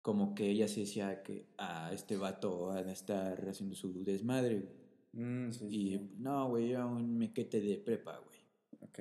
como 0.02 0.34
que 0.36 0.50
ella 0.50 0.68
se 0.68 0.82
decía 0.82 1.22
que, 1.24 1.48
ah, 1.58 1.92
este 1.94 2.18
vato 2.18 2.68
va 2.68 2.78
a 2.78 2.92
estar 2.92 3.48
haciendo 3.48 3.76
su 3.76 4.04
desmadre, 4.04 4.60
güey. 4.62 4.84
Mm, 5.14 5.52
sí, 5.52 5.66
Y 5.68 5.90
sí. 5.98 6.12
no, 6.18 6.50
güey, 6.50 6.72
era 6.72 6.86
un 6.88 7.18
mequete 7.18 7.62
de 7.62 7.78
prepa, 7.78 8.18
güey. 8.20 8.40
Ok. 8.82 9.00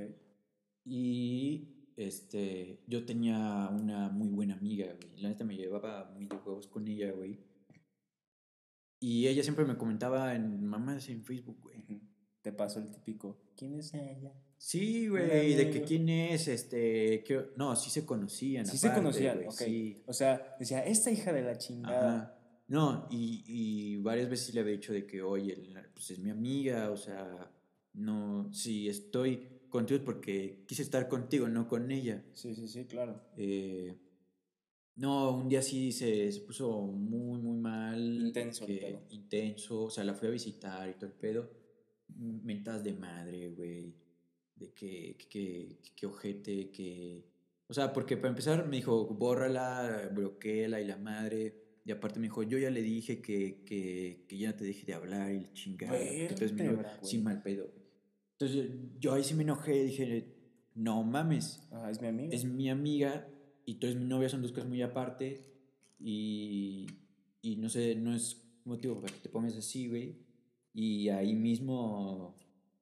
Y 0.85 1.69
este, 1.97 2.83
yo 2.87 3.05
tenía 3.05 3.69
una 3.73 4.09
muy 4.11 4.29
buena 4.29 4.55
amiga, 4.55 4.87
güey. 4.95 5.21
La 5.21 5.29
neta 5.29 5.45
me 5.45 5.57
llevaba 5.57 6.11
muy 6.15 6.27
de 6.27 6.39
con 6.71 6.87
ella, 6.89 7.13
güey. 7.13 7.39
Y 9.01 9.27
ella 9.27 9.43
siempre 9.43 9.65
me 9.65 9.77
comentaba 9.77 10.35
en 10.35 10.65
mamás 10.65 11.09
en 11.09 11.25
Facebook, 11.25 11.59
güey. 11.61 12.03
Te 12.43 12.53
pasó 12.53 12.81
el 12.81 12.91
típico, 12.91 13.41
¿quién 13.57 13.75
es 13.75 13.95
ella? 13.95 14.33
Sí, 14.65 15.09
güey, 15.09 15.55
de 15.55 15.71
que 15.73 15.83
quién 15.83 16.09
es, 16.09 16.47
este, 16.47 17.25
que, 17.25 17.47
no, 17.57 17.75
sí 17.75 17.91
se 17.91 18.07
conocían. 18.07 18.65
Sí 18.65 18.79
se 18.79 18.93
conocían, 18.95 19.39
güey, 19.39 19.49
ok. 19.49 19.55
sí. 19.55 20.03
O 20.07 20.13
sea, 20.13 20.55
decía, 20.57 20.87
esta 20.87 21.11
hija 21.11 21.33
de 21.33 21.43
la 21.43 21.59
chingada. 21.59 22.15
Ajá. 22.17 22.39
No, 22.69 23.09
y, 23.11 23.43
y 23.45 23.97
varias 23.97 24.31
veces 24.31 24.55
le 24.55 24.61
había 24.61 24.75
dicho 24.75 24.93
de 24.93 25.05
que, 25.05 25.21
oye, 25.21 25.61
pues 25.93 26.13
es 26.13 26.21
mi 26.21 26.31
amiga, 26.31 26.93
o 26.93 26.97
sea, 26.97 27.51
no, 27.95 28.55
si 28.55 28.89
estoy 28.89 29.49
contigo 29.69 29.99
es 29.99 30.05
porque 30.05 30.65
quise 30.69 30.83
estar 30.83 31.09
contigo, 31.09 31.49
no 31.49 31.67
con 31.67 31.91
ella. 31.91 32.25
Sí, 32.33 32.55
sí, 32.55 32.69
sí, 32.69 32.85
claro. 32.85 33.21
Eh, 33.37 33.99
no, 34.95 35.39
un 35.39 35.49
día 35.49 35.61
sí 35.61 35.91
se, 35.91 36.31
se 36.31 36.41
puso 36.43 36.83
muy, 36.83 37.41
muy 37.43 37.59
mal. 37.59 38.01
Intenso 38.27 38.65
el 38.65 38.79
que- 38.79 38.87
pedo. 38.87 39.03
Intenso, 39.11 39.83
o 39.83 39.91
sea, 39.91 40.05
la 40.05 40.15
fui 40.15 40.29
a 40.29 40.31
visitar 40.31 40.89
y 40.89 40.95
todo 40.95 41.07
el 41.07 41.15
pedo. 41.15 41.51
Mentas 42.17 42.85
de 42.85 42.93
madre, 42.93 43.49
güey. 43.51 44.01
De 44.63 44.73
que, 44.73 45.17
que, 45.19 45.29
que, 45.29 45.93
que 45.97 46.07
ojete, 46.07 46.71
que... 46.71 47.25
O 47.69 47.75
sea, 47.75 47.93
porque 47.93 48.17
para 48.17 48.29
empezar 48.29 48.67
me 48.69 48.77
dijo, 48.77 49.07
bórrala, 49.07 50.11
bloqueala 50.15 50.81
y 50.81 50.87
la 50.87 50.97
madre. 50.99 51.55
Y 51.85 51.91
aparte 51.91 52.21
me 52.21 52.27
dijo, 52.27 52.43
yo 52.43 52.59
ya 52.59 52.71
le 52.71 52.83
dije 52.83 53.21
que, 53.21 53.63
que, 53.65 54.25
que 54.29 54.39
ya 54.39 54.51
no 54.51 54.57
te 54.57 54.65
deje 54.65 54.85
de 54.87 54.95
hablar 54.95 55.33
y 55.33 55.37
eres 55.37 55.67
mi 55.67 55.77
novio, 55.77 56.77
Vértebra, 56.77 56.97
güey. 57.01 57.11
sin 57.11 57.25
mal 57.25 57.43
pedo. 57.43 57.71
Entonces 58.39 58.71
yo, 59.01 59.15
ahí 59.15 59.25
sí 59.25 59.35
me 59.35 59.43
enojé 59.43 59.77
y 59.77 59.87
dije, 59.87 60.35
no 60.75 61.03
mames, 61.03 61.63
Ah, 61.73 61.91
es 61.91 62.01
mi 62.01 62.09
amigo. 62.09 62.33
es 62.33 62.45
mi 62.45 62.71
amiga 62.71 63.27
y 63.65 63.75
tú 63.77 63.87
eres 63.87 63.99
mi 63.99 64.05
novia, 64.07 64.29
son 64.29 64.43
dos 64.43 64.53
cosas 64.53 64.69
muy 64.69 64.83
aparte. 64.83 65.45
Y, 65.99 66.87
y 67.41 67.57
no 67.57 67.69
sé, 67.69 67.95
no 67.95 68.15
es 68.15 68.43
motivo 68.65 69.01
para 69.01 69.13
que 69.13 69.21
te 69.21 69.29
pongas 69.29 69.57
así, 69.57 69.89
güey. 69.89 70.17
Y 70.75 71.09
ahí 71.09 71.35
mismo, 71.35 72.39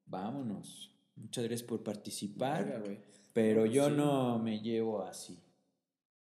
vámonos. 0.06 0.89
Muchas 1.20 1.44
gracias 1.44 1.68
por 1.68 1.82
participar. 1.82 2.80
Güey. 2.84 2.98
Pero 3.32 3.66
yo 3.66 3.88
Sí. 3.88 3.94
no 3.96 4.38
me 4.38 4.60
llevo 4.60 5.02
así. 5.02 5.38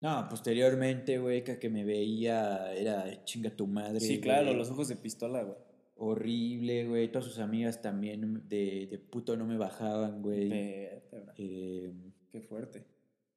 No, 0.02 0.28
posteriormente, 0.30 1.18
güey, 1.18 1.44
que 1.44 1.70
me 1.70 1.84
veía 1.86 2.74
era 2.74 3.24
chinga 3.24 3.50
tu 3.56 3.68
madre. 3.68 4.00
Sí, 4.02 4.20
claro, 4.20 4.54
los 4.54 4.70
ojos 4.70 4.88
de 4.90 4.96
pistola, 4.98 5.44
güey. 5.44 5.58
Horrible, 5.96 6.88
güey. 6.88 7.10
Todas 7.12 7.26
sus 7.26 7.40
amigas 7.40 7.82
también 7.82 8.44
de, 8.50 8.88
de 8.90 8.98
puto 9.00 9.38
no 9.38 9.46
me 9.46 9.58
bajaban, 9.58 10.22
güey. 10.22 10.50
Eh, 10.52 11.94
Qué 12.32 12.42
fuerte. 12.42 12.84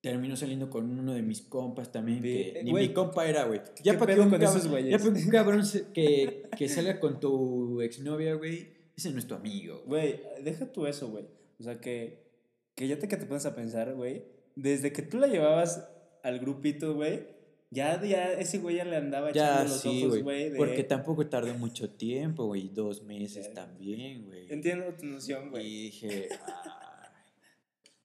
terminó 0.01 0.37
saliendo 0.37 0.71
con 0.71 0.99
uno 0.99 1.13
de 1.15 1.23
mis 1.23 1.43
compas 1.43 1.93
también. 1.93 2.23
Que 2.23 2.61
ni 2.65 2.73
mi 2.73 2.89
compa 2.93 3.27
era, 3.29 3.45
güey. 3.45 3.61
Ya 3.85 3.99
para 3.99 4.15
que 4.15 4.21
un 4.21 4.31
con 4.31 4.41
cabrón, 4.41 4.57
esos 4.57 4.71
güeyes? 4.71 4.91
ya 4.91 4.99
pa' 4.99 5.09
un 5.19 5.29
cabrón 5.31 5.63
que, 5.93 6.49
que 6.57 6.69
salga 6.69 6.99
con 6.99 7.21
tu 7.21 7.81
exnovia, 7.83 8.35
güey. 8.35 8.69
Ese 8.97 9.11
no 9.13 9.19
es 9.19 9.27
tu 9.27 9.35
amigo. 9.35 9.83
güey. 9.87 10.17
Güey, 10.17 10.43
deja 10.43 10.73
tú 10.73 10.87
eso, 10.87 11.09
güey. 11.11 11.25
O 11.59 11.63
sea, 11.63 11.81
que, 11.81 12.27
que 12.75 12.87
ya 12.89 12.99
te 12.99 13.09
que 13.09 13.17
te 13.17 13.27
pones 13.27 13.47
a 13.47 13.55
pensar, 13.55 13.95
güey. 13.95 14.25
Desde 14.55 14.93
que 14.93 15.03
tú 15.03 15.19
la 15.19 15.27
llevabas 15.27 15.89
al 16.23 16.39
grupito, 16.41 16.95
güey, 16.95 17.27
ya, 17.71 18.03
ya 18.05 18.33
ese 18.33 18.59
güey 18.59 18.77
ya 18.77 18.85
le 18.85 18.97
andaba 18.97 19.33
Ya, 19.33 19.53
echando 19.55 19.71
los 19.73 19.81
sí, 19.81 20.05
ojos, 20.05 20.23
güey. 20.23 20.51
de- 20.51 20.57
Porque 20.57 20.85
tampoco 20.85 21.27
tardó 21.29 21.53
mucho 21.55 21.91
tiempo, 21.91 22.47
güey. 22.47 22.69
Dos 22.69 23.03
meses 23.03 23.53
también, 23.53 24.25
güey. 24.27 24.51
Entiendo 24.53 24.93
tu 24.95 25.07
noción, 25.07 25.51
güey. 25.51 25.67
Y 25.67 25.83
dije, 25.85 26.29
"Ay, 26.31 27.11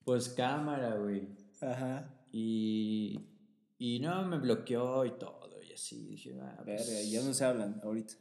pues 0.03 0.29
cámara, 0.29 0.95
güey. 0.97 1.27
Ajá. 1.61 2.13
Y, 2.31 3.19
y 3.77 3.99
no, 3.99 4.25
me 4.25 4.39
bloqueó 4.39 5.05
y 5.05 5.11
todo. 5.11 5.61
Y 5.63 5.73
así 5.73 6.05
dije, 6.07 6.35
ah, 6.41 6.61
pues, 6.65 6.87
Verga, 6.87 7.01
ya 7.09 7.21
no 7.21 7.33
se 7.33 7.45
hablan 7.45 7.79
ahorita. 7.83 8.13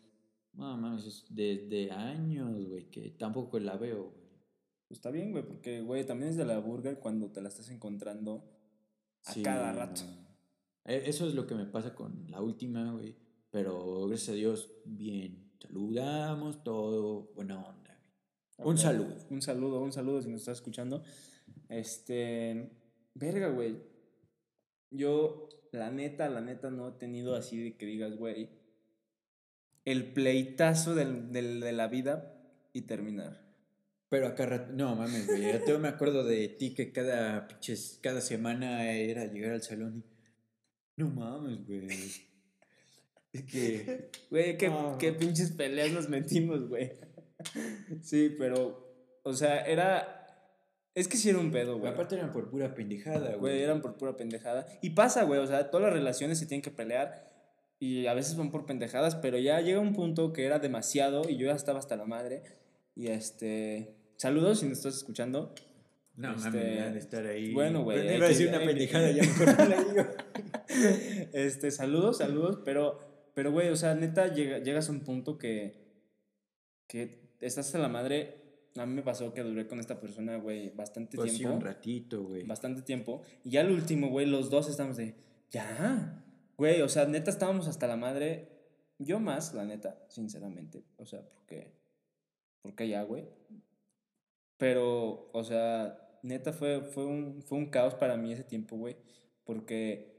No, 0.54 0.76
mames, 0.76 1.06
es 1.06 1.24
desde 1.30 1.90
años, 1.90 2.66
güey, 2.68 2.90
que 2.90 3.10
tampoco 3.18 3.58
la 3.58 3.76
veo, 3.76 4.10
güey. 4.10 4.19
Pues 4.90 4.98
está 4.98 5.12
bien, 5.12 5.30
güey, 5.30 5.44
porque, 5.46 5.82
güey, 5.82 6.04
también 6.04 6.30
es 6.30 6.36
de 6.36 6.44
la 6.44 6.58
burger 6.58 6.98
cuando 6.98 7.30
te 7.30 7.40
la 7.40 7.48
estás 7.48 7.70
encontrando 7.70 8.42
a 9.24 9.32
Sí, 9.32 9.40
cada 9.40 9.72
rato. 9.72 10.00
E- 10.84 11.04
Eso 11.08 11.28
es 11.28 11.34
lo 11.36 11.46
que 11.46 11.54
me 11.54 11.64
pasa 11.64 11.94
con 11.94 12.26
la 12.28 12.40
última, 12.42 12.90
güey. 12.90 13.14
Pero 13.52 14.08
gracias 14.08 14.30
a 14.30 14.32
Dios, 14.32 14.72
bien. 14.84 15.52
Saludamos, 15.60 16.64
todo, 16.64 17.30
buena 17.36 17.64
onda, 17.64 17.96
güey. 18.58 18.68
Un 18.68 18.78
saludo. 18.78 19.14
Un 19.30 19.40
saludo, 19.42 19.80
un 19.80 19.92
saludo 19.92 20.22
si 20.22 20.28
nos 20.28 20.40
estás 20.40 20.58
escuchando. 20.58 21.04
Este. 21.68 22.72
Verga, 23.14 23.48
güey. 23.50 23.76
Yo, 24.90 25.48
la 25.70 25.92
neta, 25.92 26.28
la 26.28 26.40
neta, 26.40 26.68
no 26.72 26.88
he 26.88 26.92
tenido 26.98 27.36
así 27.36 27.62
de 27.62 27.76
que 27.76 27.86
digas, 27.86 28.16
güey. 28.16 28.50
El 29.84 30.12
pleitazo 30.12 30.96
del, 30.96 31.30
del- 31.30 31.60
de 31.60 31.70
la 31.70 31.86
vida 31.86 32.42
y 32.72 32.82
terminar. 32.82 33.49
Pero 34.10 34.26
acá 34.26 34.66
no 34.72 34.96
mames, 34.96 35.26
güey. 35.26 35.64
Yo 35.66 35.78
me 35.78 35.88
acuerdo 35.88 36.24
de 36.24 36.48
ti 36.48 36.74
que 36.74 36.92
cada 36.92 37.46
pinches, 37.46 38.00
cada 38.02 38.20
semana 38.20 38.90
era 38.92 39.24
llegar 39.26 39.52
al 39.52 39.62
salón 39.62 39.98
y. 39.98 40.04
No 41.00 41.08
mames, 41.08 41.64
güey. 41.66 41.88
Es 43.32 43.44
que. 43.44 44.10
Güey, 44.28 44.58
qué, 44.58 44.68
No. 44.68 44.98
qué 44.98 45.12
pinches 45.12 45.52
peleas 45.52 45.92
nos 45.92 46.08
metimos, 46.08 46.68
güey. 46.68 46.92
Sí, 48.02 48.34
pero. 48.36 48.92
O 49.22 49.32
sea, 49.32 49.60
era. 49.60 50.16
Es 50.92 51.06
que 51.06 51.16
sí 51.16 51.30
era 51.30 51.38
un 51.38 51.52
pedo, 51.52 51.78
güey. 51.78 51.92
Aparte 51.92 52.16
eran 52.16 52.32
por 52.32 52.50
pura 52.50 52.74
pendejada, 52.74 53.28
güey. 53.36 53.38
Güey, 53.38 53.62
eran 53.62 53.80
por 53.80 53.96
pura 53.96 54.16
pendejada. 54.16 54.66
Y 54.82 54.90
pasa, 54.90 55.22
güey, 55.22 55.38
o 55.38 55.46
sea, 55.46 55.70
todas 55.70 55.84
las 55.86 55.94
relaciones 55.94 56.40
se 56.40 56.46
tienen 56.46 56.62
que 56.62 56.72
pelear 56.72 57.30
y 57.78 58.06
a 58.08 58.14
veces 58.14 58.36
van 58.36 58.50
por 58.50 58.66
pendejadas, 58.66 59.14
pero 59.14 59.38
ya 59.38 59.60
llega 59.60 59.78
un 59.78 59.94
punto 59.94 60.32
que 60.32 60.44
era 60.44 60.58
demasiado 60.58 61.28
y 61.28 61.36
yo 61.36 61.46
ya 61.46 61.54
estaba 61.54 61.78
hasta 61.78 61.94
la 61.96 62.06
madre. 62.06 62.42
Y 62.96 63.06
este. 63.06 63.99
Saludos 64.20 64.60
si 64.60 64.66
nos 64.66 64.76
estás 64.76 64.96
escuchando. 64.96 65.54
No 66.16 66.34
Este, 66.34 66.74
ya 66.76 66.90
de 66.90 66.98
estar 66.98 67.24
ahí. 67.26 67.54
bueno, 67.54 67.82
güey, 67.84 68.16
Iba 68.16 68.26
a 68.26 68.28
decir 68.28 68.48
una 68.48 68.58
pendejada, 68.58 69.10
ya 69.12 69.22
mejor 69.22 69.58
no 69.58 69.64
la 69.64 69.82
digo. 69.82 70.06
este, 71.32 71.70
saludos, 71.70 72.18
saludos, 72.18 72.60
pero, 72.62 72.98
pero, 73.32 73.50
güey, 73.50 73.70
o 73.70 73.76
sea, 73.76 73.94
neta, 73.94 74.28
llega- 74.34 74.58
llegas 74.58 74.90
a 74.90 74.92
un 74.92 75.00
punto 75.00 75.38
que, 75.38 76.04
que 76.86 77.30
estás 77.40 77.68
hasta 77.68 77.78
la 77.78 77.88
madre. 77.88 78.66
A 78.76 78.84
mí 78.84 78.92
me 78.92 79.00
pasó 79.02 79.32
que 79.32 79.42
duré 79.42 79.66
con 79.66 79.80
esta 79.80 79.98
persona, 79.98 80.36
güey, 80.36 80.68
bastante 80.74 81.16
Pues 81.16 81.32
sí, 81.32 81.38
tiempo. 81.38 81.56
un 81.56 81.62
ratito, 81.62 82.22
güey. 82.24 82.42
bastante 82.46 82.82
tiempo. 82.82 83.22
Y 83.42 83.52
ya 83.52 83.62
al 83.62 83.70
último, 83.70 84.10
güey, 84.10 84.26
los 84.26 84.50
dos 84.50 84.68
estamos 84.68 84.98
de, 84.98 85.14
ya, 85.50 86.22
güey, 86.58 86.82
o 86.82 86.90
sea, 86.90 87.06
neta 87.06 87.30
estábamos 87.30 87.68
hasta 87.68 87.86
la 87.86 87.96
madre. 87.96 88.50
Yo 88.98 89.18
más, 89.18 89.54
la 89.54 89.64
neta, 89.64 90.04
sinceramente. 90.10 90.84
O 90.98 91.06
sea, 91.06 91.22
porque, 91.32 91.72
porque 92.60 92.86
ya, 92.86 93.02
güey. 93.04 93.24
Pero, 94.60 95.30
o 95.32 95.42
sea, 95.42 95.98
neta 96.22 96.52
fue, 96.52 96.82
fue, 96.82 97.06
un, 97.06 97.42
fue 97.42 97.58
un 97.58 97.70
caos 97.70 97.94
para 97.94 98.16
mí 98.16 98.32
ese 98.32 98.44
tiempo, 98.44 98.76
güey. 98.76 98.96
Porque 99.44 100.14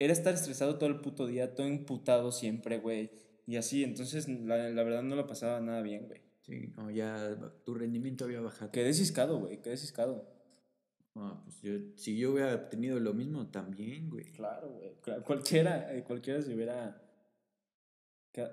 era 0.00 0.12
estar 0.12 0.32
estresado 0.34 0.78
todo 0.78 0.88
el 0.88 1.00
puto 1.00 1.26
día, 1.26 1.54
todo 1.54 1.68
imputado 1.68 2.32
siempre, 2.32 2.78
güey. 2.78 3.10
Y 3.46 3.56
así, 3.56 3.84
entonces, 3.84 4.26
la, 4.26 4.70
la 4.70 4.82
verdad 4.82 5.02
no 5.02 5.14
lo 5.16 5.26
pasaba 5.26 5.60
nada 5.60 5.82
bien, 5.82 6.06
güey. 6.06 6.22
Sí, 6.40 6.72
no, 6.76 6.90
ya 6.90 7.36
tu 7.64 7.74
rendimiento 7.74 8.24
había 8.24 8.40
bajado. 8.40 8.72
Quedé 8.72 8.94
ciscado, 8.94 9.38
güey, 9.38 9.60
quedé 9.60 9.76
ciscado. 9.76 10.26
No, 11.14 11.42
pues 11.44 11.60
yo, 11.60 11.72
si 11.96 12.16
yo 12.16 12.32
hubiera 12.32 12.54
obtenido 12.54 12.98
lo 13.00 13.12
mismo 13.12 13.50
también, 13.50 14.08
güey. 14.08 14.24
Claro, 14.32 14.70
güey. 14.70 14.94
Cualquiera, 15.24 15.94
eh, 15.94 16.04
cualquiera 16.04 16.40
se 16.40 16.54
hubiera. 16.54 17.02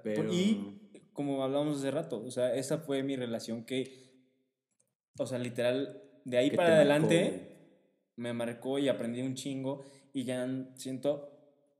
Pero- 0.03 0.34
Y 0.34 0.82
como 1.13 1.43
hablábamos 1.43 1.78
hace 1.78 1.91
rato, 1.91 2.22
o 2.22 2.32
sea, 2.32 2.53
esa 2.55 2.80
fue 2.80 3.01
mi 3.03 3.16
relación 3.16 3.63
que. 3.66 4.05
O 5.18 5.26
sea, 5.26 5.39
literal, 5.39 6.01
de 6.26 6.38
ahí 6.38 6.51
para 6.51 6.70
marcó, 6.70 6.76
adelante 6.76 7.57
me 8.18 8.34
marcó 8.34 8.80
y 8.80 8.89
aprendí 8.89 9.22
un 9.22 9.36
chingo. 9.36 9.86
Y 10.13 10.24
ya 10.24 10.47
siento, 10.76 11.30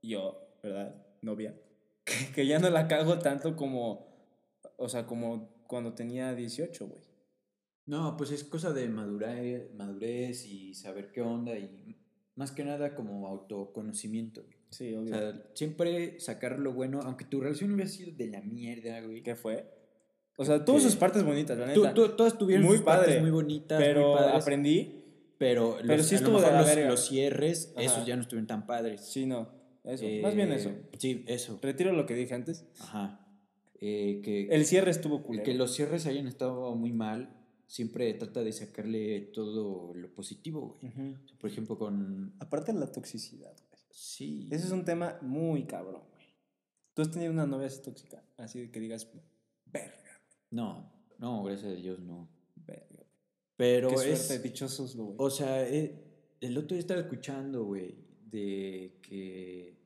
yo, 0.02 0.58
¿verdad? 0.62 0.94
Novia, 1.22 1.54
que, 2.04 2.32
que 2.34 2.46
ya 2.46 2.58
no 2.58 2.70
la 2.70 2.88
cago 2.88 3.18
tanto 3.18 3.56
como. 3.56 4.06
O 4.78 4.88
sea, 4.88 5.06
como 5.06 5.64
cuando 5.66 5.94
tenía 5.94 6.34
18, 6.34 6.86
güey. 6.86 7.02
No, 7.86 8.16
pues 8.16 8.30
es 8.32 8.42
cosa 8.44 8.72
de 8.72 8.88
madurez, 8.88 9.72
madurez 9.74 10.44
y 10.46 10.74
saber 10.74 11.12
qué 11.12 11.22
onda 11.22 11.56
y 11.56 11.96
más 12.34 12.50
que 12.50 12.64
nada 12.64 12.94
como 12.94 13.28
autoconocimiento, 13.28 14.42
güey. 14.42 14.56
Sí, 14.70 14.94
O 14.94 15.00
obvio. 15.02 15.14
sea, 15.14 15.50
siempre 15.54 16.18
sacar 16.20 16.58
lo 16.58 16.72
bueno, 16.72 17.00
aunque 17.02 17.24
tu 17.24 17.40
relación 17.40 17.72
hubiera 17.72 17.88
sido 17.88 18.12
de 18.16 18.26
la 18.26 18.40
mierda, 18.42 19.00
güey. 19.02 19.22
¿Qué 19.22 19.36
fue? 19.36 19.70
O 20.36 20.44
sea, 20.44 20.64
tuvo 20.64 20.78
sus 20.80 20.96
partes 20.96 21.22
bonitas, 21.24 21.56
la 21.58 21.72
Tú- 21.72 21.82
neta. 21.82 21.94
tú- 21.94 22.08
todas 22.10 22.36
tuvieron 22.38 22.66
Muy 22.66 22.76
sus 22.76 22.84
partes 22.84 23.20
muy 23.22 23.30
bonitas, 23.30 23.78
pero 23.80 24.08
muy 24.12 24.16
padres, 24.18 24.42
aprendí 24.42 25.02
pero, 25.38 25.76
pero 25.82 25.96
los, 25.96 26.06
sí 26.06 26.14
a 26.14 26.20
lo 26.20 26.24
estuvo 26.26 26.40
de 26.40 26.50
la 26.50 26.58
los, 26.60 26.66
verga. 26.66 26.88
los 26.88 27.06
cierres, 27.06 27.72
Ajá. 27.76 27.84
esos 27.84 28.06
ya 28.06 28.16
no 28.16 28.22
estuvieron 28.22 28.46
tan 28.46 28.66
padres. 28.66 29.00
Sí, 29.02 29.26
no. 29.26 29.48
Eso. 29.84 30.04
Más 30.22 30.34
bien 30.34 30.50
Eh, 30.52 30.56
eso. 30.56 30.72
Sí, 30.98 31.24
eso. 31.28 31.58
Retiro 31.62 31.92
lo 31.92 32.06
que 32.06 32.14
dije 32.14 32.34
antes. 32.34 32.64
Ajá. 32.80 33.20
Eh, 33.80 34.20
que, 34.24 34.48
El 34.48 34.64
cierre 34.66 34.90
estuvo 34.90 35.22
culero. 35.22 35.44
que 35.44 35.54
los 35.54 35.74
cierres 35.74 36.06
hayan 36.06 36.26
estado 36.26 36.74
muy 36.74 36.92
mal, 36.92 37.30
siempre 37.66 38.12
trata 38.14 38.42
de 38.42 38.52
sacarle 38.52 39.20
todo 39.34 39.92
lo 39.94 40.08
positivo, 40.14 40.78
güey. 40.82 40.92
O 40.92 41.28
sea, 41.28 41.38
Por 41.38 41.50
ejemplo, 41.50 41.78
con... 41.78 42.34
Aparte 42.40 42.72
de 42.72 42.80
la 42.80 42.90
toxicidad, 42.90 43.52
güey. 43.70 43.82
Sí. 43.90 44.48
Ese 44.50 44.66
es 44.66 44.72
un 44.72 44.84
tema 44.84 45.18
muy 45.22 45.64
cabrón, 45.64 46.02
güey. 46.12 46.26
¿Tú 46.94 47.02
has 47.02 47.10
tenido 47.10 47.30
una 47.30 47.46
novia 47.46 47.66
así 47.66 47.82
tóxica? 47.82 48.22
Así 48.38 48.58
de 48.60 48.70
que 48.70 48.80
digas, 48.80 49.06
verga, 49.66 49.92
No, 50.50 50.92
no, 51.18 51.42
gracias 51.44 51.72
a 51.72 51.74
Dios 51.74 52.00
no. 52.00 52.28
verga. 52.66 53.04
Pero 53.56 53.88
Qué 53.88 54.12
es... 54.12 54.26
suerte, 54.26 54.48
dichosos, 54.48 54.96
güey. 54.96 55.14
O 55.18 55.30
sea, 55.30 55.68
eh, 55.68 56.02
el 56.40 56.56
otro 56.58 56.74
día 56.74 56.80
estaba 56.80 57.00
escuchando, 57.00 57.64
güey, 57.64 57.94
de 58.30 58.98
que 59.02 59.78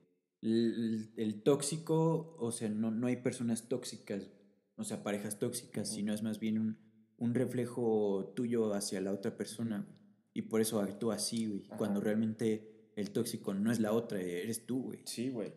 el, 0.43 1.13
el 1.17 1.43
tóxico, 1.43 2.37
o 2.39 2.51
sea, 2.51 2.69
no, 2.69 2.91
no 2.91 3.07
hay 3.07 3.17
personas 3.17 3.69
tóxicas, 3.69 4.29
o 4.77 4.85
sea, 4.85 5.03
parejas 5.03 5.39
tóxicas, 5.39 5.89
sino 5.89 6.13
es 6.13 6.23
más 6.23 6.41
bien 6.41 6.59
un, 6.59 6.79
un 7.19 7.35
reflejo 7.35 8.33
tuyo 8.35 8.73
hacia 8.75 9.01
la 9.01 9.13
otra 9.13 9.37
persona. 9.37 9.87
Y 10.33 10.43
por 10.43 10.61
eso 10.61 10.81
actúa 10.81 11.17
así, 11.17 11.47
güey. 11.47 11.63
Cuando 11.77 12.01
realmente 12.01 12.91
el 12.97 13.11
tóxico 13.11 13.53
no 13.55 13.71
es 13.71 13.79
la 13.81 13.93
otra, 13.93 14.21
eres 14.21 14.67
tú, 14.67 14.83
güey. 14.85 15.01
Sí, 15.05 15.29
güey. 15.29 15.53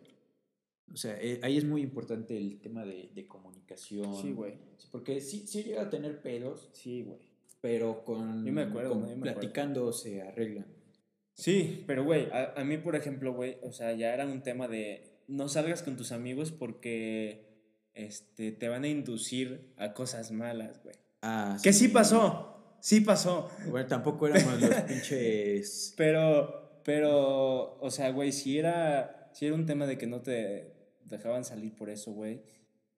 O 0.92 0.96
sea, 0.96 1.16
eh, 1.20 1.40
ahí 1.42 1.56
es 1.56 1.64
muy 1.64 1.82
importante 1.82 2.36
el 2.36 2.60
tema 2.60 2.84
de, 2.84 3.10
de 3.14 3.26
comunicación. 3.26 4.14
Sí, 4.20 4.32
güey. 4.32 4.54
Porque 4.92 5.20
sí, 5.20 5.46
sí 5.46 5.62
llega 5.64 5.82
a 5.82 5.90
tener 5.90 6.20
pedos, 6.22 6.70
Sí, 6.72 7.02
güey. 7.02 7.18
pero 7.60 8.04
con, 8.04 8.44
Yo 8.44 8.52
me 8.52 8.62
acuerdo, 8.62 8.90
con 8.90 9.00
yo 9.00 9.06
me 9.08 9.12
acuerdo. 9.14 9.40
platicando 9.40 9.92
se 9.92 10.22
arreglan. 10.22 10.66
Sí, 11.32 11.82
pero 11.86 12.04
güey, 12.04 12.28
a, 12.30 12.54
a 12.56 12.64
mí, 12.64 12.76
por 12.78 12.94
ejemplo, 12.94 13.32
güey, 13.34 13.56
o 13.62 13.72
sea, 13.72 13.92
ya 13.94 14.14
era 14.14 14.24
un 14.26 14.42
tema 14.42 14.68
de, 14.68 15.20
no 15.26 15.48
salgas 15.48 15.82
con 15.82 15.96
tus 15.96 16.12
amigos 16.12 16.52
porque 16.52 17.48
este, 17.94 18.52
te 18.52 18.68
van 18.68 18.84
a 18.84 18.88
inducir 18.88 19.72
a 19.76 19.94
cosas 19.94 20.30
malas, 20.30 20.80
güey. 20.84 20.94
Ah, 21.22 21.56
Que 21.62 21.72
sí 21.72 21.88
pasó, 21.88 22.76
sí 22.80 23.00
pasó. 23.00 23.48
Bueno, 23.68 23.88
tampoco 23.88 24.28
éramos 24.28 24.60
los 24.60 24.74
pinches. 24.82 25.94
Pero, 25.96 26.80
pero, 26.84 27.78
o 27.80 27.90
sea, 27.90 28.10
güey, 28.10 28.30
si 28.30 28.58
era, 28.58 29.30
si 29.34 29.46
era 29.46 29.54
un 29.56 29.66
tema 29.66 29.86
de 29.86 29.98
que 29.98 30.06
no 30.06 30.20
te 30.20 30.73
dejaban 31.08 31.44
salir 31.44 31.74
por 31.74 31.90
eso, 31.90 32.12
güey. 32.12 32.42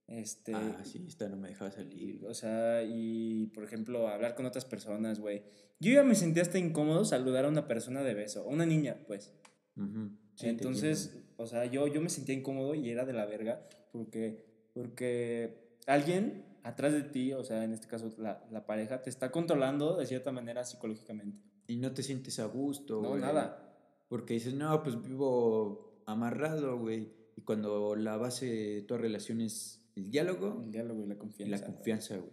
Este, 0.07 0.53
Ah, 0.55 0.83
sí, 0.85 1.05
esta 1.09 1.29
no 1.29 1.37
me 1.37 1.49
dejaba 1.49 1.71
salir. 1.73 2.25
o 2.27 2.35
sea, 2.35 2.83
y 2.85 3.49
por 3.49 3.65
ejemplo, 3.65 4.07
hablar 4.09 4.35
con 4.35 4.47
otras 4.47 4.65
personas, 4.65 5.19
güey. 5.19 5.43
Yo 5.81 5.93
ya 5.93 6.05
me 6.05 6.15
sentía 6.15 6.43
hasta 6.43 6.59
incómodo 6.59 7.05
saludar 7.05 7.45
a 7.45 7.49
una 7.49 7.67
persona 7.67 8.03
de 8.03 8.15
beso, 8.15 8.43
a 8.43 8.47
una 8.47 8.65
niña, 8.67 8.99
pues. 9.07 9.35
Ujú, 9.77 10.11
sí, 10.35 10.43
te 10.45 10.49
Entonces, 10.51 11.19
o 11.37 11.47
sea, 11.47 11.65
yo, 11.67 11.87
yo 11.89 12.01
me 12.01 12.09
sentía 12.09 12.35
incómodo 12.35 12.75
y 12.75 12.89
era 12.89 13.05
de 13.05 13.13
la 13.13 13.27
verga 13.27 13.69
porque, 13.93 14.45
porque 14.73 15.77
alguien 15.87 16.45
atrás 16.63 16.93
de 16.93 17.03
ti, 17.03 17.33
o 17.33 17.43
sea, 17.45 17.63
en 17.65 17.73
este 17.73 17.89
caso 17.89 18.11
la, 18.19 18.45
la 18.51 18.65
pareja, 18.65 19.03
te 19.03 19.11
está 19.11 19.31
controlando 19.31 19.97
de 19.97 20.07
cierta 20.07 20.33
manera 20.33 20.65
psicológicamente. 20.65 21.43
Y 21.67 21.77
no 21.77 21.93
te 21.93 22.03
sientes 22.05 22.39
a 22.39 22.47
gusto, 22.47 23.03
No, 23.03 23.09
güey. 23.11 23.21
nada. 23.23 23.63
Porque 24.09 24.35
dices, 24.35 24.55
no, 24.55 24.83
pues 24.85 25.03
vivo 25.03 26.03
amarrado, 26.07 26.79
güey. 26.79 27.13
Y 27.37 27.43
cuando 27.43 27.95
la 27.97 28.17
base 28.17 28.47
de 28.47 28.83
tu 28.83 28.97
relación 28.97 29.41
es 29.41 29.83
el 29.95 30.11
diálogo 30.11 30.63
El 30.65 30.73
diálogo 30.73 31.03
y 31.05 31.07
la 31.07 31.15
y 31.15 31.19
confianza. 31.19 31.51
la 31.57 31.59
güey. 31.63 31.75
confianza, 31.75 32.17
güey. 32.17 32.31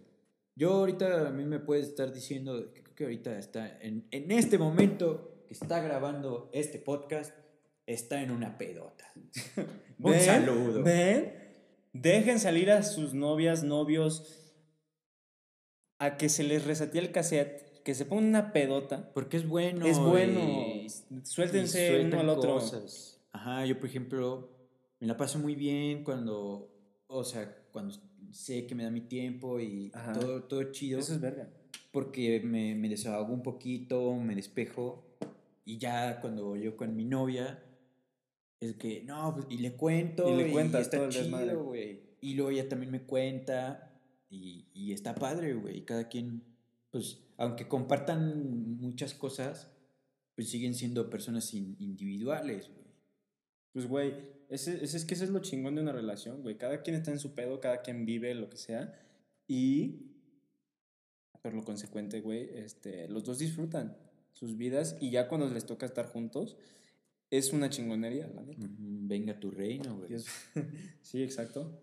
Yo 0.56 0.72
ahorita 0.72 1.28
a 1.28 1.30
mí 1.30 1.44
me 1.44 1.58
puedes 1.60 1.88
estar 1.88 2.12
diciendo, 2.12 2.72
que 2.72 2.82
creo 2.82 2.94
que 2.96 3.04
ahorita 3.04 3.38
está, 3.38 3.78
en, 3.80 4.06
en 4.12 4.30
este 4.30 4.56
momento 4.58 5.44
que 5.46 5.54
está 5.54 5.80
grabando 5.80 6.48
este 6.52 6.78
podcast, 6.78 7.34
está 7.86 8.22
en 8.22 8.30
una 8.30 8.56
pedota. 8.56 9.12
Un 9.98 10.12
¿Ven? 10.12 10.20
saludo. 10.20 10.82
¿Ven? 10.82 11.32
Dejen 11.92 12.38
salir 12.38 12.70
a 12.70 12.82
sus 12.82 13.14
novias, 13.14 13.62
novios, 13.62 14.52
a 15.98 16.16
que 16.16 16.28
se 16.28 16.42
les 16.44 16.64
resatee 16.64 17.00
el 17.00 17.12
cassette, 17.12 17.82
que 17.82 17.94
se 17.94 18.04
pongan 18.04 18.26
una 18.26 18.52
pedota. 18.52 19.10
Porque 19.12 19.36
es 19.36 19.46
bueno. 19.48 19.86
es 19.86 19.98
bueno. 19.98 20.40
y- 20.40 20.88
Suéltense 21.24 22.00
y 22.00 22.04
uno 22.06 22.20
al 22.20 22.28
otro. 22.30 22.54
cosas. 22.54 23.20
Ajá, 23.32 23.64
yo 23.66 23.78
por 23.78 23.88
ejemplo 23.88 24.53
me 25.00 25.06
la 25.06 25.16
paso 25.16 25.38
muy 25.38 25.54
bien 25.54 26.04
cuando, 26.04 26.70
o 27.06 27.24
sea, 27.24 27.54
cuando 27.72 27.94
sé 28.32 28.66
que 28.66 28.74
me 28.74 28.84
da 28.84 28.90
mi 28.90 29.02
tiempo 29.02 29.60
y 29.60 29.90
Ajá. 29.94 30.12
todo, 30.12 30.44
todo 30.44 30.72
chido. 30.72 30.98
Eso 31.00 31.14
es 31.14 31.20
verga. 31.20 31.48
porque 31.92 32.40
me, 32.40 32.74
me 32.74 32.88
desahogo 32.88 33.32
un 33.32 33.42
poquito, 33.42 34.14
me 34.14 34.34
despejo 34.34 35.16
y 35.64 35.78
ya 35.78 36.20
cuando 36.20 36.56
yo 36.56 36.76
con 36.76 36.94
mi 36.96 37.04
novia 37.04 37.62
es 38.60 38.74
que 38.76 39.02
no, 39.04 39.34
pues, 39.34 39.46
y 39.50 39.58
le 39.58 39.74
cuento 39.76 40.28
Y 40.28 40.36
le 40.42 40.50
cuentas 40.50 40.82
está 40.82 41.08
chido, 41.08 41.64
güey. 41.64 42.02
Y 42.20 42.34
luego 42.34 42.50
ella 42.50 42.68
también 42.68 42.90
me 42.90 43.02
cuenta 43.02 43.92
y, 44.30 44.66
y 44.72 44.92
está 44.92 45.14
padre, 45.14 45.52
güey. 45.54 45.84
Cada 45.84 46.08
quien, 46.08 46.42
pues, 46.90 47.20
aunque 47.36 47.68
compartan 47.68 48.76
muchas 48.78 49.12
cosas, 49.14 49.70
pues 50.34 50.48
siguen 50.48 50.74
siendo 50.74 51.10
personas 51.10 51.52
in- 51.52 51.76
individuales, 51.78 52.68
güey. 52.72 52.86
Pues, 53.72 53.86
güey, 53.86 54.14
ese, 54.54 54.84
ese 54.84 54.96
es 54.96 55.04
que 55.04 55.14
ese 55.14 55.24
es 55.24 55.30
lo 55.30 55.40
chingón 55.40 55.74
de 55.74 55.82
una 55.82 55.92
relación, 55.92 56.42
güey. 56.42 56.56
Cada 56.56 56.82
quien 56.82 56.96
está 56.96 57.10
en 57.10 57.18
su 57.18 57.34
pedo, 57.34 57.60
cada 57.60 57.82
quien 57.82 58.06
vive 58.06 58.34
lo 58.34 58.48
que 58.48 58.56
sea. 58.56 58.94
Y, 59.48 60.12
por 61.42 61.54
lo 61.54 61.64
consecuente, 61.64 62.20
güey, 62.20 62.48
este, 62.54 63.08
los 63.08 63.24
dos 63.24 63.38
disfrutan 63.38 63.96
sus 64.32 64.56
vidas 64.56 64.96
y 65.00 65.10
ya 65.10 65.28
cuando 65.28 65.48
les 65.48 65.66
toca 65.66 65.86
estar 65.86 66.06
juntos, 66.06 66.56
es 67.30 67.52
una 67.52 67.68
chingonería, 67.68 68.28
la 68.28 68.42
neta. 68.42 68.66
Venga 68.68 69.40
tu 69.40 69.50
reino, 69.50 69.98
güey. 69.98 70.10
Sí, 71.02 71.22
exacto. 71.22 71.82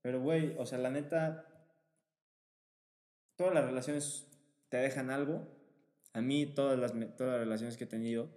Pero, 0.00 0.20
güey, 0.20 0.54
o 0.58 0.66
sea, 0.66 0.78
la 0.78 0.90
neta, 0.90 1.46
todas 3.36 3.52
las 3.52 3.64
relaciones 3.64 4.26
te 4.68 4.76
dejan 4.76 5.10
algo. 5.10 5.48
A 6.12 6.20
mí, 6.20 6.46
todas 6.46 6.78
las, 6.78 6.92
todas 7.16 7.32
las 7.32 7.40
relaciones 7.40 7.76
que 7.76 7.84
he 7.84 7.88
tenido, 7.88 8.30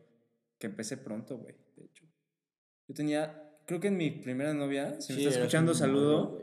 que 0.57 0.67
empecé 0.67 0.97
pronto, 0.97 1.37
güey, 1.37 1.55
de 1.75 1.85
hecho. 1.85 2.05
Yo 2.87 2.93
tenía, 2.93 3.44
creo 3.65 3.79
que 3.79 3.87
en 3.87 3.97
mi 3.97 4.11
primera 4.11 4.53
novia, 4.53 4.99
si 5.01 5.13
me 5.13 5.19
Sí, 5.19 5.25
está 5.25 5.35
eras 5.35 5.37
escuchando, 5.37 5.73
saludo. 5.73 6.41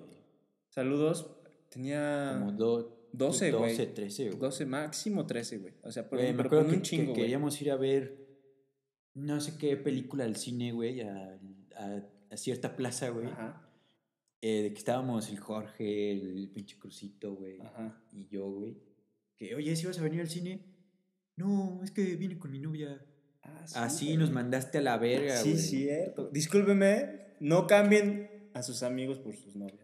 Saludos, 0.68 1.31
tenía 1.68 2.37
Como 2.39 2.53
do- 2.53 3.09
12, 3.12 3.53
güey. 3.53 3.70
12, 3.73 3.87
13, 3.89 4.27
güey. 4.29 4.39
12, 4.39 4.66
máximo 4.66 5.27
13, 5.27 5.59
güey. 5.59 5.75
O 5.83 5.93
sea, 5.93 6.05
Güey, 6.05 6.29
me 6.29 6.35
pero 6.37 6.47
acuerdo 6.49 6.68
que, 6.70 6.77
un 6.77 6.83
chingo, 6.83 7.12
queríamos 7.12 7.61
ir 7.61 7.70
a 7.70 7.77
ver 7.77 8.23
no 9.14 9.39
sé 9.41 9.59
qué 9.59 9.77
película 9.77 10.25
al 10.25 10.37
cine, 10.37 10.73
güey, 10.73 11.03
a, 11.03 11.39
a- 11.77 12.03
a 12.31 12.37
cierta 12.39 12.75
plaza, 12.77 13.11
güey. 13.11 13.27
Ajá, 13.27 13.68
eh, 14.41 14.62
de 14.62 14.73
que 14.73 14.79
estábamos 14.79 15.29
el 15.31 15.39
Jorge, 15.39 16.11
el 16.12 16.51
pinche 16.53 16.79
Crucito, 16.79 17.35
güey, 17.35 17.61
ajá. 17.61 18.03
y 18.12 18.27
yo, 18.29 18.51
güey. 18.51 18.77
Que, 19.37 19.55
oye, 19.55 19.77
¿si 19.77 19.87
vas 19.87 19.99
a 19.99 20.03
venir 20.03 20.20
al 20.23 20.29
cine? 20.29 20.64
No, 21.37 21.81
es 21.85 21.91
que 21.91 22.16
vine 22.16 22.39
con 22.39 22.51
mi 22.51 22.59
novia. 22.59 23.05
Ah, 23.43 23.66
sí, 23.66 23.74
Así 23.76 24.05
güey. 24.07 24.16
nos 24.18 24.30
mandaste 24.30 24.78
a 24.78 24.82
la 24.82 24.97
verga, 24.99 25.36
Sí, 25.36 25.51
güey. 25.53 25.62
cierto. 25.62 26.28
Discúlpeme, 26.30 27.34
no 27.40 27.66
cambien 27.66 28.30
a 28.55 28.62
sus 28.62 28.82
amigos 28.82 29.18
por 29.18 29.34
sus 29.36 29.57
novias. 29.57 29.78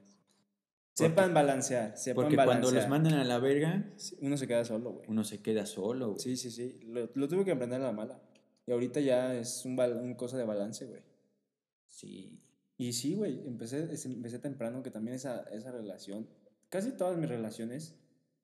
Sepan 0.95 1.33
balancear, 1.33 1.97
sepan 1.97 2.25
Porque 2.25 2.37
balancear. 2.37 2.61
cuando 2.63 2.81
los 2.81 2.89
mandan 2.89 3.15
a 3.15 3.25
la 3.25 3.39
verga, 3.39 3.93
Sí, 3.97 4.17
Uno 4.21 4.37
se 4.37 4.49
queda 4.49 4.65
solo, 4.65 4.93
güey. 4.95 5.07
uno 5.09 5.23
se 5.25 5.41
queda 5.41 5.65
solo, 5.65 6.09
güey. 6.09 6.19
Sí, 6.21 6.37
sí, 6.37 6.51
sí. 6.51 6.81
Lo, 6.87 7.09
lo 7.15 7.29
tuve 7.29 7.45
que 7.45 7.53
aprender 7.53 7.81
a 7.81 7.85
la 7.85 7.93
mala. 7.93 8.21
Y 8.67 8.73
ahorita 8.73 9.01
ya 9.01 9.35
es 9.35 9.65
un, 9.65 9.77
bal- 9.77 9.97
un 10.01 10.15
cosa 10.15 10.37
de 10.37 10.45
balance, 10.45 10.85
güey. 10.87 11.03
Sí. 11.87 12.41
Y 12.77 12.93
sí, 12.93 13.15
güey, 13.15 13.41
empecé, 13.47 13.89
empecé 14.07 14.39
temprano 14.41 14.83
que 14.83 14.91
también 14.91 15.15
esa, 15.15 15.43
esa 15.53 15.71
relación, 15.73 16.29
casi 16.69 16.91
todas 16.93 17.17
mis 17.17 17.29
relaciones, 17.29 17.95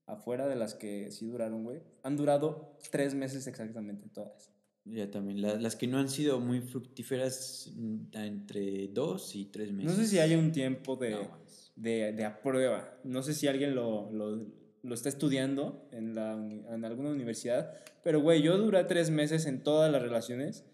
afuera 0.06 0.46
de 0.48 0.56
las 0.56 0.74
que 0.74 1.10
sí 1.10 1.26
duraron, 1.26 1.64
güey, 1.64 1.82
han 2.02 2.16
durado 2.16 2.76
tres 2.90 3.14
meses 3.14 3.46
exactamente 3.46 4.08
todas. 4.08 4.52
Ya 4.86 5.10
también, 5.10 5.40
la- 5.40 5.54
las 5.56 5.76
que 5.76 5.86
no 5.86 5.98
han 5.98 6.08
sido 6.10 6.40
muy 6.40 6.60
fructíferas, 6.60 7.72
mm, 7.74 7.96
entre 8.14 8.88
dos 8.88 9.34
y 9.34 9.46
tres 9.46 9.72
meses. 9.72 9.90
No 9.90 9.96
sé 9.96 10.06
si 10.08 10.18
hay 10.18 10.34
un 10.34 10.52
tiempo 10.52 10.96
de... 10.96 11.10
No, 11.12 11.44
de, 11.76 12.12
de 12.12 12.24
a 12.24 12.40
prueba. 12.42 12.96
No 13.02 13.22
sé 13.22 13.34
si 13.34 13.48
alguien 13.48 13.74
lo, 13.74 14.10
lo, 14.12 14.46
lo 14.82 14.94
está 14.94 15.08
estudiando 15.08 15.88
en, 15.90 16.14
la, 16.14 16.32
en 16.34 16.84
alguna 16.84 17.10
universidad, 17.10 17.72
pero 18.04 18.20
güey, 18.20 18.42
yo 18.42 18.56
duré 18.58 18.84
tres 18.84 19.10
meses 19.10 19.46
en 19.46 19.62
todas 19.62 19.90
las 19.90 20.00
relaciones 20.02 20.64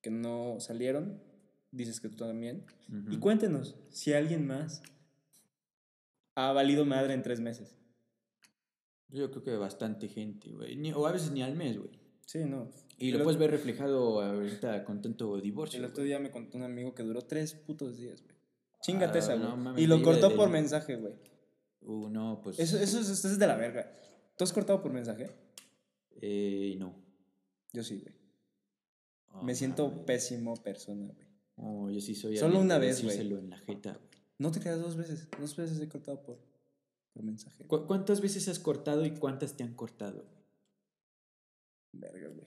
que 0.00 0.10
no 0.10 0.56
salieron. 0.58 1.20
Dices 1.70 2.00
que 2.00 2.08
tú 2.08 2.16
también. 2.16 2.64
Y 3.10 3.18
cuéntenos 3.18 3.76
si 3.90 4.12
alguien 4.14 4.46
más 4.46 4.82
ha 6.34 6.52
valido 6.52 6.84
madre 6.84 7.14
en 7.14 7.22
tres 7.22 7.40
meses. 7.40 7.76
Yo 9.08 9.30
creo 9.30 9.42
que 9.44 9.56
bastante 9.56 10.08
gente, 10.08 10.50
güey. 10.50 10.90
O 10.92 11.06
a 11.06 11.12
veces 11.12 11.30
ni 11.30 11.42
al 11.42 11.54
mes, 11.54 11.78
güey. 11.78 11.90
Sí, 12.26 12.44
no. 12.46 12.70
Y 13.06 13.10
lo 13.12 13.24
puedes 13.24 13.38
ver 13.38 13.50
reflejado 13.50 14.20
ahorita 14.22 14.84
con 14.84 15.02
tanto 15.02 15.40
divorcio. 15.40 15.78
El 15.78 15.86
otro 15.86 16.04
día 16.04 16.18
me 16.18 16.30
contó 16.30 16.56
un 16.58 16.64
amigo 16.64 16.94
que 16.94 17.02
duró 17.02 17.22
tres 17.22 17.54
putos 17.54 17.96
días, 17.96 18.22
güey. 18.22 18.34
Chingate 18.80 19.18
Ah, 19.18 19.20
esa, 19.20 19.34
güey. 19.36 19.82
y 19.82 19.86
lo 19.86 20.02
cortó 20.02 20.34
por 20.34 20.48
mensaje, 20.50 20.96
güey. 20.96 21.14
Uh, 21.82 22.08
no, 22.08 22.40
pues. 22.42 22.58
Eso, 22.58 22.78
eso, 22.78 23.00
es- 23.00 23.08
eso 23.08 23.28
es 23.28 23.38
de 23.38 23.46
la 23.46 23.56
verga. 23.56 23.92
¿Tú 24.36 24.44
has 24.44 24.52
cortado 24.52 24.80
por 24.82 24.92
mensaje? 24.92 25.30
Eh, 26.20 26.76
no. 26.78 26.94
Yo 27.72 27.82
sí, 27.82 27.98
güey. 28.00 28.14
Oh, 29.34 29.42
Me 29.42 29.54
siento 29.54 30.04
pésimo 30.04 30.54
persona, 30.62 31.06
güey. 31.12 31.26
Oh, 31.56 31.90
yo 31.90 32.00
sí 32.00 32.14
soy. 32.14 32.36
Solo 32.36 32.60
una 32.60 32.78
vez, 32.78 33.02
güey. 33.02 33.18
en 33.18 33.50
la 33.50 33.58
jeta. 33.58 33.98
No 34.38 34.50
te 34.50 34.60
quedas 34.60 34.80
dos 34.80 34.96
veces. 34.96 35.28
Dos 35.40 35.56
veces 35.56 35.80
he 35.80 35.88
cortado 35.88 36.22
por, 36.22 36.38
por 37.12 37.22
mensaje. 37.22 37.64
¿Cu- 37.66 37.86
¿Cuántas 37.86 38.20
veces 38.20 38.48
has 38.48 38.58
cortado 38.58 39.04
y 39.06 39.12
cuántas 39.12 39.56
te 39.56 39.62
han 39.64 39.74
cortado? 39.74 40.24
Verga, 41.92 42.28
güey. 42.28 42.46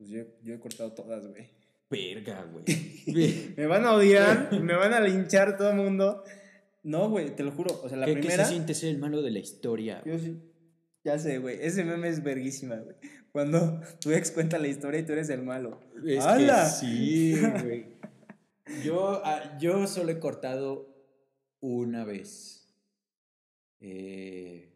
Pues 0.00 0.08
yo, 0.08 0.22
yo 0.42 0.54
he 0.54 0.58
cortado 0.58 0.94
todas, 0.94 1.26
güey. 1.26 1.50
Verga, 1.90 2.48
güey. 2.50 2.64
Me 3.56 3.66
van 3.66 3.84
a 3.84 3.92
odiar, 3.92 4.50
me 4.62 4.72
van 4.72 4.94
a 4.94 5.00
linchar 5.00 5.58
todo 5.58 5.68
el 5.68 5.76
mundo. 5.76 6.24
No, 6.82 7.10
güey, 7.10 7.36
te 7.36 7.42
lo 7.42 7.52
juro. 7.52 7.78
O 7.82 7.86
sea, 7.86 7.98
la 7.98 8.06
¿Qué, 8.06 8.14
qué 8.14 8.20
primera. 8.20 8.46
se 8.46 8.52
siente 8.52 8.72
ser 8.72 8.88
el 8.88 8.98
malo 8.98 9.20
de 9.20 9.30
la 9.30 9.40
historia? 9.40 10.02
Yo 10.06 10.18
sí. 10.18 10.40
Ya 11.04 11.18
sé, 11.18 11.36
güey. 11.36 11.58
Ese 11.60 11.84
meme 11.84 12.08
es 12.08 12.22
verguísima, 12.22 12.76
güey. 12.76 12.96
Cuando 13.30 13.82
tu 14.00 14.10
ex 14.10 14.30
cuenta 14.30 14.58
la 14.58 14.68
historia 14.68 15.00
y 15.00 15.04
tú 15.04 15.12
eres 15.12 15.28
el 15.28 15.42
malo. 15.42 15.82
Es 16.02 16.24
¡Hala! 16.24 16.64
que 16.64 16.86
sí, 16.86 17.38
güey. 17.62 17.86
Yo, 18.82 19.20
ah, 19.22 19.58
yo 19.60 19.86
solo 19.86 20.12
he 20.12 20.18
cortado 20.18 20.88
una 21.60 22.06
vez. 22.06 22.72
Eh, 23.80 24.72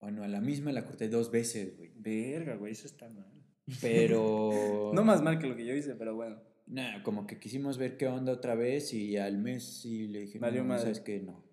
bueno, 0.00 0.24
a 0.24 0.28
la 0.28 0.40
misma 0.40 0.72
la 0.72 0.84
corté 0.84 1.08
dos 1.08 1.30
veces, 1.30 1.76
güey. 1.76 1.92
Verga, 1.94 2.56
güey, 2.56 2.72
eso 2.72 2.88
está 2.88 3.08
mal. 3.08 3.37
Pero. 3.80 4.90
No 4.94 5.04
más 5.04 5.22
mal 5.22 5.38
que 5.38 5.46
lo 5.46 5.54
que 5.54 5.66
yo 5.66 5.74
hice, 5.74 5.94
pero 5.94 6.14
bueno. 6.14 6.40
Nah, 6.66 7.02
como 7.02 7.26
que 7.26 7.38
quisimos 7.38 7.76
ver 7.78 7.96
qué 7.96 8.06
onda 8.08 8.32
otra 8.32 8.54
vez 8.54 8.92
y 8.94 9.16
al 9.16 9.38
mes 9.38 9.80
sí 9.80 10.08
le 10.08 10.20
dije, 10.20 10.38
Valió 10.38 10.62
no, 10.62 10.68
madre. 10.68 10.82
sabes 10.82 11.00
que 11.00 11.20
no. 11.20 11.44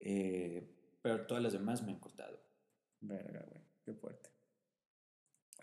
Eh, 0.00 0.68
pero 1.02 1.26
todas 1.26 1.42
las 1.42 1.52
demás 1.52 1.82
me 1.82 1.92
han 1.92 1.98
cortado. 1.98 2.40
Verga, 3.00 3.44
güey. 3.48 3.62
Qué 3.84 3.94
fuerte. 3.94 4.30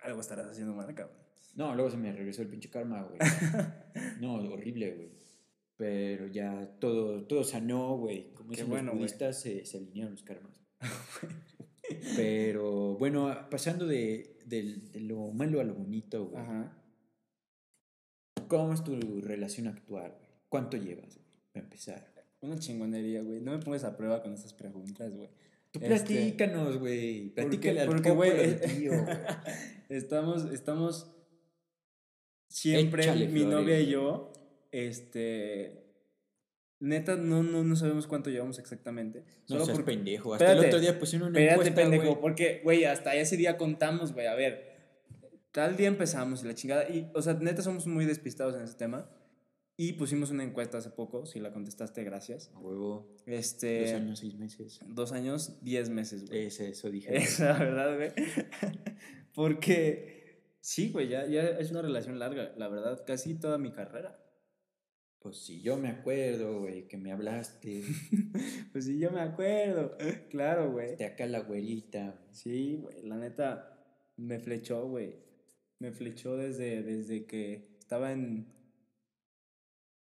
Algo 0.03 0.21
estarás 0.21 0.47
haciendo 0.47 0.73
mal, 0.73 0.93
cabrón. 0.93 1.17
No, 1.55 1.73
luego 1.75 1.89
se 1.89 1.97
me 1.97 2.11
regresó 2.11 2.41
el 2.41 2.47
pinche 2.49 2.69
karma, 2.69 3.03
güey. 3.03 3.19
No, 4.21 4.35
horrible, 4.35 4.93
güey. 4.95 5.09
Pero 5.77 6.27
ya 6.27 6.77
todo, 6.79 7.23
todo 7.25 7.43
sanó, 7.43 7.97
güey. 7.97 8.33
Como 8.33 8.49
Qué 8.49 8.55
dicen 8.57 8.69
bueno, 8.69 8.91
los 8.91 8.99
budistas, 8.99 9.41
se, 9.41 9.65
se 9.65 9.77
alinearon 9.77 10.13
los 10.13 10.23
karmas. 10.23 10.61
Pero 12.15 12.95
bueno, 12.97 13.33
pasando 13.49 13.85
de, 13.85 14.37
del- 14.45 14.91
de 14.91 14.99
lo 15.01 15.27
malo 15.31 15.59
a 15.59 15.63
lo 15.63 15.73
bonito, 15.75 16.25
güey. 16.27 16.41
Ajá. 16.43 16.75
¿Cómo 18.47 18.73
es 18.73 18.83
tu 18.83 19.21
relación 19.21 19.67
actual, 19.67 20.11
güey? 20.17 20.29
¿Cuánto 20.49 20.77
llevas, 20.77 21.15
güey? 21.15 21.27
Para 21.53 21.63
empezar. 21.65 22.13
Una 22.41 22.57
chingonería, 22.57 23.21
güey. 23.21 23.41
No 23.41 23.51
me 23.51 23.59
pongas 23.59 23.83
a 23.83 23.95
prueba 23.97 24.21
con 24.23 24.33
estas 24.33 24.53
preguntas, 24.53 25.13
güey. 25.15 25.29
Tú 25.71 25.79
Este, 25.83 25.87
platícanos, 25.87 26.77
güey. 26.77 27.29
Platícale 27.29 27.81
al 27.81 27.87
porque, 27.87 28.09
güey, 28.11 28.31
del 28.35 28.59
tío, 28.77 28.91
güey. 29.03 29.17
estamos, 29.89 30.45
estamos 30.51 31.11
siempre, 32.49 33.03
Échale 33.03 33.27
mi 33.27 33.41
flores. 33.41 33.59
novia 33.59 33.79
y 33.79 33.87
yo, 33.87 34.31
este, 34.71 35.88
neta, 36.79 37.15
no, 37.15 37.43
no, 37.43 37.63
no 37.63 37.75
sabemos 37.75 38.07
cuánto 38.07 38.29
llevamos 38.29 38.59
exactamente. 38.59 39.19
No 39.19 39.25
Solo 39.45 39.65
seas 39.65 39.77
porque, 39.77 39.93
pendejo. 39.93 40.33
Hasta 40.33 40.45
el 40.45 40.51
Espérate. 40.51 40.75
otro 40.75 40.79
día 40.81 40.99
pusieron 40.99 41.29
una 41.29 41.39
espérate, 41.39 41.69
encuesta, 41.69 41.81
pendejo, 41.81 42.19
porque, 42.21 42.61
güey, 42.63 42.85
hasta 42.85 43.15
ese 43.15 43.37
día 43.37 43.57
contamos, 43.57 44.13
güey, 44.13 44.27
a 44.27 44.35
ver, 44.35 44.69
tal 45.51 45.77
día 45.77 45.87
empezamos 45.87 46.43
y 46.43 46.47
la 46.47 46.55
chingada, 46.55 46.89
y, 46.89 47.09
o 47.13 47.21
sea, 47.21 47.33
neta, 47.33 47.61
somos 47.61 47.87
muy 47.87 48.05
despistados 48.05 48.55
en 48.55 48.63
ese 48.63 48.75
tema. 48.75 49.09
Y 49.81 49.93
pusimos 49.93 50.29
una 50.29 50.43
encuesta 50.43 50.77
hace 50.79 50.89
poco, 50.89 51.25
si 51.25 51.39
la 51.39 51.53
contestaste, 51.53 52.03
gracias. 52.03 52.51
A 52.53 52.59
huevo. 52.59 53.15
Este, 53.25 53.79
Dos 53.79 53.93
años, 53.93 54.19
seis 54.19 54.35
meses. 54.35 54.79
dos 54.85 55.11
años, 55.13 55.57
diez 55.61 55.89
meses, 55.89 56.27
güey. 56.27 56.47
Es 56.47 56.59
eso, 56.59 56.89
dije. 56.89 57.15
Es 57.15 57.39
la 57.39 57.57
verdad, 57.57 57.95
güey. 57.95 58.11
Porque 59.33 60.43
sí, 60.59 60.91
güey, 60.91 61.07
ya, 61.07 61.25
ya 61.27 61.43
es 61.43 61.71
una 61.71 61.81
relación 61.81 62.19
larga, 62.19 62.51
la 62.57 62.67
verdad, 62.67 63.05
casi 63.07 63.35
toda 63.35 63.57
mi 63.57 63.71
carrera. 63.71 64.19
Pues 65.19 65.37
sí, 65.37 65.61
yo 65.61 65.75
me 65.75 65.89
acuerdo, 65.89 66.61
güey, 66.61 66.87
que 66.87 66.97
me 66.97 67.11
hablaste. 67.11 67.83
Pues 68.71 68.85
sí, 68.85 68.99
yo 68.99 69.11
me 69.11 69.21
acuerdo. 69.21 69.97
Claro, 70.29 70.71
güey. 70.71 70.95
De 70.95 71.05
acá 71.05 71.25
la 71.25 71.39
güerita. 71.39 72.21
Sí, 72.31 72.77
güey, 72.81 73.01
la 73.01 73.17
neta 73.17 73.83
me 74.15 74.39
flechó, 74.39 74.87
güey. 74.87 75.15
Me 75.79 75.91
flechó 75.91 76.37
desde, 76.37 76.83
desde 76.83 77.25
que 77.25 77.75
estaba 77.79 78.11
en. 78.11 78.47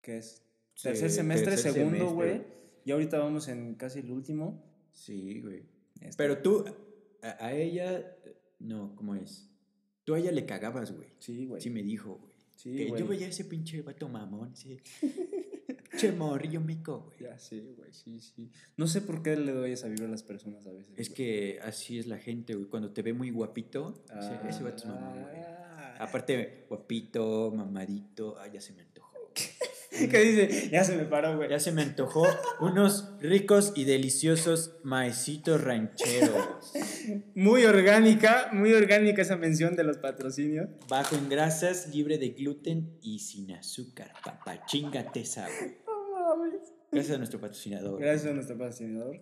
¿Qué 0.01 0.17
es? 0.17 0.43
Tercer 0.81 1.09
semestre, 1.09 1.51
tercer 1.51 1.73
segundo, 1.73 2.11
güey. 2.11 2.43
Y 2.85 2.91
ahorita 2.91 3.19
vamos 3.19 3.47
en 3.47 3.75
casi 3.75 3.99
el 3.99 4.11
último. 4.11 4.63
Sí, 4.91 5.41
güey. 5.41 5.63
Este, 6.01 6.17
Pero 6.17 6.41
tú, 6.41 6.65
a, 7.23 7.45
a 7.45 7.53
ella, 7.53 8.17
no, 8.59 8.95
¿cómo 8.95 9.15
es? 9.15 9.49
Tú 10.03 10.13
a 10.13 10.19
ella 10.19 10.31
le 10.31 10.45
cagabas, 10.45 10.91
güey. 10.95 11.09
Sí, 11.19 11.45
güey. 11.45 11.61
Sí 11.61 11.69
me 11.69 11.83
dijo, 11.83 12.15
güey. 12.15 12.26
Sí, 12.57 12.75
que 12.75 12.87
güey. 12.87 12.99
yo 12.99 13.07
veía 13.07 13.27
ese 13.27 13.45
pinche 13.45 13.81
vato 13.83 14.09
mamón, 14.09 14.51
ese 14.51 14.81
che 15.97 16.11
morrillo 16.11 16.59
mico, 16.59 17.05
güey. 17.05 17.29
Ya, 17.29 17.37
sí, 17.37 17.73
güey, 17.77 17.93
sí, 17.93 18.19
sí. 18.19 18.49
No 18.75 18.87
sé 18.87 19.01
por 19.01 19.21
qué 19.21 19.37
le 19.37 19.51
doy 19.51 19.71
esa 19.71 19.87
vibra 19.87 20.07
a 20.07 20.09
las 20.09 20.23
personas 20.23 20.65
a 20.65 20.71
veces. 20.71 20.91
Es 20.97 21.09
güey. 21.09 21.15
que 21.15 21.59
así 21.61 21.99
es 21.99 22.07
la 22.07 22.17
gente, 22.17 22.55
güey. 22.55 22.67
Cuando 22.67 22.91
te 22.91 23.03
ve 23.03 23.13
muy 23.13 23.29
guapito, 23.29 24.03
ese, 24.19 24.49
ese 24.49 24.63
vato 24.63 24.77
es 24.77 24.85
mamón, 24.85 25.21
güey. 25.21 25.35
Ah. 25.37 25.97
Aparte, 25.99 26.65
guapito, 26.67 27.51
mamadito, 27.55 28.37
ah, 28.39 28.47
ya 28.47 28.59
se 28.61 28.73
me 28.73 28.86
¿Qué 30.11 30.19
dice? 30.19 30.69
Ya 30.69 30.83
se 30.83 30.95
me 30.95 31.05
paró, 31.05 31.35
güey. 31.35 31.49
Ya 31.49 31.59
se 31.59 31.71
me 31.71 31.81
antojó 31.81 32.25
unos 32.59 33.13
ricos 33.19 33.73
y 33.75 33.85
deliciosos 33.85 34.77
maecitos 34.83 35.63
rancheros. 35.63 36.73
Muy 37.35 37.65
orgánica, 37.65 38.49
muy 38.53 38.73
orgánica 38.73 39.21
esa 39.21 39.37
mención 39.37 39.75
de 39.75 39.83
los 39.83 39.97
patrocinios. 39.97 40.69
Bajo 40.87 41.15
en 41.15 41.29
grasas, 41.29 41.93
libre 41.93 42.17
de 42.17 42.29
gluten 42.29 42.97
y 43.01 43.19
sin 43.19 43.51
azúcar. 43.51 44.13
Papá, 44.23 44.65
chingate 44.65 45.21
esa. 45.21 45.47
Gracias 46.91 47.15
a 47.15 47.17
nuestro 47.17 47.39
patrocinador. 47.39 47.99
Gracias 47.99 48.31
a 48.31 48.33
nuestro 48.33 48.57
patrocinador. 48.57 49.21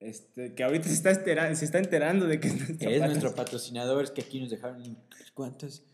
Este, 0.00 0.54
que 0.54 0.64
ahorita 0.64 0.88
se 0.88 0.94
está, 0.94 1.54
se 1.54 1.64
está 1.64 1.78
enterando 1.78 2.26
de 2.26 2.40
que 2.40 2.48
es 2.48 2.56
nuestro 2.56 2.90
Es 2.90 3.00
nuestro 3.00 3.34
patrocinador. 3.34 3.36
patrocinador, 3.36 4.04
es 4.04 4.10
que 4.10 4.22
aquí 4.22 4.40
nos 4.40 4.50
dejaron 4.50 4.98
cuántas 5.34 5.84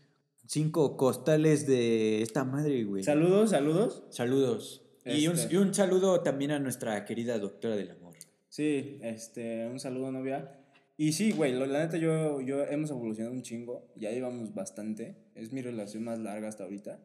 cinco 0.49 0.97
costales 0.97 1.67
de 1.67 2.23
esta 2.23 2.43
madre, 2.43 2.83
güey. 2.83 3.03
Saludos, 3.03 3.51
saludos. 3.51 4.03
Saludos. 4.09 4.83
Y, 5.05 5.27
un, 5.27 5.35
Este. 5.35 5.53
y 5.53 5.57
un 5.57 5.73
saludo 5.75 6.21
también 6.21 6.49
a 6.51 6.59
nuestra 6.59 7.05
querida 7.05 7.37
doctora 7.37 7.75
del 7.75 7.91
amor. 7.91 8.15
Sí, 8.49 8.97
este, 9.03 9.67
un 9.67 9.79
saludo, 9.79 10.11
novia. 10.11 10.55
Y 10.97 11.13
sí, 11.13 11.31
güey, 11.31 11.53
lo- 11.53 11.65
la 11.67 11.79
neta 11.85 11.97
yo, 11.97 12.41
yo 12.41 12.63
hemos 12.65 12.89
evolucionado 12.89 13.33
un 13.35 13.43
chingo, 13.43 13.91
ya 13.95 14.09
llevamos 14.11 14.53
bastante, 14.55 15.15
es 15.35 15.53
mi 15.53 15.61
relación 15.61 16.03
más 16.03 16.17
larga 16.19 16.47
hasta 16.47 16.63
ahorita. 16.63 16.99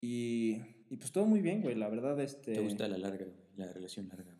Y, 0.00 0.58
y 0.88 0.96
pues 0.96 1.10
todo 1.12 1.26
muy 1.26 1.40
bien, 1.42 1.62
güey, 1.62 1.74
la 1.74 1.88
verdad, 1.88 2.18
este... 2.20 2.54
¿Te 2.54 2.60
gusta 2.60 2.86
la 2.88 2.98
larga, 2.98 3.24
güey? 3.26 3.36
La 3.56 3.70
relación 3.72 4.08
larga. 4.08 4.34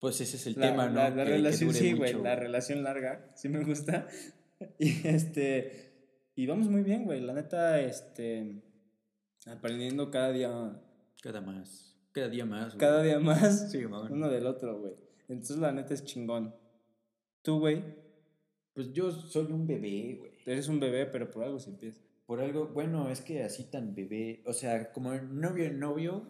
Pues 0.00 0.20
ese 0.20 0.36
es 0.36 0.46
el 0.46 0.54
la, 0.58 0.70
tema, 0.70 0.88
¿no? 0.88 0.94
La, 0.94 1.10
la 1.10 1.24
Que- 1.24 1.30
que 1.30 1.36
relación, 1.36 1.68
dure 1.68 1.78
sí, 1.80 1.92
güey, 1.92 2.14
la 2.22 2.36
relación 2.36 2.82
larga, 2.82 3.30
sí 3.36 3.48
me 3.48 3.62
gusta. 3.64 4.06
Y 4.78 5.06
este, 5.08 5.93
y 6.36 6.46
vamos 6.46 6.68
muy 6.68 6.82
bien, 6.82 7.04
güey, 7.04 7.20
la 7.20 7.32
neta, 7.32 7.80
este, 7.80 8.62
aprendiendo 9.46 10.10
cada 10.10 10.32
día, 10.32 10.80
Cada 11.22 11.40
más. 11.40 11.96
Cada 12.12 12.28
día 12.28 12.44
más. 12.46 12.66
güey. 12.68 12.78
cada 12.78 13.02
día 13.02 13.18
más 13.18 13.70
Sí, 13.70 13.78
mamón. 13.86 14.12
uno 14.12 14.28
del 14.30 14.46
otro, 14.46 14.78
güey. 14.80 14.94
Entonces 15.28 15.56
la 15.58 15.72
neta 15.72 15.94
es 15.94 16.04
chingón. 16.04 16.54
Tú, 17.42 17.58
güey, 17.60 17.82
Pues 18.74 18.92
yo 18.92 19.10
soy 19.12 19.50
un 19.52 19.66
bebé, 19.66 20.16
güey. 20.18 20.32
eres 20.46 20.68
un 20.68 20.80
bebé, 20.80 21.06
pero 21.06 21.30
por 21.30 21.44
algo 21.44 21.58
se 21.60 21.70
empieza. 21.70 22.00
Por 22.26 22.40
algo, 22.40 22.68
bueno, 22.68 23.10
es 23.10 23.20
que 23.20 23.42
así 23.42 23.64
tan 23.70 23.94
bebé, 23.94 24.42
o 24.46 24.52
sea, 24.52 24.90
como 24.92 25.14
novio 25.14 25.70
novio, 25.72 26.26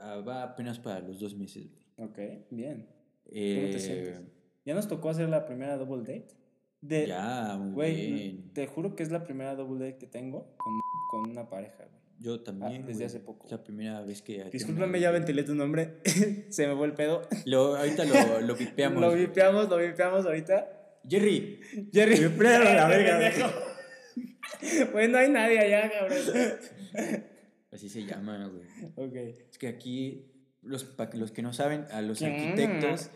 ah, 0.00 0.16
va 0.16 0.42
apenas 0.42 0.78
para 0.80 1.00
los 1.00 1.20
dos 1.20 1.34
meses, 1.36 1.68
güey. 1.70 2.08
Ok, 2.08 2.18
bien. 2.50 2.88
Eh, 3.26 3.70
te 3.72 3.78
sientes? 3.78 4.20
¿Ya 4.64 4.74
nos 4.74 4.88
tocó 4.88 5.10
hacer 5.10 5.28
la 5.28 5.46
primera 5.46 5.76
double 5.76 6.00
date? 6.02 6.28
De, 6.82 7.06
Ya, 7.06 7.56
muy 7.58 7.72
Güey, 7.72 8.12
bien. 8.12 8.52
te 8.52 8.66
juro 8.66 8.94
que 8.94 9.02
es 9.02 9.10
la 9.10 9.24
primera 9.24 9.54
double 9.54 9.82
date 9.84 9.98
que 9.98 10.06
tengo 10.06 10.54
con, 10.58 10.72
con 11.10 11.30
una 11.30 11.48
pareja, 11.48 11.76
güey. 11.78 12.02
Yo 12.18 12.40
también. 12.40 12.82
Ah, 12.82 12.86
desde 12.86 12.92
güey. 12.94 13.06
hace 13.06 13.20
poco. 13.20 13.46
Es 13.46 13.52
la 13.52 13.64
primera 13.64 14.00
vez 14.02 14.20
que. 14.22 14.44
Discúlpame, 14.50 15.00
ya 15.00 15.10
ventilé 15.10 15.42
tu 15.44 15.54
nombre. 15.54 15.98
Se 16.50 16.66
me 16.66 16.76
fue 16.76 16.86
el 16.86 16.92
pedo. 16.94 17.22
Lo, 17.46 17.76
ahorita 17.76 18.04
lo, 18.04 18.40
lo 18.46 18.54
vipeamos. 18.54 19.00
Lo 19.00 19.12
vipeamos, 19.14 19.68
lo 19.68 19.76
vipeamos 19.78 20.26
ahorita. 20.26 20.98
Jerry. 21.08 21.58
Jerry. 21.92 22.16
La 22.38 22.86
verga. 22.88 23.52
Güey, 24.92 25.08
no 25.08 25.18
hay 25.18 25.28
nadie 25.30 25.58
allá, 25.58 25.90
cabrón. 25.90 26.18
Así 27.72 27.88
se 27.88 28.04
llama, 28.04 28.46
güey. 28.48 28.66
Ok. 28.94 29.14
Es 29.50 29.58
que 29.58 29.66
aquí, 29.68 30.30
los, 30.62 30.84
para 30.84 31.12
los 31.16 31.32
que 31.32 31.42
no 31.42 31.52
saben, 31.52 31.86
a 31.90 32.02
los 32.02 32.18
¿Qué? 32.20 32.26
arquitectos. 32.26 33.10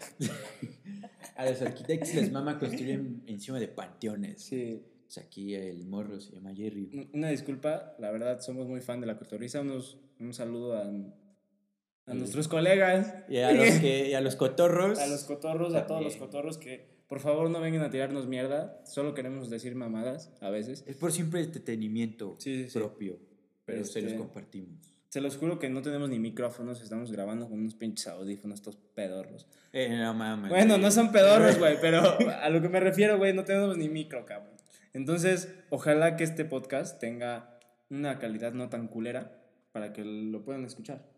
A 1.37 1.49
los 1.51 1.61
arquitectos 1.63 2.15
les 2.15 2.33
mama 2.33 2.59
construir 2.59 3.23
encima 3.27 3.59
de 3.61 3.69
panteones. 3.69 4.43
Sí. 4.43 4.83
Sea, 5.09 5.23
aquí 5.23 5.55
el 5.55 5.85
morro 5.87 6.21
se 6.21 6.33
llama 6.33 6.53
Jerry. 6.55 7.11
Una 7.15 7.29
disculpa, 7.31 7.95
la 7.99 8.11
verdad, 8.11 8.41
somos 8.41 8.67
muy 8.67 8.81
fan 8.81 9.01
de 9.01 9.07
la 9.07 9.17
cotorriza. 9.19 9.61
Unos, 9.61 9.99
un 10.19 10.33
saludo 10.35 10.75
a, 10.75 10.83
a 10.83 12.13
Sí. 12.13 12.19
nuestros 12.19 12.49
colegas. 12.49 13.15
Y 13.29 13.37
a 13.39 13.53
los, 13.53 13.79
que, 13.81 14.09
y 14.11 14.15
a 14.15 14.21
los 14.21 14.35
cotorros. 14.37 14.99
A 14.99 15.07
los 15.07 15.25
cotorros, 15.25 15.75
a 15.75 15.87
todos 15.87 16.03
los 16.03 16.15
También. 16.15 16.31
cotorros 16.31 16.59
que 16.59 16.97
por 17.09 17.21
favor 17.21 17.49
no 17.51 17.61
vengan 17.61 17.83
a 17.83 17.91
tirarnos 17.91 18.27
mierda. 18.27 18.81
Solo 18.85 19.15
queremos 19.15 19.49
decir 19.49 19.77
mamadas 19.77 20.33
a 20.41 20.51
veces. 20.51 20.83
Es 20.89 20.97
por 20.97 21.13
siempre 21.13 21.41
entretenimiento 21.41 22.35
Sí, 22.41 22.67
sí, 22.69 22.77
propio. 22.79 23.19
Pero 23.65 23.85
se 23.85 24.01
los 24.03 24.11
Este- 24.13 24.19
compartimos. 24.25 24.96
Se 25.17 25.23
los 25.23 25.39
juro 25.39 25.59
que 25.59 25.71
no 25.71 25.81
tenemos 25.81 26.11
ni 26.11 26.19
micrófonos, 26.19 26.83
estamos 26.83 27.11
grabando 27.11 27.49
con 27.49 27.59
unos 27.59 27.75
pinches 27.75 28.07
audífonos, 28.09 28.59
estos 28.59 28.77
pedorros. 28.77 29.47
Eh, 29.73 29.89
no 29.89 30.13
mames. 30.13 30.51
Bueno, 30.51 30.77
no 30.77 30.91
son 30.91 31.11
pedorros, 31.11 31.59
güey, 31.59 31.79
pero 31.81 32.03
a 32.03 32.51
lo 32.51 32.61
que 32.61 32.69
me 32.69 32.81
refiero, 32.81 33.17
güey, 33.17 33.33
no 33.33 33.43
tenemos 33.43 33.79
ni 33.79 33.89
micro, 33.89 34.27
cabrón. 34.27 34.53
Entonces, 34.93 35.49
ojalá 35.71 36.19
que 36.19 36.25
este 36.25 36.45
podcast 36.45 37.01
tenga 37.01 37.59
una 37.89 38.19
calidad 38.19 38.53
no 38.53 38.69
tan 38.69 38.89
culera 38.89 39.43
para 39.73 39.95
que 39.95 40.05
lo 40.05 40.45
puedan 40.45 40.67
escuchar. 40.67 41.09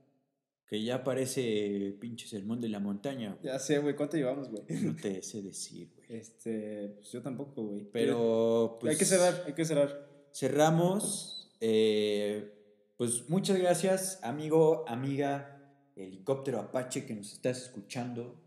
Que 0.69 0.81
ya 0.85 1.03
parece 1.03 1.97
pinche 2.01 2.29
sermón 2.29 2.61
de 2.61 2.69
la 2.69 2.79
montaña. 2.79 3.37
Ya 3.43 3.59
sé, 3.59 3.79
güey, 3.79 3.97
¿cuánto 3.97 4.17
llevamos, 4.17 4.49
güey? 4.49 4.63
No 4.81 4.95
te 4.95 5.25
sé 5.25 5.43
decir, 5.43 5.91
güey. 5.97 6.21
Este, 6.21 6.93
pues 6.95 7.11
yo 7.11 7.21
tampoco, 7.21 7.65
güey. 7.65 7.83
Pero, 7.93 8.79
pues. 8.81 8.93
hay 8.93 8.97
que 8.97 9.05
cerrar, 9.05 9.43
hay 9.45 9.55
que 9.55 9.65
cerrar. 9.65 10.09
Cerramos. 10.33 11.51
eh, 11.61 12.55
pues 12.99 13.31
muchas 13.31 13.59
gracias, 13.59 14.19
amigo, 14.23 14.85
amiga, 14.89 15.73
helicóptero 15.97 16.59
Apache 16.61 17.07
que 17.07 17.15
nos 17.15 17.33
estás 17.33 17.63
escuchando. 17.63 18.39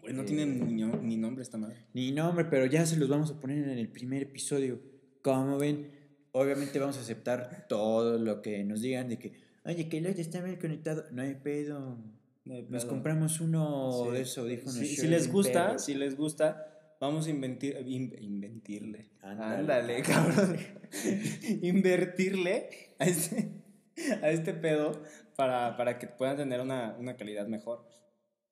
Güey, 0.00 0.14
no 0.14 0.22
Eh, 0.22 0.24
tiene 0.24 0.46
ni, 0.46 0.82
ni 0.84 1.16
nombre 1.16 1.42
esta 1.42 1.58
madre. 1.58 1.84
Ni 1.92 2.12
nombre, 2.12 2.44
pero 2.46 2.64
ya 2.66 2.86
se 2.86 2.96
los 2.96 3.08
vamos 3.10 3.30
a 3.32 3.40
poner 3.40 3.58
en 3.58 3.78
el 3.78 3.88
primer 3.88 4.22
episodio. 4.22 4.80
Como 5.22 5.58
ven, 5.58 5.90
obviamente 6.32 6.78
vamos 6.78 6.96
a 6.96 7.00
aceptar 7.00 7.66
todo 7.68 8.18
lo 8.18 8.40
que 8.40 8.62
nos 8.64 8.80
digan 8.80 9.08
de 9.08 9.18
que, 9.18 9.32
oye, 9.64 9.88
que 9.88 10.00
ya 10.00 10.08
está 10.10 10.40
bien 10.40 10.56
conectado. 10.56 11.04
No 11.10 11.22
hay 11.22 11.34
pedo. 11.34 11.98
No 12.44 12.54
hay 12.54 12.66
Nos 12.70 12.84
compramos 12.86 13.40
uno 13.40 14.04
Sí. 14.06 14.12
de 14.12 14.20
esos 14.22 14.38
audífonos. 14.38 14.74
Si, 14.74 14.86
si 14.96 15.06
les 15.08 15.30
gusta, 15.30 15.78
si 15.80 15.94
les 15.94 16.16
gusta, 16.16 16.96
vamos 17.00 17.26
a 17.26 17.30
inventir, 17.30 17.76
in- 17.84 18.14
inventirle. 18.20 19.10
Ándale, 19.20 19.56
Ándale, 19.58 20.02
cabrón. 20.02 20.56
Invertirle 21.62 22.68
a 22.98 23.04
este, 23.06 23.50
a 24.22 24.30
este 24.30 24.54
pedo 24.54 25.02
para, 25.36 25.76
para 25.76 25.98
que 25.98 26.06
puedan 26.06 26.36
tener 26.36 26.60
una, 26.60 26.96
una 26.98 27.16
calidad 27.16 27.46
mejor. 27.46 27.86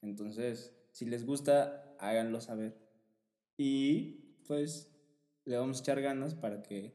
Entonces, 0.02 0.74
si 0.92 1.06
les 1.06 1.24
gusta, 1.24 1.94
háganlo 1.98 2.40
saber. 2.40 2.76
Y 3.56 4.42
pues 4.46 4.92
le 5.44 5.56
vamos 5.56 5.78
a 5.78 5.80
echar 5.82 6.00
ganas 6.00 6.34
para 6.34 6.62
que 6.62 6.94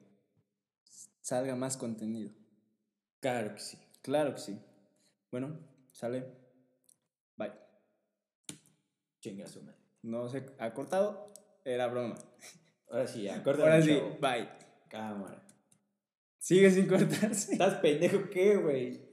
salga 1.22 1.56
más 1.56 1.78
contenido. 1.78 2.32
Claro 3.20 3.54
que 3.56 3.62
sí. 3.62 3.78
Claro 4.02 4.34
que 4.34 4.42
sí. 4.42 4.60
Bueno, 5.32 5.60
sale. 5.92 6.26
Bye. 7.38 7.54
Chinga 9.20 9.48
su 9.48 9.62
madre. 9.62 9.78
No 10.02 10.28
se 10.30 10.46
ha 10.58 10.74
cortado. 10.74 11.32
Era 11.64 11.88
broma. 11.88 12.16
Ahora 12.90 13.08
sí, 13.08 13.24
ya, 13.24 13.42
Ahora 13.46 13.82
sí, 13.82 14.00
bye. 14.20 14.50
Cámara. 14.90 15.42
Sigue 16.42 16.72
sin 16.72 16.88
cortarse. 16.88 17.52
¿Estás 17.54 17.76
pendejo 17.76 18.28
qué, 18.32 18.58
güey? 18.58 19.10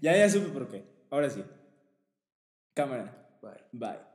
Ya, 0.00 0.16
ya 0.16 0.28
supe 0.30 0.48
por 0.48 0.66
qué. 0.68 0.84
Ahora 1.10 1.28
sí. 1.28 1.44
Cámara. 2.74 3.38
Bye. 3.42 3.60
Bye. 3.72 4.07